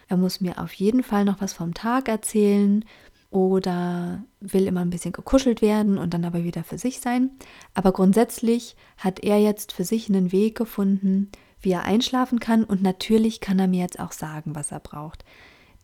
Er 0.07 0.17
muss 0.17 0.41
mir 0.41 0.59
auf 0.61 0.73
jeden 0.73 1.03
Fall 1.03 1.25
noch 1.25 1.41
was 1.41 1.53
vom 1.53 1.73
Tag 1.73 2.07
erzählen 2.07 2.83
oder 3.31 4.23
will 4.39 4.65
immer 4.65 4.81
ein 4.81 4.89
bisschen 4.89 5.11
gekuschelt 5.11 5.61
werden 5.61 5.97
und 5.97 6.13
dann 6.13 6.25
aber 6.25 6.43
wieder 6.43 6.63
für 6.63 6.77
sich 6.77 6.99
sein. 6.99 7.29
Aber 7.73 7.91
grundsätzlich 7.91 8.75
hat 8.97 9.19
er 9.19 9.39
jetzt 9.39 9.71
für 9.71 9.83
sich 9.83 10.09
einen 10.09 10.31
Weg 10.31 10.57
gefunden, 10.57 11.29
wie 11.61 11.71
er 11.71 11.83
einschlafen 11.83 12.39
kann 12.39 12.63
und 12.63 12.81
natürlich 12.81 13.39
kann 13.39 13.59
er 13.59 13.67
mir 13.67 13.81
jetzt 13.81 13.99
auch 13.99 14.13
sagen, 14.13 14.55
was 14.55 14.71
er 14.71 14.79
braucht. 14.79 15.23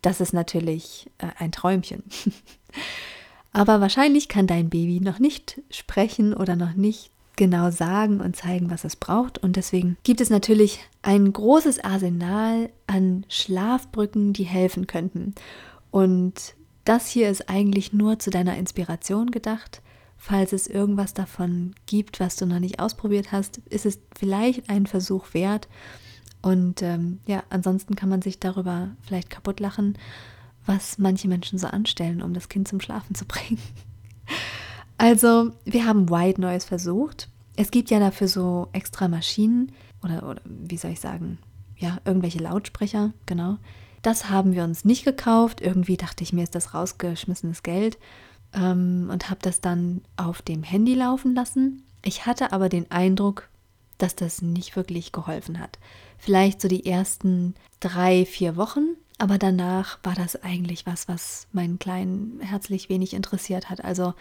Das 0.02 0.20
ist 0.20 0.32
natürlich 0.32 1.10
äh, 1.18 1.28
ein 1.38 1.52
Träumchen. 1.52 2.02
aber 3.52 3.80
wahrscheinlich 3.80 4.28
kann 4.28 4.46
dein 4.46 4.68
Baby 4.68 5.00
noch 5.00 5.18
nicht 5.18 5.60
sprechen 5.70 6.34
oder 6.34 6.56
noch 6.56 6.74
nicht 6.74 7.10
genau 7.36 7.70
sagen 7.70 8.20
und 8.20 8.36
zeigen, 8.36 8.70
was 8.70 8.84
es 8.84 8.96
braucht. 8.96 9.38
Und 9.38 9.56
deswegen 9.56 9.96
gibt 10.02 10.20
es 10.20 10.30
natürlich 10.30 10.80
ein 11.02 11.32
großes 11.32 11.84
Arsenal 11.84 12.70
an 12.86 13.24
Schlafbrücken, 13.28 14.32
die 14.32 14.44
helfen 14.44 14.86
könnten. 14.86 15.34
Und 15.90 16.54
das 16.84 17.08
hier 17.08 17.30
ist 17.30 17.48
eigentlich 17.48 17.92
nur 17.92 18.18
zu 18.18 18.30
deiner 18.30 18.56
Inspiration 18.56 19.30
gedacht. 19.30 19.82
Falls 20.16 20.52
es 20.52 20.66
irgendwas 20.66 21.14
davon 21.14 21.74
gibt, 21.86 22.20
was 22.20 22.36
du 22.36 22.46
noch 22.46 22.58
nicht 22.58 22.80
ausprobiert 22.80 23.32
hast, 23.32 23.58
ist 23.68 23.86
es 23.86 24.00
vielleicht 24.16 24.70
ein 24.70 24.86
Versuch 24.86 25.34
wert. 25.34 25.68
Und 26.42 26.82
ähm, 26.82 27.20
ja, 27.26 27.42
ansonsten 27.50 27.96
kann 27.96 28.08
man 28.08 28.22
sich 28.22 28.40
darüber 28.40 28.90
vielleicht 29.02 29.30
kaputt 29.30 29.60
lachen, 29.60 29.98
was 30.64 30.98
manche 30.98 31.28
Menschen 31.28 31.58
so 31.58 31.66
anstellen, 31.66 32.22
um 32.22 32.34
das 32.34 32.48
Kind 32.48 32.66
zum 32.68 32.80
Schlafen 32.80 33.14
zu 33.14 33.24
bringen. 33.28 33.60
Also, 34.98 35.52
wir 35.64 35.86
haben 35.86 36.10
White 36.10 36.40
Noise 36.40 36.66
versucht. 36.66 37.28
Es 37.56 37.70
gibt 37.70 37.90
ja 37.90 37.98
dafür 37.98 38.28
so 38.28 38.68
extra 38.72 39.08
Maschinen 39.08 39.72
oder, 40.02 40.28
oder 40.28 40.40
wie 40.44 40.76
soll 40.76 40.92
ich 40.92 41.00
sagen, 41.00 41.38
ja, 41.76 41.98
irgendwelche 42.04 42.38
Lautsprecher, 42.38 43.12
genau. 43.26 43.58
Das 44.02 44.30
haben 44.30 44.52
wir 44.52 44.64
uns 44.64 44.84
nicht 44.84 45.04
gekauft. 45.04 45.60
Irgendwie 45.60 45.96
dachte 45.96 46.22
ich 46.22 46.32
mir, 46.32 46.42
ist 46.42 46.54
das 46.54 46.74
rausgeschmissenes 46.74 47.62
Geld 47.62 47.98
ähm, 48.54 49.08
und 49.10 49.28
habe 49.28 49.40
das 49.42 49.60
dann 49.60 50.02
auf 50.16 50.42
dem 50.42 50.62
Handy 50.62 50.94
laufen 50.94 51.34
lassen. 51.34 51.82
Ich 52.04 52.26
hatte 52.26 52.52
aber 52.52 52.68
den 52.68 52.90
Eindruck, 52.90 53.48
dass 53.98 54.14
das 54.14 54.42
nicht 54.42 54.76
wirklich 54.76 55.12
geholfen 55.12 55.58
hat. 55.58 55.78
Vielleicht 56.18 56.60
so 56.60 56.68
die 56.68 56.86
ersten 56.86 57.54
drei, 57.80 58.24
vier 58.24 58.56
Wochen, 58.56 58.96
aber 59.18 59.38
danach 59.38 59.98
war 60.02 60.14
das 60.14 60.42
eigentlich 60.42 60.86
was, 60.86 61.08
was 61.08 61.46
meinen 61.52 61.78
Kleinen 61.78 62.40
herzlich 62.40 62.88
wenig 62.88 63.14
interessiert 63.14 63.70
hat. 63.70 63.84
Also 63.84 64.14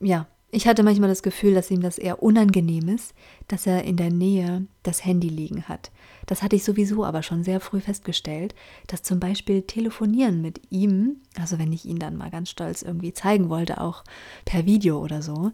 ja, 0.00 0.26
ich 0.52 0.66
hatte 0.66 0.82
manchmal 0.82 1.08
das 1.08 1.22
Gefühl, 1.22 1.54
dass 1.54 1.70
ihm 1.70 1.80
das 1.80 1.96
eher 1.96 2.22
unangenehm 2.22 2.88
ist, 2.88 3.14
dass 3.46 3.66
er 3.66 3.84
in 3.84 3.96
der 3.96 4.10
Nähe 4.10 4.66
das 4.82 5.04
Handy 5.04 5.28
liegen 5.28 5.68
hat. 5.68 5.92
Das 6.26 6.42
hatte 6.42 6.56
ich 6.56 6.64
sowieso 6.64 7.04
aber 7.04 7.22
schon 7.22 7.44
sehr 7.44 7.60
früh 7.60 7.80
festgestellt, 7.80 8.54
dass 8.88 9.02
zum 9.02 9.20
Beispiel 9.20 9.62
Telefonieren 9.62 10.42
mit 10.42 10.60
ihm, 10.70 11.18
also 11.38 11.58
wenn 11.58 11.72
ich 11.72 11.84
ihn 11.84 12.00
dann 12.00 12.16
mal 12.16 12.30
ganz 12.30 12.50
stolz 12.50 12.82
irgendwie 12.82 13.12
zeigen 13.12 13.48
wollte, 13.48 13.80
auch 13.80 14.02
per 14.44 14.66
Video 14.66 14.98
oder 14.98 15.22
so, 15.22 15.52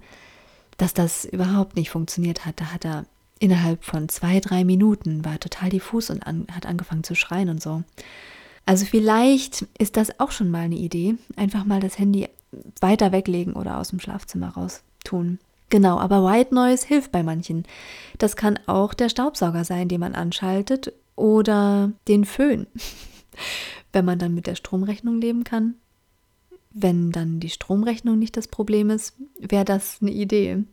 dass 0.78 0.94
das 0.94 1.26
überhaupt 1.26 1.76
nicht 1.76 1.90
funktioniert 1.90 2.46
hat. 2.46 2.60
Da 2.60 2.72
hat 2.72 2.86
er 2.86 3.04
innerhalb 3.38 3.84
von 3.84 4.08
zwei, 4.08 4.40
drei 4.40 4.64
Minuten 4.64 5.24
war 5.24 5.38
total 5.38 5.68
diffus 5.68 6.08
und 6.08 6.26
an, 6.26 6.46
hat 6.52 6.64
angefangen 6.64 7.04
zu 7.04 7.14
schreien 7.14 7.50
und 7.50 7.62
so. 7.62 7.82
Also 8.64 8.84
vielleicht 8.84 9.62
ist 9.78 9.96
das 9.96 10.18
auch 10.18 10.32
schon 10.32 10.50
mal 10.50 10.62
eine 10.62 10.74
Idee, 10.74 11.16
einfach 11.36 11.64
mal 11.64 11.80
das 11.80 11.98
Handy 11.98 12.28
weiter 12.80 13.12
weglegen 13.12 13.54
oder 13.54 13.78
aus 13.78 13.88
dem 13.88 14.00
Schlafzimmer 14.00 14.48
raus 14.50 14.82
tun. 15.04 15.38
Genau, 15.68 15.98
aber 15.98 16.24
White 16.24 16.54
Noise 16.54 16.86
hilft 16.86 17.12
bei 17.12 17.22
manchen. 17.22 17.64
Das 18.18 18.36
kann 18.36 18.58
auch 18.66 18.94
der 18.94 19.08
Staubsauger 19.08 19.64
sein, 19.64 19.88
den 19.88 20.00
man 20.00 20.14
anschaltet 20.14 20.92
oder 21.16 21.92
den 22.06 22.24
Föhn, 22.24 22.66
wenn 23.92 24.04
man 24.04 24.18
dann 24.18 24.34
mit 24.34 24.46
der 24.46 24.54
Stromrechnung 24.54 25.20
leben 25.20 25.44
kann. 25.44 25.74
Wenn 26.70 27.10
dann 27.10 27.40
die 27.40 27.50
Stromrechnung 27.50 28.18
nicht 28.18 28.36
das 28.36 28.48
Problem 28.48 28.90
ist, 28.90 29.14
wäre 29.38 29.64
das 29.64 29.98
eine 30.00 30.10
Idee. 30.10 30.64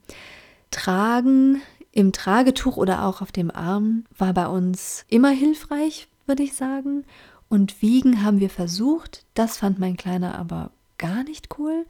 Tragen 0.69 1.61
im 1.91 2.11
Tragetuch 2.11 2.77
oder 2.77 3.05
auch 3.05 3.21
auf 3.21 3.31
dem 3.31 3.49
Arm 3.49 4.05
war 4.17 4.33
bei 4.33 4.47
uns 4.47 5.05
immer 5.07 5.29
hilfreich, 5.29 6.07
würde 6.25 6.43
ich 6.43 6.53
sagen. 6.53 7.05
Und 7.49 7.81
wiegen 7.81 8.23
haben 8.23 8.39
wir 8.39 8.49
versucht. 8.49 9.25
Das 9.33 9.57
fand 9.57 9.79
mein 9.79 9.95
Kleiner 9.95 10.37
aber 10.37 10.71
gar 11.03 11.25
nicht 11.25 11.59
cool. 11.59 11.85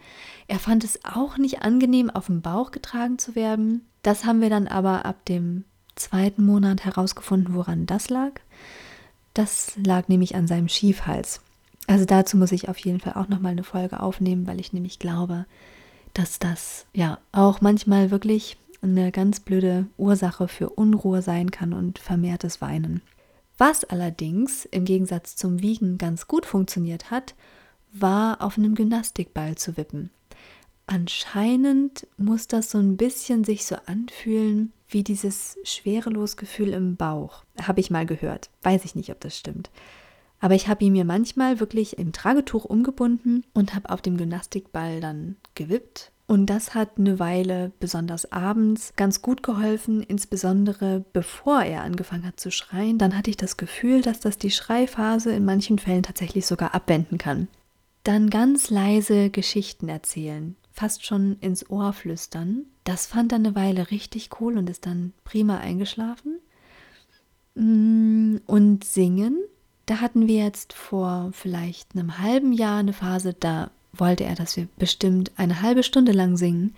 Er 0.47 0.57
fand 0.57 0.83
es 0.83 0.99
auch 1.05 1.37
nicht 1.37 1.61
angenehm, 1.61 2.09
auf 2.09 2.25
dem 2.25 2.41
Bauch 2.41 2.71
getragen 2.71 3.19
zu 3.19 3.35
werden. 3.35 3.85
Das 4.01 4.25
haben 4.25 4.41
wir 4.41 4.49
dann 4.49 4.67
aber 4.67 5.05
ab 5.05 5.23
dem 5.25 5.65
zweiten 5.95 6.43
Monat 6.43 6.83
herausgefunden, 6.83 7.53
woran 7.53 7.85
das 7.85 8.09
lag. 8.09 8.31
Das 9.35 9.73
lag 9.77 10.07
nämlich 10.07 10.35
an 10.35 10.47
seinem 10.47 10.67
Schiefhals. 10.67 11.41
Also 11.85 12.05
dazu 12.05 12.37
muss 12.37 12.51
ich 12.51 12.69
auf 12.69 12.77
jeden 12.79 12.99
Fall 12.99 13.13
auch 13.13 13.27
nochmal 13.27 13.51
eine 13.51 13.63
Folge 13.63 13.99
aufnehmen, 13.99 14.47
weil 14.47 14.59
ich 14.59 14.73
nämlich 14.73 14.97
glaube, 14.97 15.45
dass 16.15 16.39
das 16.39 16.87
ja 16.93 17.19
auch 17.31 17.61
manchmal 17.61 18.09
wirklich 18.09 18.57
eine 18.81 19.11
ganz 19.11 19.39
blöde 19.39 19.85
Ursache 19.97 20.47
für 20.47 20.69
Unruhe 20.69 21.21
sein 21.21 21.51
kann 21.51 21.73
und 21.73 21.99
vermehrtes 21.99 22.61
Weinen. 22.61 23.03
Was 23.59 23.83
allerdings 23.83 24.65
im 24.65 24.85
Gegensatz 24.85 25.35
zum 25.35 25.61
Wiegen 25.61 25.99
ganz 25.99 26.27
gut 26.27 26.47
funktioniert 26.47 27.11
hat, 27.11 27.35
war, 27.93 28.41
auf 28.41 28.57
einem 28.57 28.75
Gymnastikball 28.75 29.55
zu 29.55 29.77
wippen. 29.77 30.09
Anscheinend 30.85 32.07
muss 32.17 32.47
das 32.47 32.69
so 32.69 32.77
ein 32.77 32.97
bisschen 32.97 33.43
sich 33.43 33.65
so 33.65 33.75
anfühlen 33.85 34.73
wie 34.89 35.03
dieses 35.03 35.57
Schwerelosgefühl 35.63 36.69
im 36.69 36.97
Bauch. 36.97 37.43
Habe 37.61 37.79
ich 37.79 37.89
mal 37.89 38.05
gehört. 38.05 38.49
Weiß 38.63 38.85
ich 38.85 38.95
nicht, 38.95 39.09
ob 39.09 39.19
das 39.21 39.37
stimmt. 39.37 39.69
Aber 40.39 40.55
ich 40.55 40.67
habe 40.67 40.83
ihn 40.83 40.91
mir 40.91 41.05
manchmal 41.05 41.61
wirklich 41.61 41.97
im 41.97 42.11
Tragetuch 42.11 42.65
umgebunden 42.65 43.45
und 43.53 43.73
habe 43.75 43.89
auf 43.89 44.01
dem 44.01 44.17
Gymnastikball 44.17 44.99
dann 44.99 45.37
gewippt. 45.55 46.11
Und 46.27 46.47
das 46.47 46.75
hat 46.75 46.97
eine 46.97 47.17
Weile, 47.19 47.71
besonders 47.79 48.31
abends, 48.31 48.93
ganz 48.95 49.21
gut 49.21 49.41
geholfen, 49.41 50.03
insbesondere 50.03 51.05
bevor 51.13 51.63
er 51.63 51.83
angefangen 51.83 52.25
hat 52.25 52.39
zu 52.39 52.51
schreien. 52.51 52.97
Dann 52.97 53.17
hatte 53.17 53.29
ich 53.29 53.37
das 53.37 53.55
Gefühl, 53.55 54.01
dass 54.01 54.19
das 54.19 54.37
die 54.37 54.51
Schreiphase 54.51 55.31
in 55.31 55.45
manchen 55.45 55.79
Fällen 55.79 56.03
tatsächlich 56.03 56.45
sogar 56.45 56.75
abwenden 56.75 57.17
kann. 57.17 57.47
Dann 58.03 58.29
ganz 58.29 58.69
leise 58.69 59.29
Geschichten 59.29 59.89
erzählen, 59.89 60.55
fast 60.71 61.05
schon 61.05 61.37
ins 61.39 61.69
Ohr 61.69 61.93
flüstern. 61.93 62.65
Das 62.83 63.05
fand 63.05 63.31
dann 63.31 63.45
eine 63.45 63.55
Weile 63.55 63.91
richtig 63.91 64.29
cool 64.39 64.57
und 64.57 64.69
ist 64.69 64.85
dann 64.85 65.13
prima 65.23 65.57
eingeschlafen. 65.57 66.39
Mm, 67.55 68.37
und 68.45 68.83
singen, 68.83 69.37
da 69.85 70.01
hatten 70.01 70.27
wir 70.27 70.43
jetzt 70.43 70.73
vor 70.73 71.29
vielleicht 71.33 71.93
einem 71.93 72.19
halben 72.19 72.51
Jahr 72.51 72.79
eine 72.79 72.93
Phase, 72.93 73.33
da 73.33 73.71
wollte 73.93 74.23
er, 74.23 74.35
dass 74.35 74.57
wir 74.57 74.67
bestimmt 74.77 75.31
eine 75.37 75.61
halbe 75.61 75.83
Stunde 75.83 76.11
lang 76.11 76.35
singen. 76.35 76.75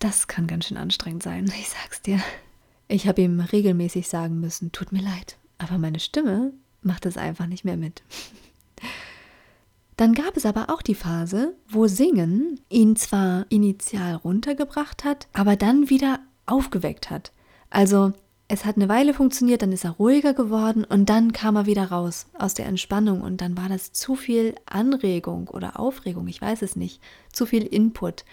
Das 0.00 0.26
kann 0.26 0.46
ganz 0.46 0.66
schön 0.66 0.76
anstrengend 0.76 1.22
sein, 1.22 1.44
ich 1.60 1.68
sag's 1.68 2.02
dir. 2.02 2.20
Ich 2.88 3.06
habe 3.06 3.22
ihm 3.22 3.40
regelmäßig 3.40 4.08
sagen 4.08 4.40
müssen, 4.40 4.72
tut 4.72 4.92
mir 4.92 5.02
leid, 5.02 5.36
aber 5.58 5.78
meine 5.78 6.00
Stimme 6.00 6.52
macht 6.82 7.06
es 7.06 7.16
einfach 7.16 7.46
nicht 7.46 7.64
mehr 7.64 7.76
mit. 7.76 8.02
Dann 9.96 10.12
gab 10.12 10.36
es 10.36 10.44
aber 10.44 10.70
auch 10.70 10.82
die 10.82 10.94
Phase, 10.94 11.54
wo 11.68 11.86
Singen 11.86 12.60
ihn 12.68 12.96
zwar 12.96 13.46
initial 13.48 14.16
runtergebracht 14.16 15.04
hat, 15.04 15.28
aber 15.32 15.56
dann 15.56 15.88
wieder 15.88 16.18
aufgeweckt 16.46 17.10
hat. 17.10 17.32
Also 17.70 18.12
es 18.48 18.64
hat 18.64 18.76
eine 18.76 18.88
Weile 18.88 19.14
funktioniert, 19.14 19.62
dann 19.62 19.72
ist 19.72 19.84
er 19.84 19.92
ruhiger 19.92 20.34
geworden 20.34 20.84
und 20.84 21.08
dann 21.08 21.32
kam 21.32 21.56
er 21.56 21.66
wieder 21.66 21.86
raus 21.86 22.26
aus 22.38 22.54
der 22.54 22.66
Entspannung 22.66 23.22
und 23.22 23.40
dann 23.40 23.56
war 23.56 23.68
das 23.68 23.92
zu 23.92 24.16
viel 24.16 24.54
Anregung 24.66 25.48
oder 25.48 25.80
Aufregung, 25.80 26.28
ich 26.28 26.42
weiß 26.42 26.62
es 26.62 26.76
nicht, 26.76 27.00
zu 27.32 27.46
viel 27.46 27.62
Input. 27.62 28.24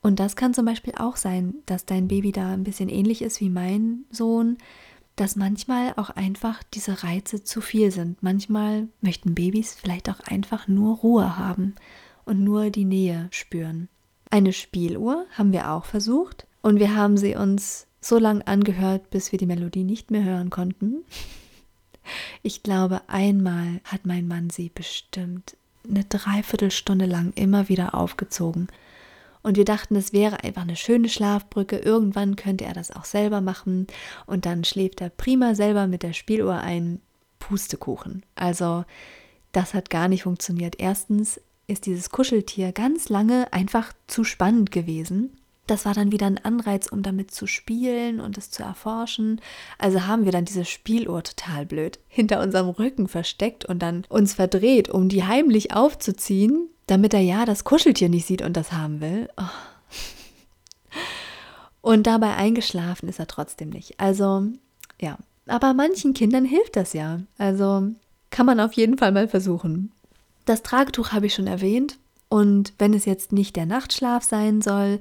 Und 0.00 0.18
das 0.18 0.36
kann 0.36 0.54
zum 0.54 0.64
Beispiel 0.64 0.94
auch 0.96 1.16
sein, 1.16 1.54
dass 1.66 1.84
dein 1.84 2.08
Baby 2.08 2.32
da 2.32 2.52
ein 2.52 2.64
bisschen 2.64 2.88
ähnlich 2.88 3.22
ist 3.22 3.40
wie 3.40 3.50
mein 3.50 4.04
Sohn, 4.10 4.58
dass 5.16 5.36
manchmal 5.36 5.92
auch 5.96 6.10
einfach 6.10 6.62
diese 6.74 7.02
Reize 7.02 7.44
zu 7.44 7.60
viel 7.60 7.90
sind. 7.90 8.22
Manchmal 8.22 8.88
möchten 9.00 9.34
Babys 9.34 9.74
vielleicht 9.74 10.08
auch 10.08 10.20
einfach 10.20 10.68
nur 10.68 10.96
Ruhe 10.96 11.36
haben 11.38 11.74
und 12.24 12.42
nur 12.42 12.70
die 12.70 12.84
Nähe 12.84 13.28
spüren. 13.30 13.88
Eine 14.30 14.52
Spieluhr 14.52 15.26
haben 15.32 15.52
wir 15.52 15.70
auch 15.70 15.84
versucht 15.84 16.46
und 16.62 16.78
wir 16.78 16.96
haben 16.96 17.16
sie 17.16 17.36
uns 17.36 17.86
so 18.00 18.18
lange 18.18 18.46
angehört, 18.46 19.10
bis 19.10 19.32
wir 19.32 19.38
die 19.38 19.46
Melodie 19.46 19.84
nicht 19.84 20.10
mehr 20.10 20.24
hören 20.24 20.50
konnten. 20.50 21.04
Ich 22.42 22.64
glaube, 22.64 23.02
einmal 23.06 23.80
hat 23.84 24.06
mein 24.06 24.26
Mann 24.26 24.50
sie 24.50 24.72
bestimmt 24.74 25.56
eine 25.88 26.02
Dreiviertelstunde 26.02 27.06
lang 27.06 27.32
immer 27.36 27.68
wieder 27.68 27.94
aufgezogen. 27.94 28.66
Und 29.42 29.56
wir 29.56 29.64
dachten, 29.64 29.96
es 29.96 30.12
wäre 30.12 30.44
einfach 30.44 30.62
eine 30.62 30.76
schöne 30.76 31.08
Schlafbrücke. 31.08 31.78
Irgendwann 31.78 32.36
könnte 32.36 32.64
er 32.64 32.74
das 32.74 32.90
auch 32.90 33.04
selber 33.04 33.40
machen. 33.40 33.86
Und 34.26 34.46
dann 34.46 34.64
schläft 34.64 35.00
er 35.00 35.10
prima 35.10 35.54
selber 35.54 35.86
mit 35.86 36.02
der 36.02 36.12
Spieluhr 36.12 36.58
ein. 36.58 37.00
Pustekuchen. 37.42 38.22
Also, 38.36 38.84
das 39.50 39.74
hat 39.74 39.90
gar 39.90 40.08
nicht 40.08 40.22
funktioniert. 40.22 40.76
Erstens 40.78 41.40
ist 41.66 41.86
dieses 41.86 42.10
Kuscheltier 42.10 42.72
ganz 42.72 43.08
lange 43.08 43.52
einfach 43.52 43.92
zu 44.06 44.24
spannend 44.24 44.70
gewesen. 44.70 45.36
Das 45.66 45.84
war 45.84 45.94
dann 45.94 46.12
wieder 46.12 46.26
ein 46.26 46.44
Anreiz, 46.44 46.86
um 46.86 47.02
damit 47.02 47.30
zu 47.30 47.46
spielen 47.46 48.20
und 48.20 48.38
es 48.38 48.50
zu 48.50 48.62
erforschen. 48.62 49.40
Also 49.78 50.06
haben 50.06 50.24
wir 50.24 50.32
dann 50.32 50.44
diese 50.44 50.64
Spieluhr 50.64 51.22
total 51.22 51.66
blöd 51.66 51.98
hinter 52.08 52.40
unserem 52.40 52.68
Rücken 52.68 53.08
versteckt 53.08 53.64
und 53.64 53.80
dann 53.80 54.04
uns 54.08 54.34
verdreht, 54.34 54.88
um 54.88 55.08
die 55.08 55.24
heimlich 55.24 55.72
aufzuziehen 55.72 56.68
damit 56.86 57.14
er 57.14 57.20
ja 57.20 57.44
das 57.44 57.64
Kuscheltier 57.64 58.08
nicht 58.08 58.26
sieht 58.26 58.42
und 58.42 58.56
das 58.56 58.72
haben 58.72 59.00
will. 59.00 59.28
Oh. 59.36 59.44
Und 61.80 62.06
dabei 62.06 62.34
eingeschlafen 62.36 63.08
ist 63.08 63.18
er 63.18 63.26
trotzdem 63.26 63.70
nicht. 63.70 63.98
Also, 63.98 64.46
ja. 65.00 65.18
Aber 65.46 65.74
manchen 65.74 66.14
Kindern 66.14 66.44
hilft 66.44 66.76
das 66.76 66.92
ja. 66.92 67.20
Also 67.36 67.88
kann 68.30 68.46
man 68.46 68.60
auf 68.60 68.72
jeden 68.74 68.96
Fall 68.96 69.12
mal 69.12 69.28
versuchen. 69.28 69.92
Das 70.44 70.62
Tragetuch 70.62 71.12
habe 71.12 71.26
ich 71.26 71.34
schon 71.34 71.48
erwähnt. 71.48 71.98
Und 72.28 72.72
wenn 72.78 72.94
es 72.94 73.04
jetzt 73.04 73.32
nicht 73.32 73.56
der 73.56 73.66
Nachtschlaf 73.66 74.22
sein 74.22 74.62
soll, 74.62 75.00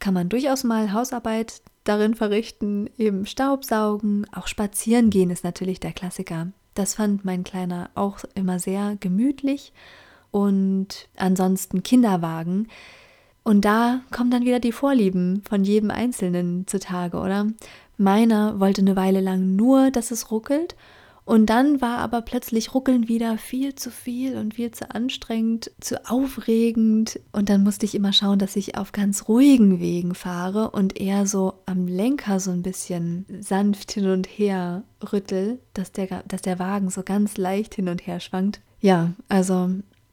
kann 0.00 0.14
man 0.14 0.28
durchaus 0.28 0.64
mal 0.64 0.92
Hausarbeit 0.92 1.60
darin 1.84 2.14
verrichten, 2.14 2.90
eben 2.98 3.26
Staubsaugen, 3.26 4.26
auch 4.32 4.46
spazieren 4.46 5.10
gehen 5.10 5.30
ist 5.30 5.44
natürlich 5.44 5.80
der 5.80 5.92
Klassiker. 5.92 6.48
Das 6.74 6.94
fand 6.94 7.24
mein 7.24 7.44
Kleiner 7.44 7.90
auch 7.94 8.18
immer 8.34 8.58
sehr 8.58 8.96
gemütlich 9.00 9.72
und 10.30 11.08
ansonsten 11.16 11.82
Kinderwagen. 11.82 12.68
Und 13.44 13.64
da 13.64 14.00
kommen 14.10 14.30
dann 14.30 14.44
wieder 14.44 14.60
die 14.60 14.72
Vorlieben 14.72 15.42
von 15.48 15.64
jedem 15.64 15.90
Einzelnen 15.90 16.66
zutage, 16.66 17.16
oder? 17.18 17.46
Meiner 17.96 18.60
wollte 18.60 18.82
eine 18.82 18.94
Weile 18.94 19.20
lang 19.20 19.56
nur, 19.56 19.90
dass 19.90 20.10
es 20.10 20.30
ruckelt. 20.30 20.76
Und 21.24 21.50
dann 21.50 21.82
war 21.82 21.98
aber 21.98 22.22
plötzlich 22.22 22.72
Ruckeln 22.72 23.06
wieder 23.06 23.36
viel 23.36 23.74
zu 23.74 23.90
viel 23.90 24.36
und 24.38 24.54
viel 24.54 24.70
zu 24.70 24.94
anstrengend, 24.94 25.70
zu 25.78 26.08
aufregend. 26.08 27.20
Und 27.32 27.50
dann 27.50 27.62
musste 27.62 27.84
ich 27.84 27.94
immer 27.94 28.14
schauen, 28.14 28.38
dass 28.38 28.56
ich 28.56 28.78
auf 28.78 28.92
ganz 28.92 29.28
ruhigen 29.28 29.78
Wegen 29.78 30.14
fahre 30.14 30.70
und 30.70 30.98
eher 30.98 31.26
so 31.26 31.54
am 31.66 31.86
Lenker 31.86 32.40
so 32.40 32.50
ein 32.50 32.62
bisschen 32.62 33.26
sanft 33.40 33.92
hin 33.92 34.08
und 34.08 34.26
her 34.26 34.84
rüttel, 35.12 35.58
dass 35.74 35.92
der, 35.92 36.22
dass 36.26 36.40
der 36.40 36.58
Wagen 36.58 36.88
so 36.88 37.02
ganz 37.02 37.36
leicht 37.36 37.74
hin 37.74 37.90
und 37.90 38.06
her 38.06 38.20
schwankt. 38.20 38.62
Ja, 38.80 39.12
also 39.28 39.70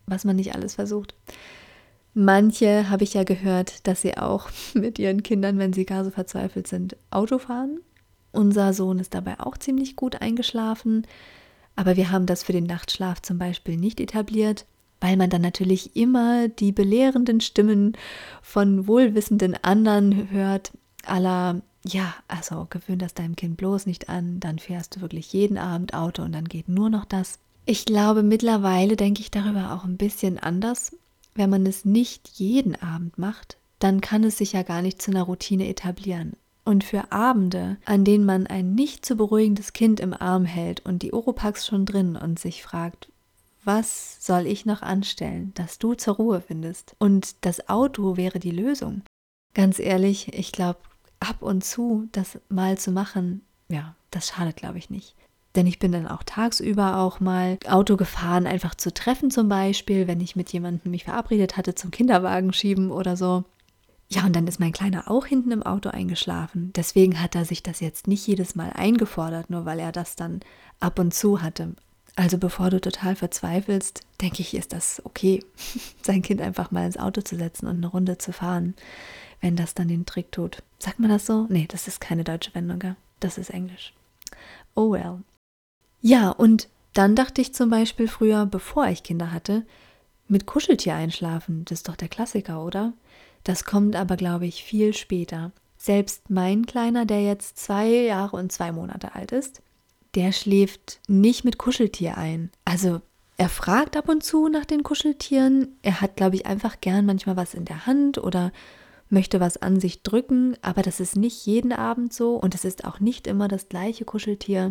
was 0.08 0.26
man 0.26 0.36
nicht 0.36 0.56
alles 0.56 0.76
versucht. 0.76 1.16
Manche 2.14 2.89
habe 2.89 3.03
ich 3.03 3.14
ja 3.14 3.24
gehört, 3.24 3.86
dass 3.88 4.01
sie 4.01 4.18
auch 4.18 4.49
mit 4.74 4.99
ihren 4.99 5.24
Kindern, 5.24 5.58
wenn 5.58 5.74
sie 5.74 5.86
gar 5.86 6.03
so 6.03 6.12
verzweifelt 6.12 6.68
sind, 6.68 6.95
Auto 7.12 7.38
fahren. 7.38 7.80
Unser 8.32 8.74
Sohn 8.74 8.99
ist 8.99 9.14
dabei 9.14 9.39
auch 9.39 9.58
ziemlich 9.58 9.95
gut 9.95 10.22
eingeschlafen, 10.22 11.08
aber 11.76 11.95
wir 11.95 12.12
haben 12.12 12.26
das 12.26 12.43
für 12.43 12.53
den 12.53 12.66
Nachtschlaf 12.66 13.22
zum 13.22 13.38
Beispiel 13.38 13.78
nicht 13.78 13.99
etabliert, 13.99 14.66
weil 14.99 15.18
man 15.18 15.30
dann 15.30 15.41
natürlich 15.41 15.95
immer 15.95 16.47
die 16.47 16.72
belehrenden 16.72 17.41
Stimmen 17.41 17.97
von 18.41 18.88
wohlwissenden 18.88 19.56
anderen 19.62 20.32
hört, 20.32 20.72
aller 21.06 21.62
ja, 21.88 22.16
also 22.28 22.66
gewöhn 22.70 22.97
das 22.97 23.14
deinem 23.14 23.36
Kind 23.36 23.58
bloß 23.58 23.86
nicht 23.86 24.10
an, 24.10 24.39
dann 24.39 24.58
fährst 24.58 24.95
du 24.95 25.01
wirklich 25.01 25.32
jeden 25.34 25.58
Abend 25.58 25.93
Auto 25.93 26.24
und 26.24 26.32
dann 26.32 26.45
geht 26.45 26.68
nur 26.68 26.89
noch 26.89 27.06
das. 27.06 27.39
Ich 27.68 27.86
glaube, 27.86 28.22
mittlerweile 28.22 28.95
denke 28.95 29.22
ich 29.22 29.32
darüber 29.32 29.74
auch 29.74 29.86
ein 29.86 29.97
bisschen 29.97 30.38
anders. 30.38 30.95
Wenn 31.34 31.49
man 31.49 31.66
es 31.66 31.84
nicht 31.84 32.28
jeden 32.36 32.76
Abend 32.76 33.18
macht, 33.18 33.57
dann 33.80 34.01
kann 34.01 34.24
es 34.24 34.38
sich 34.38 34.53
ja 34.53 34.61
gar 34.61 34.84
nicht 34.84 35.01
zu 35.01 35.11
einer 35.11 35.24
Routine 35.24 35.68
etablieren. 35.68 36.34
Und 36.63 36.84
für 36.84 37.11
Abende, 37.11 37.78
an 37.86 38.03
denen 38.03 38.26
man 38.26 38.47
ein 38.47 38.76
nicht 38.76 39.05
zu 39.05 39.16
beruhigendes 39.16 39.74
Kind 39.74 39.99
im 39.99 40.13
Arm 40.13 40.45
hält 40.45 40.86
und 40.86 41.01
die 41.01 41.13
Oropax 41.13 41.66
schon 41.66 41.86
drin 41.86 42.16
und 42.16 42.39
sich 42.39 42.63
fragt, 42.63 43.09
was 43.63 44.24
soll 44.24 44.45
ich 44.45 44.66
noch 44.66 44.84
anstellen, 44.84 45.51
dass 45.55 45.80
du 45.80 45.95
zur 45.95 46.16
Ruhe 46.16 46.41
findest? 46.41 46.95
Und 46.99 47.36
das 47.41 47.68
Auto 47.68 48.16
wäre 48.16 48.39
die 48.39 48.51
Lösung. 48.51 49.01
Ganz 49.55 49.80
ehrlich, 49.80 50.34
ich 50.34 50.51
glaube, 50.51 50.80
ab 51.20 51.41
und 51.41 51.63
zu 51.63 52.07
das 52.11 52.39
mal 52.49 52.78
zu 52.78 52.91
machen, 52.91 53.41
ja, 53.70 53.95
das 54.11 54.28
schadet, 54.28 54.55
glaube 54.55 54.78
ich, 54.78 54.91
nicht. 54.91 55.16
Denn 55.56 55.68
ich 55.68 55.80
bin 55.80 55.91
dann 55.91 56.08
auch 56.08 56.24
tagsüber 56.24 56.97
auch 56.97 57.20
mal 57.20 57.58
Auto 57.68 57.95
gefahren, 57.95 58.45
einfach 58.47 58.76
zu 58.76 58.93
treffen 58.93 59.32
zum 59.32 59.47
Beispiel, 59.47 60.08
wenn 60.08 60.22
ich 60.22 60.36
mit 60.36 60.51
jemandem 60.51 60.91
mich 60.91 61.06
verabredet 61.06 61.58
hatte 61.58 61.76
zum 61.76 61.91
Kinderwagen 61.91 62.51
schieben 62.53 62.91
oder 62.91 63.16
so. 63.16 63.45
Ja, 64.10 64.26
und 64.26 64.36
dann 64.36 64.47
ist 64.47 64.60
mein 64.60 64.72
Kleiner 64.72 65.10
auch 65.10 65.26
hinten 65.26 65.51
im 65.51 65.64
Auto 65.64 65.89
eingeschlafen. 65.89 66.72
Deswegen 66.76 67.22
hat 67.22 67.36
er 67.36 67.45
sich 67.45 67.64
das 67.64 67.80
jetzt 67.80 68.08
nicht 68.08 68.28
jedes 68.28 68.56
Mal 68.56 68.72
eingefordert, 68.74 69.49
nur 69.49 69.66
weil 69.66 69.80
er 69.80 69.91
das 69.91 70.16
dann 70.16 70.41
ab 70.80 70.99
und 70.99 71.14
zu 71.14 71.41
hatte. 71.41 71.76
Also 72.16 72.38
bevor 72.38 72.70
du 72.70 72.80
total 72.80 73.16
verzweifelst, 73.16 74.01
denke 74.22 74.41
ich, 74.41 74.53
ist 74.53 74.74
das 74.74 75.01
okay, 75.06 75.43
sein 76.01 76.22
Kind 76.22 76.41
einfach 76.41 76.72
mal 76.72 76.86
ins 76.86 76.97
Auto 76.97 77.22
zu 77.22 77.36
setzen 77.36 77.68
und 77.68 77.78
eine 77.78 77.88
Runde 77.88 78.18
zu 78.18 78.32
fahren, 78.32 78.76
wenn 79.41 79.56
das 79.56 79.74
dann 79.74 79.88
den 79.88 80.06
Trick 80.06 80.32
tut. 80.32 80.62
Sagt 80.80 80.99
man 80.99 81.10
das 81.10 81.26
so? 81.26 81.47
Nee, 81.49 81.66
das 81.68 81.88
ist 81.88 81.99
keine 81.99 82.24
deutsche 82.24 82.53
Wendung, 82.53 82.80
gell? 82.80 82.95
das 83.20 83.38
ist 83.38 83.49
Englisch. 83.49 83.93
Oh 84.76 84.91
well. 84.91 85.20
Ja, 86.08 86.30
und 86.30 86.70
dann 86.93 87.16
dachte 87.16 87.41
ich 87.41 87.56
zum 87.56 87.72
Beispiel 87.72 88.08
früher, 88.08 88.45
bevor 88.45 88.86
ich 88.86 89.01
Kinder 89.01 89.32
hatte, 89.32 89.66
mit 90.28 90.45
Kuscheltier 90.45 90.93
einschlafen, 90.93 91.66
das 91.66 91.80
ist 91.80 91.89
doch 91.89 91.95
der 91.95 92.10
Klassiker, 92.10 92.64
oder? 92.64 92.93
Das 93.43 93.66
kommt 93.66 93.95
aber, 93.95 94.16
glaube 94.16 94.45
ich, 94.45 94.64
viel 94.64 94.93
später. 94.93 95.51
Selbst 95.78 96.30
mein 96.30 96.68
Kleiner, 96.68 97.08
der 97.08 97.24
jetzt 97.24 97.58
zwei 97.58 97.88
Jahre 97.88 98.38
und 98.38 98.51
zwei 98.51 98.72
Monate 98.72 99.16
alt 99.16 99.32
ist, 99.32 99.64
der 100.14 100.32
schläft 100.32 100.99
nicht 101.08 101.43
mit 101.43 101.58
Kuscheltier 101.58 102.20
ein. 102.20 102.51
Also 102.66 103.01
er 103.38 103.49
fragt 103.49 103.97
ab 103.97 104.08
und 104.08 104.24
zu 104.24 104.47
nach 104.47 104.66
den 104.66 104.84
Kuscheltieren. 104.84 105.76
Er 105.82 106.01
hat, 106.01 106.18
glaube 106.18 106.36
ich, 106.36 106.45
einfach 106.45 106.82
gern 106.82 107.08
manchmal 107.08 107.36
was 107.36 107.56
in 107.56 107.66
der 107.66 107.88
Hand 107.88 108.20
oder 108.20 108.51
möchte 109.10 109.39
was 109.39 109.58
an 109.58 109.80
sich 109.80 110.03
drücken, 110.03 110.56
aber 110.62 110.84
das 110.84 110.99
ist 110.99 111.16
nicht 111.16 111.47
jeden 111.47 111.74
Abend 111.74 112.14
so 112.14 112.36
und 112.36 112.53
es 112.53 112.64
ist 112.64 112.86
auch 112.86 112.99
nicht 112.99 113.26
immer 113.26 113.47
das 113.47 113.70
gleiche 113.70 114.06
Kuscheltier. 114.06 114.70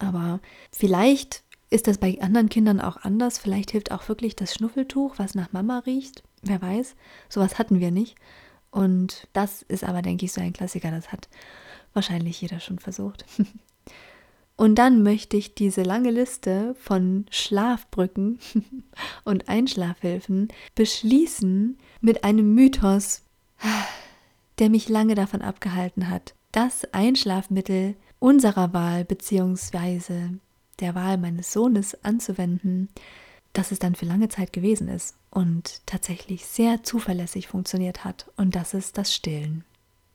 Aber 0.00 0.40
vielleicht 0.72 1.44
ist 1.70 1.86
das 1.86 1.98
bei 1.98 2.20
anderen 2.20 2.48
Kindern 2.48 2.80
auch 2.80 2.96
anders. 2.98 3.38
Vielleicht 3.38 3.70
hilft 3.70 3.92
auch 3.92 4.08
wirklich 4.08 4.34
das 4.34 4.54
Schnuffeltuch, 4.54 5.18
was 5.18 5.34
nach 5.34 5.52
Mama 5.52 5.80
riecht. 5.86 6.24
Wer 6.42 6.60
weiß. 6.60 6.96
Sowas 7.28 7.58
hatten 7.58 7.80
wir 7.80 7.90
nicht. 7.90 8.16
Und 8.70 9.28
das 9.32 9.62
ist 9.62 9.84
aber, 9.84 10.02
denke 10.02 10.24
ich, 10.24 10.32
so 10.32 10.40
ein 10.40 10.52
Klassiker. 10.52 10.90
Das 10.90 11.12
hat 11.12 11.28
wahrscheinlich 11.92 12.40
jeder 12.40 12.60
schon 12.60 12.78
versucht. 12.78 13.24
Und 14.56 14.74
dann 14.74 15.02
möchte 15.02 15.38
ich 15.38 15.54
diese 15.54 15.82
lange 15.82 16.10
Liste 16.10 16.74
von 16.78 17.24
Schlafbrücken 17.30 18.38
und 19.24 19.48
Einschlafhilfen 19.48 20.48
beschließen 20.74 21.78
mit 22.02 22.24
einem 22.24 22.54
Mythos, 22.54 23.22
der 24.58 24.68
mich 24.68 24.90
lange 24.90 25.14
davon 25.14 25.40
abgehalten 25.40 26.10
hat, 26.10 26.34
das 26.52 26.84
Einschlafmittel 26.92 27.96
unserer 28.20 28.72
Wahl 28.72 29.04
bzw. 29.04 30.28
der 30.78 30.94
Wahl 30.94 31.18
meines 31.18 31.52
Sohnes 31.52 32.04
anzuwenden, 32.04 32.88
dass 33.52 33.72
es 33.72 33.80
dann 33.80 33.96
für 33.96 34.06
lange 34.06 34.28
Zeit 34.28 34.52
gewesen 34.52 34.86
ist 34.86 35.16
und 35.30 35.84
tatsächlich 35.86 36.46
sehr 36.46 36.84
zuverlässig 36.84 37.48
funktioniert 37.48 38.04
hat 38.04 38.30
und 38.36 38.54
das 38.54 38.74
ist 38.74 38.96
das 38.96 39.12
Stillen. 39.12 39.64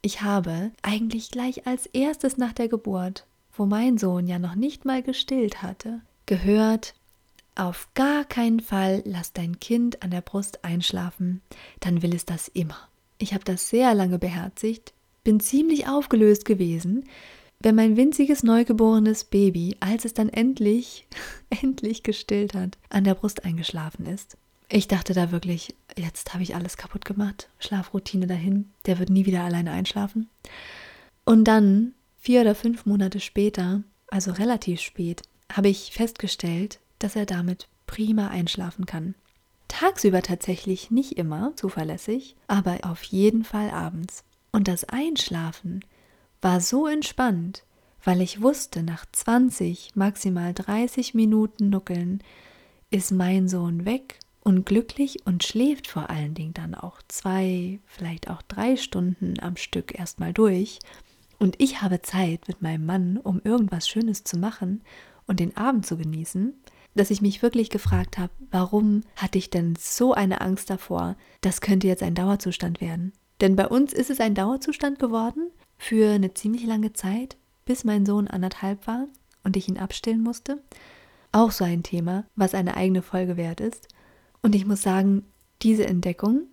Ich 0.01 0.21
habe 0.21 0.71
eigentlich 0.81 1.31
gleich 1.31 1.67
als 1.67 1.87
erstes 1.87 2.37
nach 2.37 2.53
der 2.53 2.69
Geburt 2.69 3.25
wo 3.57 3.65
mein 3.65 3.97
Sohn 3.97 4.27
ja 4.27 4.39
noch 4.39 4.55
nicht 4.55 4.85
mal 4.85 5.01
gestillt 5.01 5.61
hatte, 5.61 6.01
gehört, 6.25 6.93
auf 7.55 7.87
gar 7.93 8.25
keinen 8.25 8.59
Fall 8.59 9.01
lass 9.05 9.31
dein 9.31 9.59
Kind 9.59 10.03
an 10.03 10.11
der 10.11 10.21
Brust 10.21 10.65
einschlafen, 10.65 11.41
dann 11.79 12.01
will 12.01 12.13
es 12.13 12.25
das 12.25 12.49
immer. 12.49 12.77
Ich 13.17 13.33
habe 13.33 13.45
das 13.45 13.69
sehr 13.69 13.93
lange 13.93 14.19
beherzigt, 14.19 14.93
bin 15.23 15.39
ziemlich 15.39 15.87
aufgelöst 15.87 16.43
gewesen, 16.43 17.05
wenn 17.59 17.75
mein 17.75 17.97
winziges 17.97 18.43
neugeborenes 18.43 19.23
Baby, 19.23 19.77
als 19.79 20.05
es 20.05 20.13
dann 20.13 20.29
endlich, 20.29 21.07
endlich 21.49 22.03
gestillt 22.03 22.53
hat, 22.53 22.77
an 22.89 23.03
der 23.03 23.15
Brust 23.15 23.45
eingeschlafen 23.45 24.05
ist. 24.05 24.37
Ich 24.67 24.87
dachte 24.87 25.13
da 25.13 25.31
wirklich, 25.31 25.75
jetzt 25.95 26.33
habe 26.33 26.43
ich 26.43 26.55
alles 26.55 26.77
kaputt 26.77 27.05
gemacht, 27.05 27.49
Schlafroutine 27.59 28.27
dahin, 28.27 28.71
der 28.87 28.99
wird 28.99 29.09
nie 29.09 29.25
wieder 29.25 29.43
alleine 29.43 29.71
einschlafen. 29.71 30.29
Und 31.23 31.45
dann 31.45 31.93
Vier 32.25 32.41
oder 32.41 32.55
fünf 32.55 32.87
Monate 32.87 33.19
später, 33.19 33.83
also 34.07 34.31
relativ 34.31 34.81
spät, 34.81 35.21
habe 35.53 35.67
ich 35.67 35.91
festgestellt, 35.91 36.79
dass 36.97 37.15
er 37.15 37.27
damit 37.27 37.67
prima 37.85 38.29
einschlafen 38.29 38.87
kann. 38.87 39.13
Tagsüber 39.67 40.23
tatsächlich 40.23 40.89
nicht 40.89 41.19
immer 41.19 41.55
zuverlässig, 41.55 42.35
aber 42.47 42.79
auf 42.81 43.03
jeden 43.03 43.43
Fall 43.43 43.69
abends. 43.69 44.23
Und 44.51 44.67
das 44.67 44.85
Einschlafen 44.85 45.85
war 46.45 46.61
so 46.61 46.85
entspannt, 46.85 47.63
weil 48.03 48.21
ich 48.21 48.39
wusste, 48.39 48.83
nach 48.83 49.07
20, 49.11 49.95
maximal 49.95 50.53
30 50.53 51.15
Minuten 51.15 51.71
Nuckeln 51.71 52.21
ist 52.91 53.11
mein 53.11 53.47
Sohn 53.47 53.83
weg 53.83 54.19
und 54.41 54.63
glücklich 54.63 55.25
und 55.25 55.43
schläft 55.43 55.87
vor 55.87 56.11
allen 56.11 56.35
Dingen 56.35 56.53
dann 56.53 56.75
auch 56.75 57.01
zwei, 57.07 57.79
vielleicht 57.87 58.29
auch 58.29 58.43
drei 58.43 58.77
Stunden 58.77 59.39
am 59.39 59.55
Stück 59.55 59.97
erstmal 59.97 60.33
durch 60.33 60.77
und 61.39 61.59
ich 61.59 61.81
habe 61.81 62.03
Zeit 62.03 62.47
mit 62.47 62.61
meinem 62.61 62.85
Mann, 62.85 63.17
um 63.17 63.41
irgendwas 63.43 63.89
Schönes 63.89 64.23
zu 64.23 64.37
machen 64.37 64.83
und 65.25 65.39
den 65.39 65.57
Abend 65.57 65.87
zu 65.87 65.97
genießen, 65.97 66.53
dass 66.93 67.09
ich 67.09 67.23
mich 67.23 67.41
wirklich 67.41 67.71
gefragt 67.71 68.19
habe, 68.19 68.31
warum 68.51 69.01
hatte 69.15 69.39
ich 69.39 69.49
denn 69.49 69.75
so 69.79 70.13
eine 70.13 70.41
Angst 70.41 70.69
davor, 70.69 71.15
das 71.41 71.59
könnte 71.59 71.87
jetzt 71.87 72.03
ein 72.03 72.13
Dauerzustand 72.13 72.81
werden. 72.81 73.13
Denn 73.41 73.55
bei 73.55 73.67
uns 73.67 73.93
ist 73.93 74.11
es 74.11 74.19
ein 74.19 74.35
Dauerzustand 74.35 74.99
geworden 74.99 75.49
für 75.77 76.11
eine 76.11 76.33
ziemlich 76.33 76.65
lange 76.65 76.93
Zeit, 76.93 77.37
bis 77.65 77.83
mein 77.83 78.05
Sohn 78.05 78.27
anderthalb 78.27 78.87
war 78.87 79.07
und 79.43 79.57
ich 79.57 79.67
ihn 79.67 79.77
abstillen 79.77 80.21
musste. 80.21 80.61
Auch 81.31 81.51
so 81.51 81.63
ein 81.63 81.83
Thema, 81.83 82.25
was 82.35 82.53
eine 82.53 82.77
eigene 82.77 83.01
Folge 83.01 83.37
wert 83.37 83.59
ist. 83.59 83.87
Und 84.41 84.55
ich 84.55 84.65
muss 84.65 84.81
sagen, 84.81 85.23
diese 85.61 85.85
Entdeckung, 85.85 86.43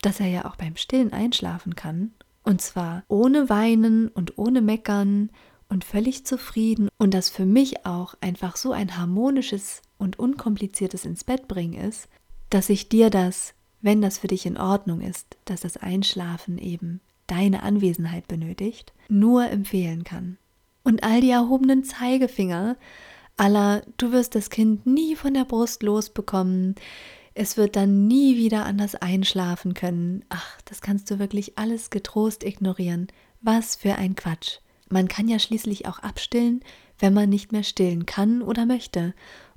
dass 0.00 0.20
er 0.20 0.26
ja 0.26 0.44
auch 0.46 0.56
beim 0.56 0.76
Stillen 0.76 1.12
einschlafen 1.12 1.76
kann 1.76 2.12
und 2.44 2.60
zwar 2.60 3.04
ohne 3.08 3.48
Weinen 3.48 4.08
und 4.08 4.38
ohne 4.38 4.60
Meckern 4.60 5.30
und 5.68 5.84
völlig 5.84 6.26
zufrieden. 6.26 6.88
Und 6.98 7.14
das 7.14 7.30
für 7.30 7.46
mich 7.46 7.86
auch 7.86 8.14
einfach 8.20 8.56
so 8.56 8.72
ein 8.72 8.96
harmonisches 8.98 9.82
und 9.98 10.18
unkompliziertes 10.18 11.04
ins 11.04 11.24
Bett 11.24 11.48
bringen 11.48 11.74
ist, 11.74 12.08
dass 12.50 12.68
ich 12.68 12.88
dir 12.88 13.10
das, 13.10 13.54
wenn 13.80 14.02
das 14.02 14.18
für 14.18 14.26
dich 14.26 14.46
in 14.46 14.58
Ordnung 14.58 15.00
ist, 15.00 15.36
dass 15.44 15.60
das 15.60 15.76
Einschlafen 15.76 16.58
eben 16.58 17.00
deine 17.32 17.62
Anwesenheit 17.62 18.28
benötigt, 18.28 18.92
nur 19.08 19.48
empfehlen 19.48 20.04
kann. 20.04 20.36
Und 20.82 21.02
all 21.02 21.22
die 21.22 21.30
erhobenen 21.30 21.82
Zeigefinger 21.82 22.76
aller, 23.38 23.82
du 23.96 24.12
wirst 24.12 24.34
das 24.34 24.50
Kind 24.50 24.86
nie 24.86 25.16
von 25.16 25.32
der 25.32 25.46
Brust 25.46 25.82
losbekommen, 25.82 26.74
es 27.34 27.56
wird 27.56 27.76
dann 27.76 28.06
nie 28.06 28.36
wieder 28.36 28.66
anders 28.66 28.94
einschlafen 28.94 29.72
können. 29.72 30.22
Ach, 30.28 30.60
das 30.66 30.82
kannst 30.82 31.10
du 31.10 31.18
wirklich 31.18 31.56
alles 31.56 31.88
getrost 31.88 32.44
ignorieren. 32.44 33.06
Was 33.40 33.74
für 33.74 33.94
ein 33.94 34.14
Quatsch. 34.14 34.58
Man 34.90 35.08
kann 35.08 35.28
ja 35.28 35.38
schließlich 35.38 35.86
auch 35.86 36.00
abstillen, 36.00 36.62
wenn 36.98 37.14
man 37.14 37.30
nicht 37.30 37.50
mehr 37.50 37.62
stillen 37.62 38.04
kann 38.04 38.42
oder 38.42 38.66
möchte. 38.66 39.14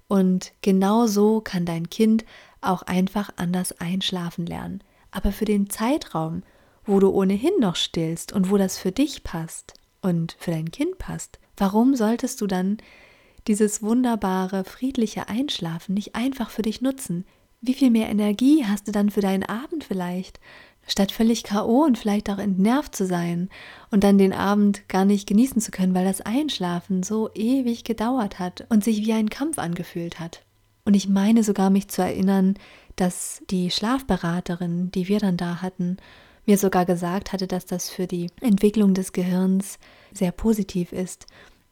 Und 0.08 0.54
genau 0.62 1.06
so 1.08 1.42
kann 1.42 1.66
dein 1.66 1.90
Kind 1.90 2.24
auch 2.62 2.84
einfach 2.84 3.30
anders 3.36 3.74
einschlafen 3.82 4.46
lernen. 4.46 4.82
Aber 5.12 5.34
für 5.34 5.46
den 5.46 5.70
Zeitraum, 5.70 6.44
wo 6.86 7.00
du 7.00 7.10
ohnehin 7.10 7.54
noch 7.60 7.76
stillst 7.76 8.34
und 8.34 8.50
wo 8.50 8.58
das 8.58 8.78
für 8.78 8.92
dich 8.92 9.24
passt 9.24 9.74
und 10.02 10.36
für 10.40 10.52
dein 10.52 10.72
Kind 10.72 10.98
passt, 10.98 11.40
warum 11.58 11.96
solltest 11.96 12.42
du 12.42 12.48
dann 12.48 12.78
dieses 13.48 13.82
wunderbare, 13.82 14.64
friedliche 14.64 15.30
Einschlafen 15.30 15.94
nicht 15.94 16.16
einfach 16.16 16.50
für 16.50 16.62
dich 16.62 16.82
nutzen? 16.82 17.26
Wie 17.62 17.74
viel 17.74 17.90
mehr 17.90 18.10
Energie 18.10 18.66
hast 18.66 18.88
du 18.88 18.92
dann 18.92 19.10
für 19.10 19.22
deinen 19.22 19.44
Abend 19.44 19.84
vielleicht, 19.84 20.40
statt 20.88 21.12
völlig 21.12 21.44
KO 21.44 21.84
und 21.84 21.98
vielleicht 21.98 22.30
auch 22.30 22.38
entnervt 22.38 22.96
zu 22.96 23.06
sein 23.06 23.50
und 23.90 24.04
dann 24.04 24.18
den 24.18 24.34
Abend 24.34 24.88
gar 24.88 25.06
nicht 25.06 25.28
genießen 25.28 25.62
zu 25.62 25.72
können, 25.72 25.96
weil 25.96 26.06
das 26.06 26.22
Einschlafen 26.22 27.02
so 27.02 27.30
ewig 27.34 27.84
gedauert 27.84 28.40
hat 28.40 28.66
und 28.70 28.84
sich 28.84 29.06
wie 29.06 29.14
ein 29.14 29.30
Kampf 29.30 29.58
angefühlt 29.58 30.20
hat. 30.20 30.44
Und 30.84 30.94
ich 30.94 31.10
meine 31.10 31.44
sogar 31.44 31.72
mich 31.72 31.88
zu 31.88 32.04
erinnern, 32.04 32.56
dass 32.96 33.42
die 33.50 33.72
Schlafberaterin, 33.72 34.92
die 34.92 35.08
wir 35.08 35.20
dann 35.20 35.38
da 35.38 35.62
hatten, 35.62 35.98
mir 36.46 36.58
sogar 36.58 36.86
gesagt 36.86 37.34
hatte, 37.34 37.48
dass 37.48 37.66
das 37.66 37.90
für 37.90 38.08
die 38.08 38.30
Entwicklung 38.42 38.94
des 38.94 39.14
Gehirns 39.14 39.80
sehr 40.14 40.32
positiv 40.32 40.92
ist 40.92 41.26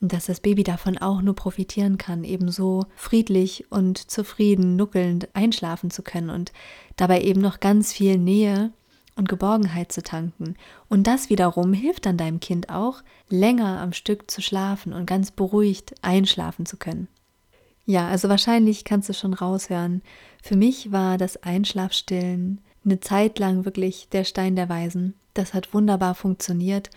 dass 0.09 0.25
das 0.25 0.39
Baby 0.39 0.63
davon 0.63 0.97
auch 0.97 1.21
nur 1.21 1.35
profitieren 1.35 1.97
kann, 1.97 2.23
eben 2.23 2.51
so 2.51 2.85
friedlich 2.95 3.71
und 3.71 3.97
zufrieden, 3.97 4.75
nuckelnd 4.75 5.29
einschlafen 5.33 5.91
zu 5.91 6.03
können 6.03 6.29
und 6.29 6.51
dabei 6.97 7.21
eben 7.21 7.41
noch 7.41 7.59
ganz 7.59 7.93
viel 7.93 8.17
Nähe 8.17 8.71
und 9.15 9.29
Geborgenheit 9.29 9.91
zu 9.91 10.01
tanken. 10.01 10.55
Und 10.89 11.07
das 11.07 11.29
wiederum 11.29 11.73
hilft 11.73 12.05
dann 12.05 12.17
deinem 12.17 12.39
Kind 12.39 12.69
auch, 12.69 13.03
länger 13.29 13.79
am 13.79 13.93
Stück 13.93 14.29
zu 14.29 14.41
schlafen 14.41 14.91
und 14.91 15.05
ganz 15.05 15.31
beruhigt 15.31 15.93
einschlafen 16.01 16.65
zu 16.65 16.77
können. 16.77 17.07
Ja, 17.85 18.07
also 18.07 18.29
wahrscheinlich 18.29 18.85
kannst 18.85 19.09
du 19.09 19.13
schon 19.13 19.33
raushören. 19.33 20.01
Für 20.41 20.55
mich 20.55 20.91
war 20.91 21.17
das 21.17 21.43
Einschlafstillen 21.43 22.61
eine 22.85 22.99
Zeit 22.99 23.39
lang 23.39 23.65
wirklich 23.65 24.09
der 24.11 24.23
Stein 24.23 24.55
der 24.55 24.69
Weisen. 24.69 25.15
Das 25.33 25.53
hat 25.53 25.73
wunderbar 25.73 26.15
funktioniert 26.15 26.89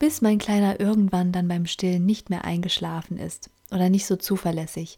bis 0.00 0.22
mein 0.22 0.38
Kleiner 0.38 0.80
irgendwann 0.80 1.30
dann 1.30 1.46
beim 1.46 1.66
Stillen 1.66 2.04
nicht 2.06 2.30
mehr 2.30 2.44
eingeschlafen 2.44 3.18
ist 3.18 3.50
oder 3.70 3.90
nicht 3.90 4.06
so 4.06 4.16
zuverlässig. 4.16 4.96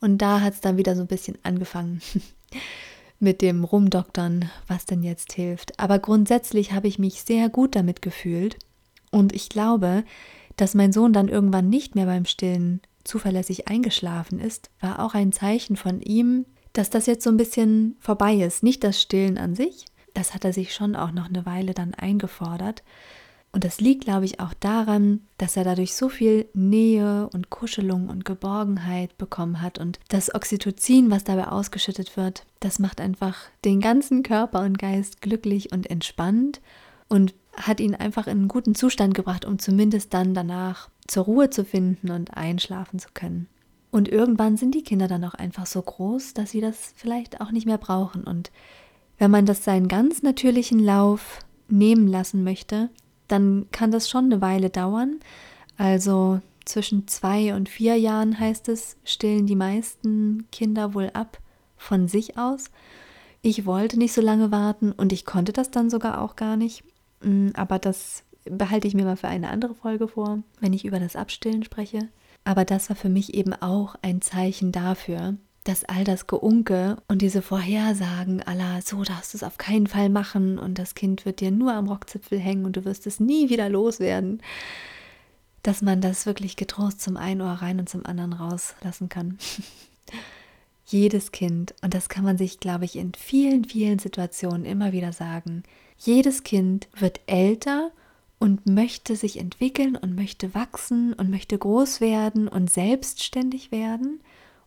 Und 0.00 0.18
da 0.18 0.40
hat 0.40 0.54
es 0.54 0.60
dann 0.60 0.78
wieder 0.78 0.96
so 0.96 1.02
ein 1.02 1.06
bisschen 1.06 1.38
angefangen 1.44 2.00
mit 3.20 3.42
dem 3.42 3.62
Rumdoktern, 3.62 4.50
was 4.66 4.86
denn 4.86 5.02
jetzt 5.02 5.34
hilft. 5.34 5.78
Aber 5.78 5.98
grundsätzlich 5.98 6.72
habe 6.72 6.88
ich 6.88 6.98
mich 6.98 7.22
sehr 7.22 7.50
gut 7.50 7.76
damit 7.76 8.00
gefühlt 8.02 8.56
und 9.12 9.34
ich 9.34 9.50
glaube, 9.50 10.02
dass 10.56 10.74
mein 10.74 10.92
Sohn 10.92 11.12
dann 11.12 11.28
irgendwann 11.28 11.68
nicht 11.68 11.94
mehr 11.94 12.06
beim 12.06 12.24
Stillen 12.24 12.80
zuverlässig 13.04 13.68
eingeschlafen 13.68 14.40
ist, 14.40 14.70
war 14.80 15.04
auch 15.04 15.14
ein 15.14 15.32
Zeichen 15.32 15.76
von 15.76 16.00
ihm, 16.00 16.46
dass 16.78 16.90
das 16.90 17.06
jetzt 17.06 17.24
so 17.24 17.30
ein 17.30 17.36
bisschen 17.36 17.96
vorbei 18.00 18.34
ist. 18.34 18.62
Nicht 18.62 18.84
das 18.84 19.00
Stillen 19.00 19.38
an 19.38 19.54
sich, 19.54 19.86
das 20.14 20.34
hat 20.34 20.44
er 20.44 20.52
sich 20.52 20.74
schon 20.74 20.96
auch 20.96 21.12
noch 21.12 21.28
eine 21.28 21.44
Weile 21.46 21.74
dann 21.74 21.94
eingefordert, 21.94 22.82
und 23.50 23.64
das 23.64 23.80
liegt, 23.80 24.04
glaube 24.04 24.24
ich, 24.24 24.40
auch 24.40 24.52
daran, 24.54 25.22
dass 25.38 25.56
er 25.56 25.64
dadurch 25.64 25.94
so 25.94 26.08
viel 26.08 26.48
Nähe 26.52 27.28
und 27.32 27.50
Kuschelung 27.50 28.08
und 28.08 28.24
Geborgenheit 28.24 29.16
bekommen 29.16 29.62
hat. 29.62 29.78
Und 29.78 29.98
das 30.08 30.34
Oxytocin, 30.34 31.10
was 31.10 31.24
dabei 31.24 31.48
ausgeschüttet 31.48 32.16
wird, 32.16 32.44
das 32.60 32.78
macht 32.78 33.00
einfach 33.00 33.36
den 33.64 33.80
ganzen 33.80 34.22
Körper 34.22 34.60
und 34.60 34.78
Geist 34.78 35.22
glücklich 35.22 35.72
und 35.72 35.90
entspannt 35.90 36.60
und 37.08 37.34
hat 37.54 37.80
ihn 37.80 37.94
einfach 37.94 38.26
in 38.26 38.38
einen 38.38 38.48
guten 38.48 38.74
Zustand 38.74 39.14
gebracht, 39.14 39.44
um 39.44 39.58
zumindest 39.58 40.12
dann 40.14 40.34
danach 40.34 40.90
zur 41.06 41.24
Ruhe 41.24 41.50
zu 41.50 41.64
finden 41.64 42.10
und 42.10 42.36
einschlafen 42.36 42.98
zu 42.98 43.08
können. 43.14 43.48
Und 43.90 44.08
irgendwann 44.08 44.56
sind 44.56 44.74
die 44.74 44.82
Kinder 44.82 45.08
dann 45.08 45.24
auch 45.24 45.34
einfach 45.34 45.66
so 45.66 45.80
groß, 45.80 46.34
dass 46.34 46.50
sie 46.50 46.60
das 46.60 46.92
vielleicht 46.96 47.40
auch 47.40 47.50
nicht 47.50 47.66
mehr 47.66 47.78
brauchen. 47.78 48.24
Und 48.24 48.50
wenn 49.18 49.30
man 49.30 49.46
das 49.46 49.64
seinen 49.64 49.88
ganz 49.88 50.22
natürlichen 50.22 50.78
Lauf 50.78 51.40
nehmen 51.68 52.06
lassen 52.06 52.44
möchte, 52.44 52.90
dann 53.28 53.66
kann 53.72 53.90
das 53.90 54.08
schon 54.08 54.26
eine 54.26 54.40
Weile 54.40 54.70
dauern. 54.70 55.20
Also 55.76 56.40
zwischen 56.64 57.08
zwei 57.08 57.54
und 57.54 57.68
vier 57.68 57.96
Jahren 57.96 58.38
heißt 58.38 58.68
es, 58.68 58.96
stillen 59.04 59.46
die 59.46 59.56
meisten 59.56 60.46
Kinder 60.52 60.94
wohl 60.94 61.10
ab 61.14 61.38
von 61.76 62.08
sich 62.08 62.36
aus. 62.36 62.70
Ich 63.40 63.64
wollte 63.64 63.98
nicht 63.98 64.12
so 64.12 64.20
lange 64.20 64.50
warten 64.50 64.92
und 64.92 65.12
ich 65.12 65.24
konnte 65.24 65.52
das 65.52 65.70
dann 65.70 65.90
sogar 65.90 66.20
auch 66.20 66.36
gar 66.36 66.56
nicht. 66.56 66.84
Mm, 67.22 67.50
aber 67.54 67.78
das 67.78 68.24
behalte 68.44 68.88
ich 68.88 68.94
mir 68.94 69.04
mal 69.04 69.16
für 69.16 69.28
eine 69.28 69.50
andere 69.50 69.74
Folge 69.74 70.08
vor, 70.08 70.42
wenn 70.60 70.72
ich 70.72 70.84
über 70.84 70.98
das 70.98 71.16
Abstillen 71.16 71.62
spreche. 71.62 72.08
Aber 72.48 72.64
das 72.64 72.88
war 72.88 72.96
für 72.96 73.10
mich 73.10 73.34
eben 73.34 73.52
auch 73.52 73.94
ein 74.00 74.22
Zeichen 74.22 74.72
dafür, 74.72 75.36
dass 75.64 75.84
all 75.84 76.04
das 76.04 76.26
Geunke 76.26 76.96
und 77.06 77.20
diese 77.20 77.42
Vorhersagen 77.42 78.42
aller, 78.42 78.80
so 78.80 79.04
darfst 79.04 79.34
du 79.34 79.36
es 79.36 79.42
auf 79.42 79.58
keinen 79.58 79.86
Fall 79.86 80.08
machen 80.08 80.58
und 80.58 80.78
das 80.78 80.94
Kind 80.94 81.26
wird 81.26 81.40
dir 81.40 81.50
nur 81.50 81.74
am 81.74 81.88
Rockzipfel 81.88 82.38
hängen 82.38 82.64
und 82.64 82.74
du 82.74 82.86
wirst 82.86 83.06
es 83.06 83.20
nie 83.20 83.50
wieder 83.50 83.68
loswerden, 83.68 84.40
dass 85.62 85.82
man 85.82 86.00
das 86.00 86.24
wirklich 86.24 86.56
getrost 86.56 87.02
zum 87.02 87.18
einen 87.18 87.42
Ohr 87.42 87.52
rein 87.52 87.80
und 87.80 87.90
zum 87.90 88.06
anderen 88.06 88.32
rauslassen 88.32 89.10
kann. 89.10 89.36
jedes 90.86 91.32
Kind, 91.32 91.74
und 91.82 91.92
das 91.92 92.08
kann 92.08 92.24
man 92.24 92.38
sich, 92.38 92.60
glaube 92.60 92.86
ich, 92.86 92.96
in 92.96 93.12
vielen, 93.12 93.66
vielen 93.66 93.98
Situationen 93.98 94.64
immer 94.64 94.92
wieder 94.92 95.12
sagen, 95.12 95.64
jedes 95.98 96.44
Kind 96.44 96.88
wird 96.96 97.20
älter 97.26 97.90
und 98.38 98.66
möchte 98.66 99.16
sich 99.16 99.38
entwickeln 99.38 99.96
und 99.96 100.14
möchte 100.14 100.54
wachsen 100.54 101.12
und 101.12 101.30
möchte 101.30 101.58
groß 101.58 102.00
werden 102.00 102.48
und 102.48 102.70
selbstständig 102.70 103.72
werden. 103.72 104.20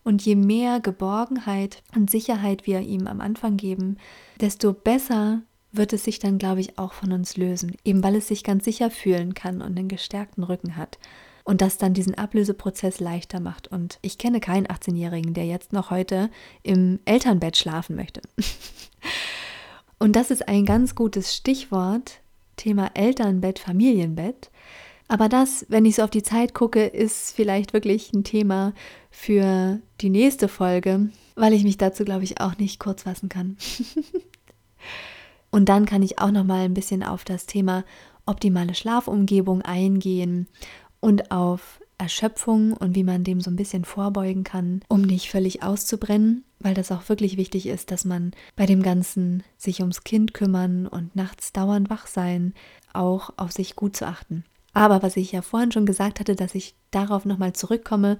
Und 0.03 0.24
je 0.24 0.36
mehr 0.36 0.80
Geborgenheit 0.80 1.84
und 1.95 2.09
Sicherheit 2.09 2.65
wir 2.65 2.82
ihm 2.82 3.07
am 3.07 3.22
Anfang 3.22 3.57
geben, 3.57 3.97
desto 4.39 4.74
besser 4.74 5.41
wird 5.72 5.93
es 5.93 6.03
sich 6.03 6.19
dann, 6.19 6.38
glaube 6.38 6.59
ich, 6.59 6.78
auch 6.78 6.93
von 6.93 7.11
uns 7.11 7.38
lösen, 7.38 7.76
eben 7.86 8.03
weil 8.03 8.15
es 8.15 8.28
sich 8.28 8.43
ganz 8.43 8.65
sicher 8.65 8.91
fühlen 8.91 9.34
kann 9.34 9.61
und 9.61 9.78
einen 9.78 9.88
gestärkten 9.88 10.43
Rücken 10.43 10.76
hat. 10.76 10.97
Und 11.43 11.61
das 11.61 11.78
dann 11.78 11.93
diesen 11.93 12.15
Ablöseprozess 12.15 12.99
leichter 12.99 13.39
macht. 13.39 13.67
Und 13.67 13.97
ich 14.01 14.19
kenne 14.19 14.39
keinen 14.39 14.67
18-Jährigen, 14.67 15.34
der 15.34 15.45
jetzt 15.45 15.74
noch 15.74 15.89
heute 15.89 16.30
im 16.61 16.99
Elternbett 17.05 17.57
schlafen 17.57 17.95
möchte. 17.95 18.22
und 19.99 20.15
das 20.15 20.30
ist 20.30 20.47
ein 20.47 20.65
ganz 20.65 20.93
gutes 20.93 21.36
Stichwort, 21.36 22.22
Thema 22.62 22.91
Elternbett, 22.93 23.57
Familienbett. 23.57 24.51
Aber 25.07 25.28
das, 25.28 25.66
wenn 25.68 25.86
ich 25.86 25.95
so 25.95 26.03
auf 26.03 26.09
die 26.12 26.24
Zeit 26.24 26.53
gucke, 26.53 26.86
ist 26.86 27.36
vielleicht 27.36 27.74
wirklich 27.74 28.14
ein 28.14 28.24
Thema 28.24 28.74
für 29.09 29.80
die 29.99 30.09
nächste 30.09 30.47
Folge, 30.47 31.09
weil 31.36 31.53
ich 31.53 31.64
mich 31.64 31.78
dazu, 31.78 32.05
glaube 32.05 32.24
ich, 32.24 32.39
auch 32.39 32.57
nicht 32.57 32.80
kurz 32.80 33.03
fassen 33.03 33.30
kann. 33.30 33.57
Und 35.51 35.70
dann 35.70 35.86
kann 35.86 36.03
ich 36.03 36.20
auch 36.20 36.32
noch 36.32 36.43
mal 36.43 36.64
ein 36.64 36.74
bisschen 36.76 37.03
auf 37.03 37.26
das 37.26 37.45
Thema 37.45 37.84
optimale 38.26 38.76
Schlafumgebung 38.76 39.64
eingehen 39.64 40.47
und 41.01 41.32
auf 41.32 41.82
Erschöpfung 41.97 42.74
und 42.74 42.95
wie 42.95 43.03
man 43.03 43.24
dem 43.24 43.41
so 43.41 43.51
ein 43.51 43.57
bisschen 43.57 43.84
vorbeugen 43.84 44.43
kann, 44.43 44.82
um 44.88 45.01
nicht 45.01 45.30
völlig 45.30 45.62
auszubrennen, 45.62 46.45
weil 46.64 46.74
das 46.74 46.91
auch 46.91 47.07
wirklich 47.09 47.38
wichtig 47.38 47.68
ist, 47.68 47.91
dass 47.91 48.05
man 48.05 48.32
bei 48.55 48.66
dem 48.66 48.82
Ganzen 48.84 49.43
sich 49.57 49.80
ums 49.82 50.03
Kind 50.03 50.34
kümmern 50.34 50.88
und 50.88 51.16
nachts 51.16 51.53
dauernd 51.53 51.89
wach 51.89 52.07
sein, 52.07 52.53
auch 52.93 53.32
auf 53.38 53.51
sich 53.51 53.76
gut 53.76 53.95
zu 53.95 54.05
achten. 54.07 54.43
Aber 54.74 55.03
was 55.03 55.18
ich 55.18 55.32
ja 55.32 55.41
vorhin 55.41 55.72
schon 55.72 55.86
gesagt 55.86 56.20
hatte, 56.20 56.36
dass 56.36 56.55
ich 56.55 56.76
darauf 56.91 57.26
nochmal 57.26 57.53
zurückkomme, 57.53 58.20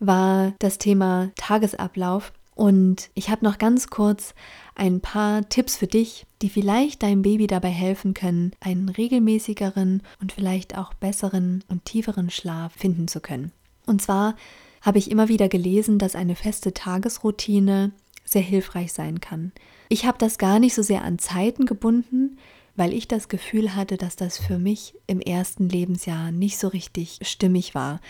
war 0.00 0.52
das 0.58 0.78
Thema 0.78 1.30
Tagesablauf. 1.36 2.32
Und 2.54 3.10
ich 3.14 3.30
habe 3.30 3.44
noch 3.44 3.58
ganz 3.58 3.88
kurz 3.88 4.34
ein 4.74 5.00
paar 5.00 5.48
Tipps 5.48 5.76
für 5.76 5.86
dich, 5.86 6.26
die 6.42 6.50
vielleicht 6.50 7.02
deinem 7.02 7.22
Baby 7.22 7.46
dabei 7.46 7.68
helfen 7.68 8.14
können, 8.14 8.52
einen 8.60 8.88
regelmäßigeren 8.88 10.02
und 10.20 10.32
vielleicht 10.32 10.76
auch 10.76 10.92
besseren 10.94 11.62
und 11.68 11.84
tieferen 11.84 12.30
Schlaf 12.30 12.72
finden 12.72 13.06
zu 13.06 13.20
können. 13.20 13.52
Und 13.86 14.02
zwar 14.02 14.34
habe 14.88 14.96
ich 14.96 15.10
immer 15.10 15.28
wieder 15.28 15.50
gelesen, 15.50 15.98
dass 15.98 16.16
eine 16.16 16.34
feste 16.34 16.72
Tagesroutine 16.72 17.92
sehr 18.24 18.40
hilfreich 18.40 18.94
sein 18.94 19.20
kann. 19.20 19.52
Ich 19.90 20.06
habe 20.06 20.16
das 20.16 20.38
gar 20.38 20.58
nicht 20.58 20.74
so 20.74 20.80
sehr 20.80 21.04
an 21.04 21.18
Zeiten 21.18 21.66
gebunden, 21.66 22.38
weil 22.74 22.94
ich 22.94 23.06
das 23.06 23.28
Gefühl 23.28 23.76
hatte, 23.76 23.98
dass 23.98 24.16
das 24.16 24.38
für 24.38 24.58
mich 24.58 24.94
im 25.06 25.20
ersten 25.20 25.68
Lebensjahr 25.68 26.32
nicht 26.32 26.56
so 26.56 26.68
richtig 26.68 27.18
stimmig 27.20 27.74
war. 27.74 28.00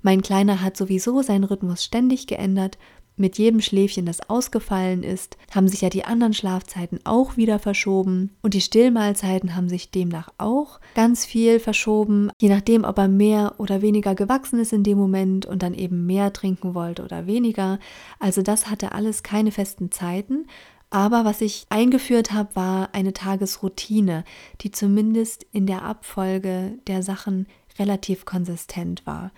Mein 0.00 0.22
Kleiner 0.22 0.62
hat 0.62 0.78
sowieso 0.78 1.20
seinen 1.20 1.44
Rhythmus 1.44 1.84
ständig 1.84 2.26
geändert. 2.26 2.78
Mit 3.16 3.38
jedem 3.38 3.60
Schläfchen, 3.60 4.06
das 4.06 4.28
ausgefallen 4.28 5.04
ist, 5.04 5.36
haben 5.54 5.68
sich 5.68 5.82
ja 5.82 5.88
die 5.88 6.04
anderen 6.04 6.32
Schlafzeiten 6.34 6.98
auch 7.04 7.36
wieder 7.36 7.60
verschoben 7.60 8.34
und 8.42 8.54
die 8.54 8.60
Stillmahlzeiten 8.60 9.54
haben 9.54 9.68
sich 9.68 9.92
demnach 9.92 10.30
auch 10.36 10.80
ganz 10.96 11.24
viel 11.24 11.60
verschoben, 11.60 12.30
je 12.40 12.48
nachdem, 12.48 12.82
ob 12.82 12.98
er 12.98 13.06
mehr 13.06 13.54
oder 13.58 13.82
weniger 13.82 14.16
gewachsen 14.16 14.58
ist 14.58 14.72
in 14.72 14.82
dem 14.82 14.98
Moment 14.98 15.46
und 15.46 15.62
dann 15.62 15.74
eben 15.74 16.06
mehr 16.06 16.32
trinken 16.32 16.74
wollte 16.74 17.04
oder 17.04 17.28
weniger. 17.28 17.78
Also 18.18 18.42
das 18.42 18.68
hatte 18.68 18.90
alles 18.90 19.22
keine 19.22 19.52
festen 19.52 19.92
Zeiten, 19.92 20.46
aber 20.90 21.24
was 21.24 21.40
ich 21.40 21.66
eingeführt 21.70 22.32
habe, 22.32 22.54
war 22.54 22.90
eine 22.94 23.12
Tagesroutine, 23.12 24.24
die 24.60 24.70
zumindest 24.70 25.44
in 25.52 25.66
der 25.66 25.82
Abfolge 25.82 26.78
der 26.86 27.02
Sachen 27.02 27.46
relativ 27.78 28.24
konsistent 28.24 29.04
war. 29.06 29.32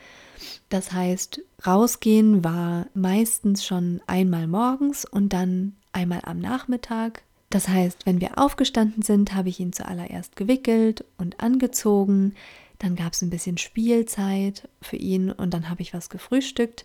Das 0.69 0.93
heißt, 0.93 1.41
rausgehen 1.64 2.43
war 2.43 2.87
meistens 2.95 3.64
schon 3.64 4.01
einmal 4.07 4.47
morgens 4.49 5.05
und 5.05 5.33
dann 5.33 5.77
einmal 5.93 6.21
am 6.25 6.39
Nachmittag. 6.39 7.23
Das 7.51 7.69
heißt, 7.69 8.07
wenn 8.07 8.21
wir 8.21 8.39
aufgestanden 8.39 9.03
sind, 9.03 9.35
habe 9.35 9.49
ich 9.49 9.61
ihn 9.61 9.73
zuallererst 9.73 10.35
gewickelt 10.35 11.05
und 11.19 11.41
angezogen. 11.41 12.35
Dann 12.81 12.97
gab 12.97 13.12
es 13.12 13.23
ein 13.23 13.31
bisschen 13.31 13.59
Spielzeit 13.59 14.69
für 14.83 14.97
ihn 14.97 15.31
und 15.31 15.55
dann 15.55 15.71
habe 15.71 15.83
ich 15.83 15.95
was 15.95 16.11
gefrühstückt. 16.11 16.85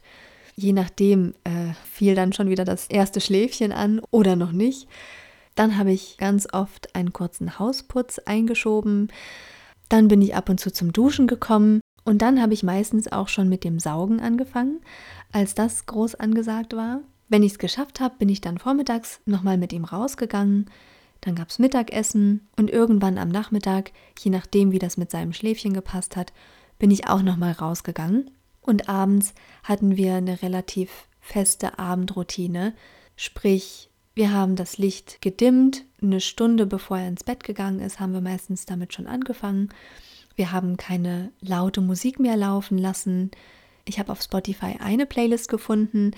Je 0.55 0.73
nachdem 0.73 1.33
äh, 1.43 1.73
fiel 1.91 2.13
dann 2.13 2.33
schon 2.33 2.49
wieder 2.49 2.65
das 2.65 2.87
erste 2.87 3.19
Schläfchen 3.19 3.71
an 3.71 3.99
oder 4.11 4.35
noch 4.35 4.51
nicht. 4.51 4.87
Dann 5.55 5.77
habe 5.77 5.91
ich 5.91 6.17
ganz 6.17 6.47
oft 6.53 6.95
einen 6.95 7.13
kurzen 7.13 7.57
Hausputz 7.57 8.19
eingeschoben. 8.19 9.11
Dann 9.89 10.07
bin 10.07 10.21
ich 10.21 10.35
ab 10.35 10.49
und 10.49 10.59
zu 10.59 10.71
zum 10.71 10.93
Duschen 10.93 11.27
gekommen 11.27 11.81
und 12.03 12.21
dann 12.21 12.41
habe 12.41 12.53
ich 12.53 12.63
meistens 12.63 13.11
auch 13.11 13.27
schon 13.27 13.49
mit 13.49 13.63
dem 13.63 13.79
Saugen 13.79 14.19
angefangen, 14.19 14.81
als 15.31 15.55
das 15.55 15.85
groß 15.85 16.15
angesagt 16.15 16.75
war. 16.75 17.01
Wenn 17.29 17.43
ich 17.43 17.53
es 17.53 17.59
geschafft 17.59 17.99
habe, 17.99 18.15
bin 18.17 18.29
ich 18.29 18.41
dann 18.41 18.57
vormittags 18.57 19.21
nochmal 19.25 19.57
mit 19.57 19.71
ihm 19.71 19.85
rausgegangen. 19.85 20.69
Dann 21.21 21.35
gab 21.35 21.49
es 21.49 21.59
Mittagessen 21.59 22.47
und 22.57 22.69
irgendwann 22.69 23.17
am 23.17 23.29
Nachmittag, 23.29 23.91
je 24.19 24.31
nachdem, 24.31 24.71
wie 24.71 24.79
das 24.79 24.97
mit 24.97 25.11
seinem 25.11 25.33
Schläfchen 25.33 25.73
gepasst 25.73 26.15
hat, 26.15 26.33
bin 26.79 26.89
ich 26.89 27.07
auch 27.07 27.21
nochmal 27.21 27.51
rausgegangen. 27.51 28.31
Und 28.61 28.89
abends 28.89 29.33
hatten 29.63 29.97
wir 29.97 30.15
eine 30.15 30.41
relativ 30.41 31.07
feste 31.19 31.77
Abendroutine, 31.77 32.73
sprich, 33.15 33.89
wir 34.13 34.33
haben 34.33 34.55
das 34.55 34.77
Licht 34.77 35.21
gedimmt, 35.21 35.85
eine 36.01 36.19
Stunde 36.19 36.65
bevor 36.65 36.97
er 36.97 37.07
ins 37.07 37.23
Bett 37.23 37.43
gegangen 37.43 37.79
ist, 37.79 37.99
haben 37.99 38.13
wir 38.13 38.21
meistens 38.21 38.65
damit 38.65 38.93
schon 38.93 39.07
angefangen. 39.07 39.69
Wir 40.35 40.51
haben 40.51 40.77
keine 40.77 41.31
laute 41.41 41.81
Musik 41.81 42.19
mehr 42.19 42.37
laufen 42.37 42.77
lassen. 42.77 43.31
Ich 43.85 43.99
habe 43.99 44.11
auf 44.11 44.21
Spotify 44.21 44.77
eine 44.79 45.05
Playlist 45.05 45.49
gefunden, 45.49 46.11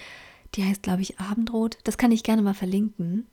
die 0.55 0.63
heißt, 0.63 0.83
glaube 0.83 1.01
ich, 1.01 1.19
Abendrot. 1.19 1.77
Das 1.83 1.97
kann 1.97 2.11
ich 2.11 2.23
gerne 2.23 2.41
mal 2.41 2.53
verlinken. 2.53 3.27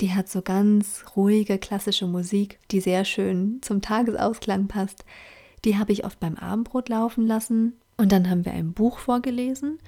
Die 0.00 0.14
hat 0.14 0.28
so 0.28 0.42
ganz 0.42 1.04
ruhige 1.16 1.58
klassische 1.58 2.06
Musik, 2.06 2.58
die 2.70 2.80
sehr 2.80 3.04
schön 3.04 3.58
zum 3.62 3.80
Tagesausklang 3.80 4.68
passt. 4.68 5.04
Die 5.64 5.76
habe 5.76 5.92
ich 5.92 6.04
oft 6.04 6.20
beim 6.20 6.36
Abendbrot 6.36 6.88
laufen 6.88 7.26
lassen 7.26 7.74
und 7.96 8.12
dann 8.12 8.30
haben 8.30 8.44
wir 8.44 8.52
ein 8.52 8.72
Buch 8.72 8.98
vorgelesen 8.98 9.78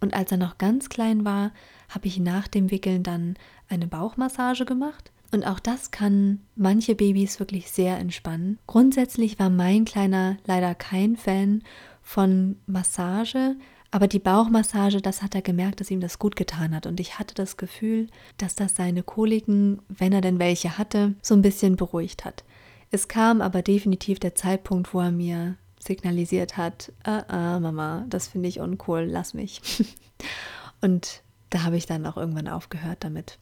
und 0.00 0.14
als 0.14 0.30
er 0.30 0.38
noch 0.38 0.58
ganz 0.58 0.88
klein 0.88 1.24
war, 1.24 1.52
habe 1.88 2.06
ich 2.06 2.18
nach 2.18 2.48
dem 2.48 2.70
Wickeln 2.70 3.02
dann 3.02 3.34
eine 3.68 3.86
Bauchmassage 3.86 4.64
gemacht. 4.64 5.10
Und 5.36 5.46
auch 5.46 5.60
das 5.60 5.90
kann 5.90 6.40
manche 6.54 6.94
Babys 6.94 7.40
wirklich 7.40 7.70
sehr 7.70 7.98
entspannen. 7.98 8.58
Grundsätzlich 8.66 9.38
war 9.38 9.50
mein 9.50 9.84
Kleiner 9.84 10.38
leider 10.46 10.74
kein 10.74 11.18
Fan 11.18 11.62
von 12.00 12.56
Massage, 12.66 13.54
aber 13.90 14.08
die 14.08 14.18
Bauchmassage, 14.18 15.02
das 15.02 15.20
hat 15.20 15.34
er 15.34 15.42
gemerkt, 15.42 15.80
dass 15.80 15.90
ihm 15.90 16.00
das 16.00 16.18
gut 16.18 16.36
getan 16.36 16.74
hat. 16.74 16.86
Und 16.86 17.00
ich 17.00 17.18
hatte 17.18 17.34
das 17.34 17.58
Gefühl, 17.58 18.06
dass 18.38 18.54
das 18.54 18.76
seine 18.76 19.02
Koliken, 19.02 19.82
wenn 19.90 20.14
er 20.14 20.22
denn 20.22 20.38
welche 20.38 20.78
hatte, 20.78 21.14
so 21.20 21.34
ein 21.34 21.42
bisschen 21.42 21.76
beruhigt 21.76 22.24
hat. 22.24 22.42
Es 22.90 23.06
kam 23.06 23.42
aber 23.42 23.60
definitiv 23.60 24.18
der 24.18 24.34
Zeitpunkt, 24.34 24.94
wo 24.94 25.00
er 25.00 25.12
mir 25.12 25.58
signalisiert 25.78 26.56
hat, 26.56 26.92
äh, 27.04 27.20
äh, 27.28 27.60
Mama, 27.60 28.06
das 28.08 28.26
finde 28.26 28.48
ich 28.48 28.58
uncool, 28.58 29.02
lass 29.02 29.34
mich. 29.34 29.60
Und 30.80 31.22
da 31.50 31.62
habe 31.64 31.76
ich 31.76 31.84
dann 31.84 32.06
auch 32.06 32.16
irgendwann 32.16 32.48
aufgehört 32.48 33.04
damit. 33.04 33.38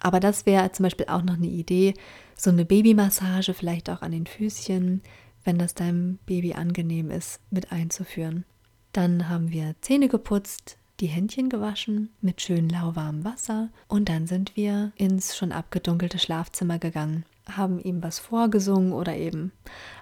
Aber 0.00 0.18
das 0.18 0.46
wäre 0.46 0.72
zum 0.72 0.84
Beispiel 0.84 1.06
auch 1.06 1.22
noch 1.22 1.34
eine 1.34 1.46
Idee, 1.46 1.94
so 2.36 2.50
eine 2.50 2.64
Babymassage 2.64 3.54
vielleicht 3.54 3.90
auch 3.90 4.02
an 4.02 4.12
den 4.12 4.26
Füßchen, 4.26 5.02
wenn 5.44 5.58
das 5.58 5.74
deinem 5.74 6.18
Baby 6.26 6.54
angenehm 6.54 7.10
ist, 7.10 7.40
mit 7.50 7.72
einzuführen. 7.72 8.44
Dann 8.92 9.28
haben 9.28 9.50
wir 9.50 9.74
Zähne 9.80 10.08
geputzt, 10.08 10.76
die 11.00 11.06
Händchen 11.06 11.48
gewaschen 11.48 12.10
mit 12.20 12.42
schön 12.42 12.68
lauwarmem 12.68 13.24
Wasser 13.24 13.70
und 13.88 14.08
dann 14.08 14.26
sind 14.26 14.56
wir 14.56 14.92
ins 14.96 15.36
schon 15.36 15.52
abgedunkelte 15.52 16.18
Schlafzimmer 16.18 16.78
gegangen, 16.78 17.24
haben 17.48 17.78
ihm 17.78 18.02
was 18.02 18.18
vorgesungen 18.18 18.92
oder 18.92 19.16
eben 19.16 19.52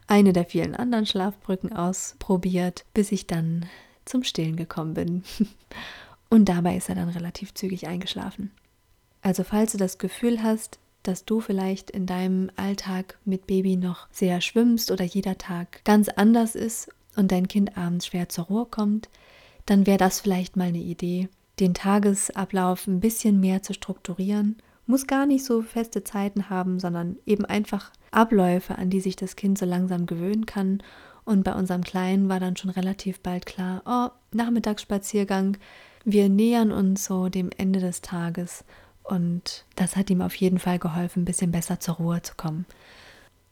eine 0.06 0.32
der 0.32 0.44
vielen 0.44 0.74
anderen 0.74 1.06
Schlafbrücken 1.06 1.72
ausprobiert, 1.72 2.84
bis 2.94 3.12
ich 3.12 3.26
dann 3.26 3.66
zum 4.04 4.24
Stillen 4.24 4.56
gekommen 4.56 4.94
bin. 4.94 5.22
Und 6.30 6.48
dabei 6.48 6.76
ist 6.76 6.88
er 6.88 6.94
dann 6.94 7.08
relativ 7.08 7.54
zügig 7.54 7.86
eingeschlafen. 7.86 8.50
Also 9.22 9.44
falls 9.44 9.72
du 9.72 9.78
das 9.78 9.98
Gefühl 9.98 10.42
hast, 10.42 10.78
dass 11.02 11.24
du 11.24 11.40
vielleicht 11.40 11.90
in 11.90 12.06
deinem 12.06 12.50
Alltag 12.56 13.18
mit 13.24 13.46
Baby 13.46 13.76
noch 13.76 14.08
sehr 14.10 14.40
schwimmst 14.40 14.90
oder 14.90 15.04
jeder 15.04 15.38
Tag 15.38 15.82
ganz 15.84 16.08
anders 16.08 16.54
ist 16.54 16.90
und 17.16 17.32
dein 17.32 17.48
Kind 17.48 17.76
abends 17.76 18.06
schwer 18.06 18.28
zur 18.28 18.44
Ruhe 18.46 18.66
kommt, 18.66 19.08
dann 19.66 19.86
wäre 19.86 19.98
das 19.98 20.20
vielleicht 20.20 20.56
mal 20.56 20.68
eine 20.68 20.78
Idee, 20.78 21.28
den 21.60 21.74
Tagesablauf 21.74 22.86
ein 22.86 23.00
bisschen 23.00 23.40
mehr 23.40 23.62
zu 23.62 23.74
strukturieren. 23.74 24.56
Muss 24.86 25.06
gar 25.06 25.26
nicht 25.26 25.44
so 25.44 25.62
feste 25.62 26.04
Zeiten 26.04 26.48
haben, 26.48 26.80
sondern 26.80 27.16
eben 27.26 27.44
einfach 27.44 27.90
Abläufe, 28.10 28.78
an 28.78 28.90
die 28.90 29.00
sich 29.00 29.16
das 29.16 29.36
Kind 29.36 29.58
so 29.58 29.66
langsam 29.66 30.06
gewöhnen 30.06 30.46
kann. 30.46 30.82
Und 31.24 31.42
bei 31.44 31.54
unserem 31.54 31.84
Kleinen 31.84 32.30
war 32.30 32.40
dann 32.40 32.56
schon 32.56 32.70
relativ 32.70 33.20
bald 33.20 33.44
klar, 33.44 33.82
oh, 33.84 34.10
Nachmittagsspaziergang, 34.34 35.58
wir 36.04 36.30
nähern 36.30 36.72
uns 36.72 37.04
so 37.04 37.28
dem 37.28 37.50
Ende 37.58 37.80
des 37.80 38.00
Tages. 38.00 38.64
Und 39.08 39.64
das 39.74 39.96
hat 39.96 40.10
ihm 40.10 40.20
auf 40.20 40.34
jeden 40.34 40.58
Fall 40.58 40.78
geholfen, 40.78 41.22
ein 41.22 41.24
bisschen 41.24 41.50
besser 41.50 41.80
zur 41.80 41.96
Ruhe 41.96 42.22
zu 42.22 42.34
kommen. 42.36 42.66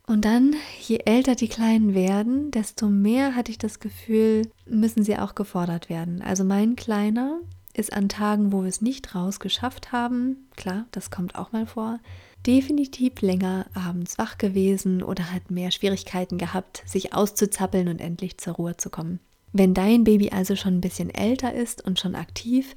Und 0.06 0.24
dann, 0.24 0.54
je 0.80 1.00
älter 1.04 1.34
die 1.34 1.48
Kleinen 1.48 1.94
werden, 1.94 2.50
desto 2.52 2.88
mehr 2.88 3.34
hatte 3.34 3.50
ich 3.50 3.58
das 3.58 3.80
Gefühl, 3.80 4.42
müssen 4.66 5.02
sie 5.02 5.18
auch 5.18 5.34
gefordert 5.34 5.88
werden. 5.88 6.22
Also 6.22 6.44
mein 6.44 6.76
Kleiner 6.76 7.40
ist 7.74 7.92
an 7.92 8.08
Tagen, 8.08 8.52
wo 8.52 8.62
wir 8.62 8.68
es 8.68 8.80
nicht 8.80 9.14
raus 9.14 9.40
geschafft 9.40 9.92
haben, 9.92 10.48
klar, 10.56 10.86
das 10.92 11.10
kommt 11.10 11.34
auch 11.34 11.52
mal 11.52 11.66
vor, 11.66 11.98
definitiv 12.46 13.20
länger 13.20 13.66
abends 13.74 14.18
wach 14.18 14.38
gewesen 14.38 15.02
oder 15.02 15.32
hat 15.32 15.50
mehr 15.50 15.72
Schwierigkeiten 15.72 16.38
gehabt, 16.38 16.82
sich 16.86 17.12
auszuzappeln 17.12 17.88
und 17.88 18.00
endlich 18.00 18.38
zur 18.38 18.54
Ruhe 18.54 18.76
zu 18.76 18.90
kommen. 18.90 19.18
Wenn 19.52 19.74
dein 19.74 20.04
Baby 20.04 20.30
also 20.30 20.54
schon 20.54 20.74
ein 20.74 20.80
bisschen 20.80 21.10
älter 21.10 21.52
ist 21.52 21.84
und 21.84 21.98
schon 21.98 22.14
aktiv, 22.14 22.74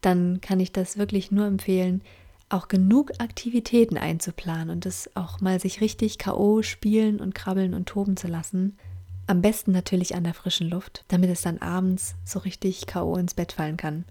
dann 0.00 0.40
kann 0.40 0.60
ich 0.60 0.72
das 0.72 0.98
wirklich 0.98 1.30
nur 1.30 1.46
empfehlen, 1.46 2.02
auch 2.48 2.68
genug 2.68 3.12
Aktivitäten 3.18 3.98
einzuplanen 3.98 4.70
und 4.70 4.86
es 4.86 5.10
auch 5.16 5.40
mal 5.40 5.58
sich 5.60 5.80
richtig 5.80 6.18
KO 6.18 6.62
spielen 6.62 7.20
und 7.20 7.34
krabbeln 7.34 7.74
und 7.74 7.86
toben 7.86 8.16
zu 8.16 8.28
lassen. 8.28 8.76
Am 9.26 9.42
besten 9.42 9.72
natürlich 9.72 10.14
an 10.14 10.22
der 10.22 10.34
frischen 10.34 10.70
Luft, 10.70 11.04
damit 11.08 11.30
es 11.30 11.42
dann 11.42 11.58
abends 11.58 12.14
so 12.24 12.38
richtig 12.38 12.86
KO 12.86 13.16
ins 13.16 13.34
Bett 13.34 13.52
fallen 13.52 13.76
kann. 13.76 14.04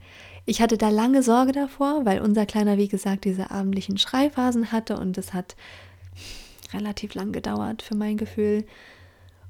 Ich 0.45 0.61
hatte 0.61 0.77
da 0.77 0.89
lange 0.89 1.23
Sorge 1.23 1.53
davor, 1.53 2.05
weil 2.05 2.19
unser 2.19 2.45
Kleiner, 2.45 2.77
wie 2.77 2.89
gesagt, 2.89 3.23
diese 3.23 3.49
abendlichen 3.49 3.97
Schreiphasen 3.97 4.73
hatte 4.73 4.99
und 4.99 5.17
es 5.17 5.33
hat 5.33 5.55
relativ 6.73 7.13
lang 7.15 7.31
gedauert 7.31 7.81
für 7.81 7.95
mein 7.95 8.17
Gefühl. 8.17 8.65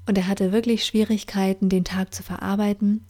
Und 0.06 0.16
er 0.16 0.28
hatte 0.28 0.52
wirklich 0.52 0.86
Schwierigkeiten, 0.86 1.68
den 1.68 1.84
Tag 1.84 2.14
zu 2.14 2.22
verarbeiten. 2.22 3.04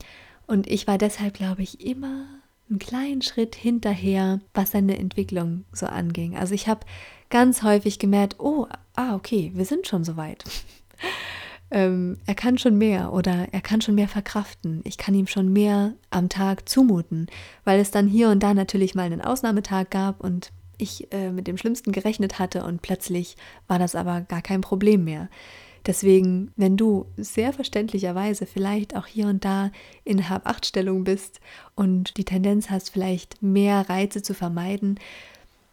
Und 0.47 0.67
ich 0.67 0.87
war 0.87 0.97
deshalb, 0.97 1.35
glaube 1.35 1.63
ich, 1.63 1.85
immer 1.85 2.27
einen 2.69 2.79
kleinen 2.79 3.23
Schritt 3.23 3.55
hinterher, 3.55 4.41
was 4.55 4.73
seine 4.73 4.99
Entwicklung 4.99 5.65
so 5.73 5.87
anging. 5.87 6.37
Also 6.37 6.55
ich 6.55 6.69
habe 6.69 6.81
ganz 7.31 7.63
häufig 7.63 7.99
gemerkt, 7.99 8.37
oh, 8.39 8.67
ah, 8.95 9.15
okay, 9.15 9.53
wir 9.55 9.65
sind 9.65 9.87
schon 9.87 10.05
so 10.05 10.17
weit. 10.17 10.45
ähm, 11.71 12.19
er 12.27 12.35
kann 12.35 12.59
schon 12.59 12.79
mehr 12.79 13.13
oder 13.13 13.49
er 13.53 13.61
kann 13.61 13.81
schon 13.81 13.95
mehr 13.95 14.09
verkraften. 14.09 14.81
Ich 14.85 14.99
kann 14.99 15.15
ihm 15.15 15.27
schon 15.27 15.53
mehr 15.53 15.95
am 16.11 16.29
Tag 16.29 16.69
zumuten, 16.69 17.27
weil 17.65 17.81
es 17.81 17.91
dann 17.91 18.09
hier 18.09 18.31
und 18.31 18.43
da 18.43 18.55
natürlich 18.55 18.95
mal 18.95 19.03
einen 19.03 19.21
Ausnahmetag 19.21 19.91
gab 19.91 20.23
und 20.23 20.53
ich 20.79 21.13
äh, 21.13 21.31
mit 21.31 21.47
dem 21.47 21.57
Schlimmsten 21.57 21.93
gerechnet 21.93 22.39
hatte 22.39 22.65
und 22.65 22.83
plötzlich 22.83 23.37
war 23.67 23.79
das 23.79 23.95
aber 23.95 24.21
gar 24.23 24.43
kein 24.43 24.61
Problem 24.61 25.05
mehr. 25.05 25.29
Deswegen, 25.87 26.51
wenn 26.57 26.77
du 26.77 27.07
sehr 27.17 27.53
verständlicherweise 27.53 28.45
vielleicht 28.45 28.97
auch 28.97 29.07
hier 29.07 29.29
und 29.29 29.45
da 29.45 29.71
in 30.05 30.29
Hab-Acht-Stellung 30.29 31.05
bist 31.05 31.41
und 31.77 32.17
die 32.17 32.25
Tendenz 32.25 32.71
hast, 32.71 32.91
vielleicht 32.91 33.41
mehr 33.41 33.89
Reize 33.89 34.21
zu 34.21 34.35
vermeiden, 34.35 34.99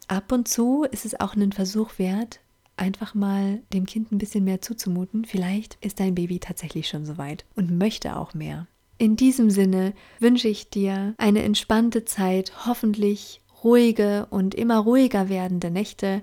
ab 0.08 0.32
und 0.32 0.48
zu 0.48 0.84
ist 0.84 1.06
es 1.06 1.20
auch 1.20 1.36
einen 1.36 1.52
Versuch 1.52 1.98
wert, 1.98 2.42
einfach 2.78 3.16
mal 3.16 3.62
dem 3.74 3.86
Kind 3.86 4.12
ein 4.12 4.20
bisschen 4.20 4.44
mehr 4.44 4.62
zuzumuten. 4.62 5.26
Vielleicht 5.26 5.78
ist 5.82 6.00
dein 6.00 6.16
Baby 6.16 6.40
tatsächlich 6.40 6.88
schon 6.88 7.06
soweit 7.06 7.46
und 7.56 7.78
möchte 7.78 8.16
auch 8.16 8.36
mehr. 8.36 8.68
In 9.00 9.16
diesem 9.16 9.50
Sinne 9.50 9.94
wünsche 10.20 10.48
ich 10.48 10.70
dir 10.70 11.16
eine 11.18 11.42
entspannte 11.42 12.06
Zeit, 12.06 12.68
hoffentlich 12.68 13.42
ruhige 13.64 14.28
und 14.30 14.54
immer 14.54 14.78
ruhiger 14.78 15.30
werdende 15.30 15.72
Nächte 15.72 16.22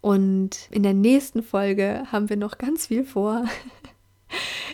und 0.00 0.68
in 0.70 0.82
der 0.82 0.94
nächsten 0.94 1.42
Folge 1.42 2.04
haben 2.10 2.28
wir 2.28 2.36
noch 2.36 2.58
ganz 2.58 2.86
viel 2.86 3.04
vor. 3.04 3.44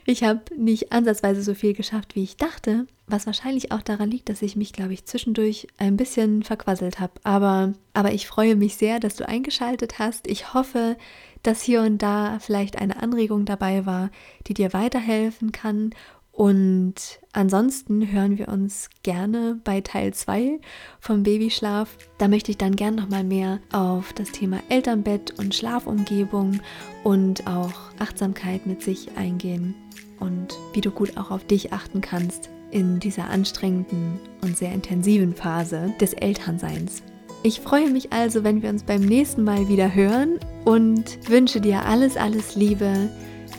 Ich 0.09 0.23
habe 0.23 0.43
nicht 0.57 0.93
ansatzweise 0.93 1.43
so 1.43 1.55
viel 1.55 1.73
geschafft, 1.73 2.15
wie 2.15 2.23
ich 2.23 2.37
dachte, 2.37 2.87
was 3.09 3.27
wahrscheinlich 3.27 3.73
auch 3.73 3.83
daran 3.83 4.09
liegt, 4.09 4.29
dass 4.29 4.41
ich 4.41 4.55
mich, 4.55 4.73
glaube 4.73 4.93
ich, 4.93 5.05
zwischendurch 5.05 5.67
ein 5.79 5.97
bisschen 5.97 6.45
verquasselt 6.45 7.01
habe. 7.01 7.15
Aber, 7.25 7.73
aber 7.93 8.13
ich 8.13 8.29
freue 8.29 8.55
mich 8.55 8.77
sehr, 8.77 9.01
dass 9.01 9.17
du 9.17 9.27
eingeschaltet 9.27 9.99
hast. 9.99 10.29
Ich 10.29 10.55
hoffe, 10.55 10.97
dass 11.43 11.61
hier 11.61 11.83
und 11.83 11.99
da 12.03 12.39
vielleicht 12.39 12.79
eine 12.79 13.03
Anregung 13.03 13.47
dabei 13.47 13.85
war, 13.85 14.11
die 14.47 14.55
dir 14.55 14.73
weiterhelfen 14.73 15.51
kann 15.51 15.91
und 16.37 16.95
ansonsten 17.33 18.13
hören 18.13 18.37
wir 18.37 18.49
uns 18.49 18.91
gerne 19.03 19.59
bei 19.65 19.81
Teil 19.81 20.13
2 20.13 20.61
vom 21.01 21.23
Babyschlaf. 21.23 21.97
Da 22.19 22.29
möchte 22.29 22.51
ich 22.51 22.59
dann 22.59 22.77
gerne 22.77 23.01
nochmal 23.01 23.25
mehr 23.25 23.61
auf 23.73 24.13
das 24.13 24.33
Thema 24.33 24.61
Elternbett 24.69 25.39
und 25.39 25.55
Schlafumgebung 25.55 26.61
und 27.05 27.47
auch 27.47 27.73
Achtsamkeit 27.99 28.67
mit 28.67 28.83
sich 28.83 29.17
eingehen 29.17 29.75
und 30.21 30.49
wie 30.75 30.83
du 30.83 30.91
gut 30.91 31.17
auch 31.17 31.31
auf 31.31 31.47
dich 31.47 31.73
achten 31.73 32.03
kannst 32.03 32.51
in 32.71 33.01
dieser 33.01 33.31
anstrengenden 33.31 34.21
und 34.43 34.59
sehr 34.59 34.73
intensiven 34.73 35.35
Phase 35.35 35.95
des 36.03 36.13
Elternseins. 36.13 37.03
Ich 37.45 37.63
freue 37.63 37.89
mich 37.89 38.13
also, 38.13 38.45
wenn 38.45 38.61
wir 38.61 38.69
uns 38.69 38.83
beim 38.83 39.01
nächsten 39.01 39.43
Mal 39.43 39.69
wieder 39.69 39.95
hören 39.95 40.39
und 40.67 41.31
wünsche 41.31 41.63
dir 41.63 41.87
alles, 41.87 42.19
alles 42.19 42.57
Liebe. 42.57 43.09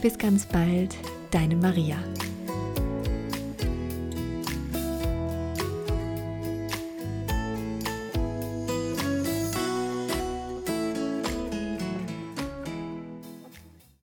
Bis 0.04 0.20
ganz 0.20 0.46
bald, 0.46 0.96
deine 1.32 1.56
Maria. 1.56 1.98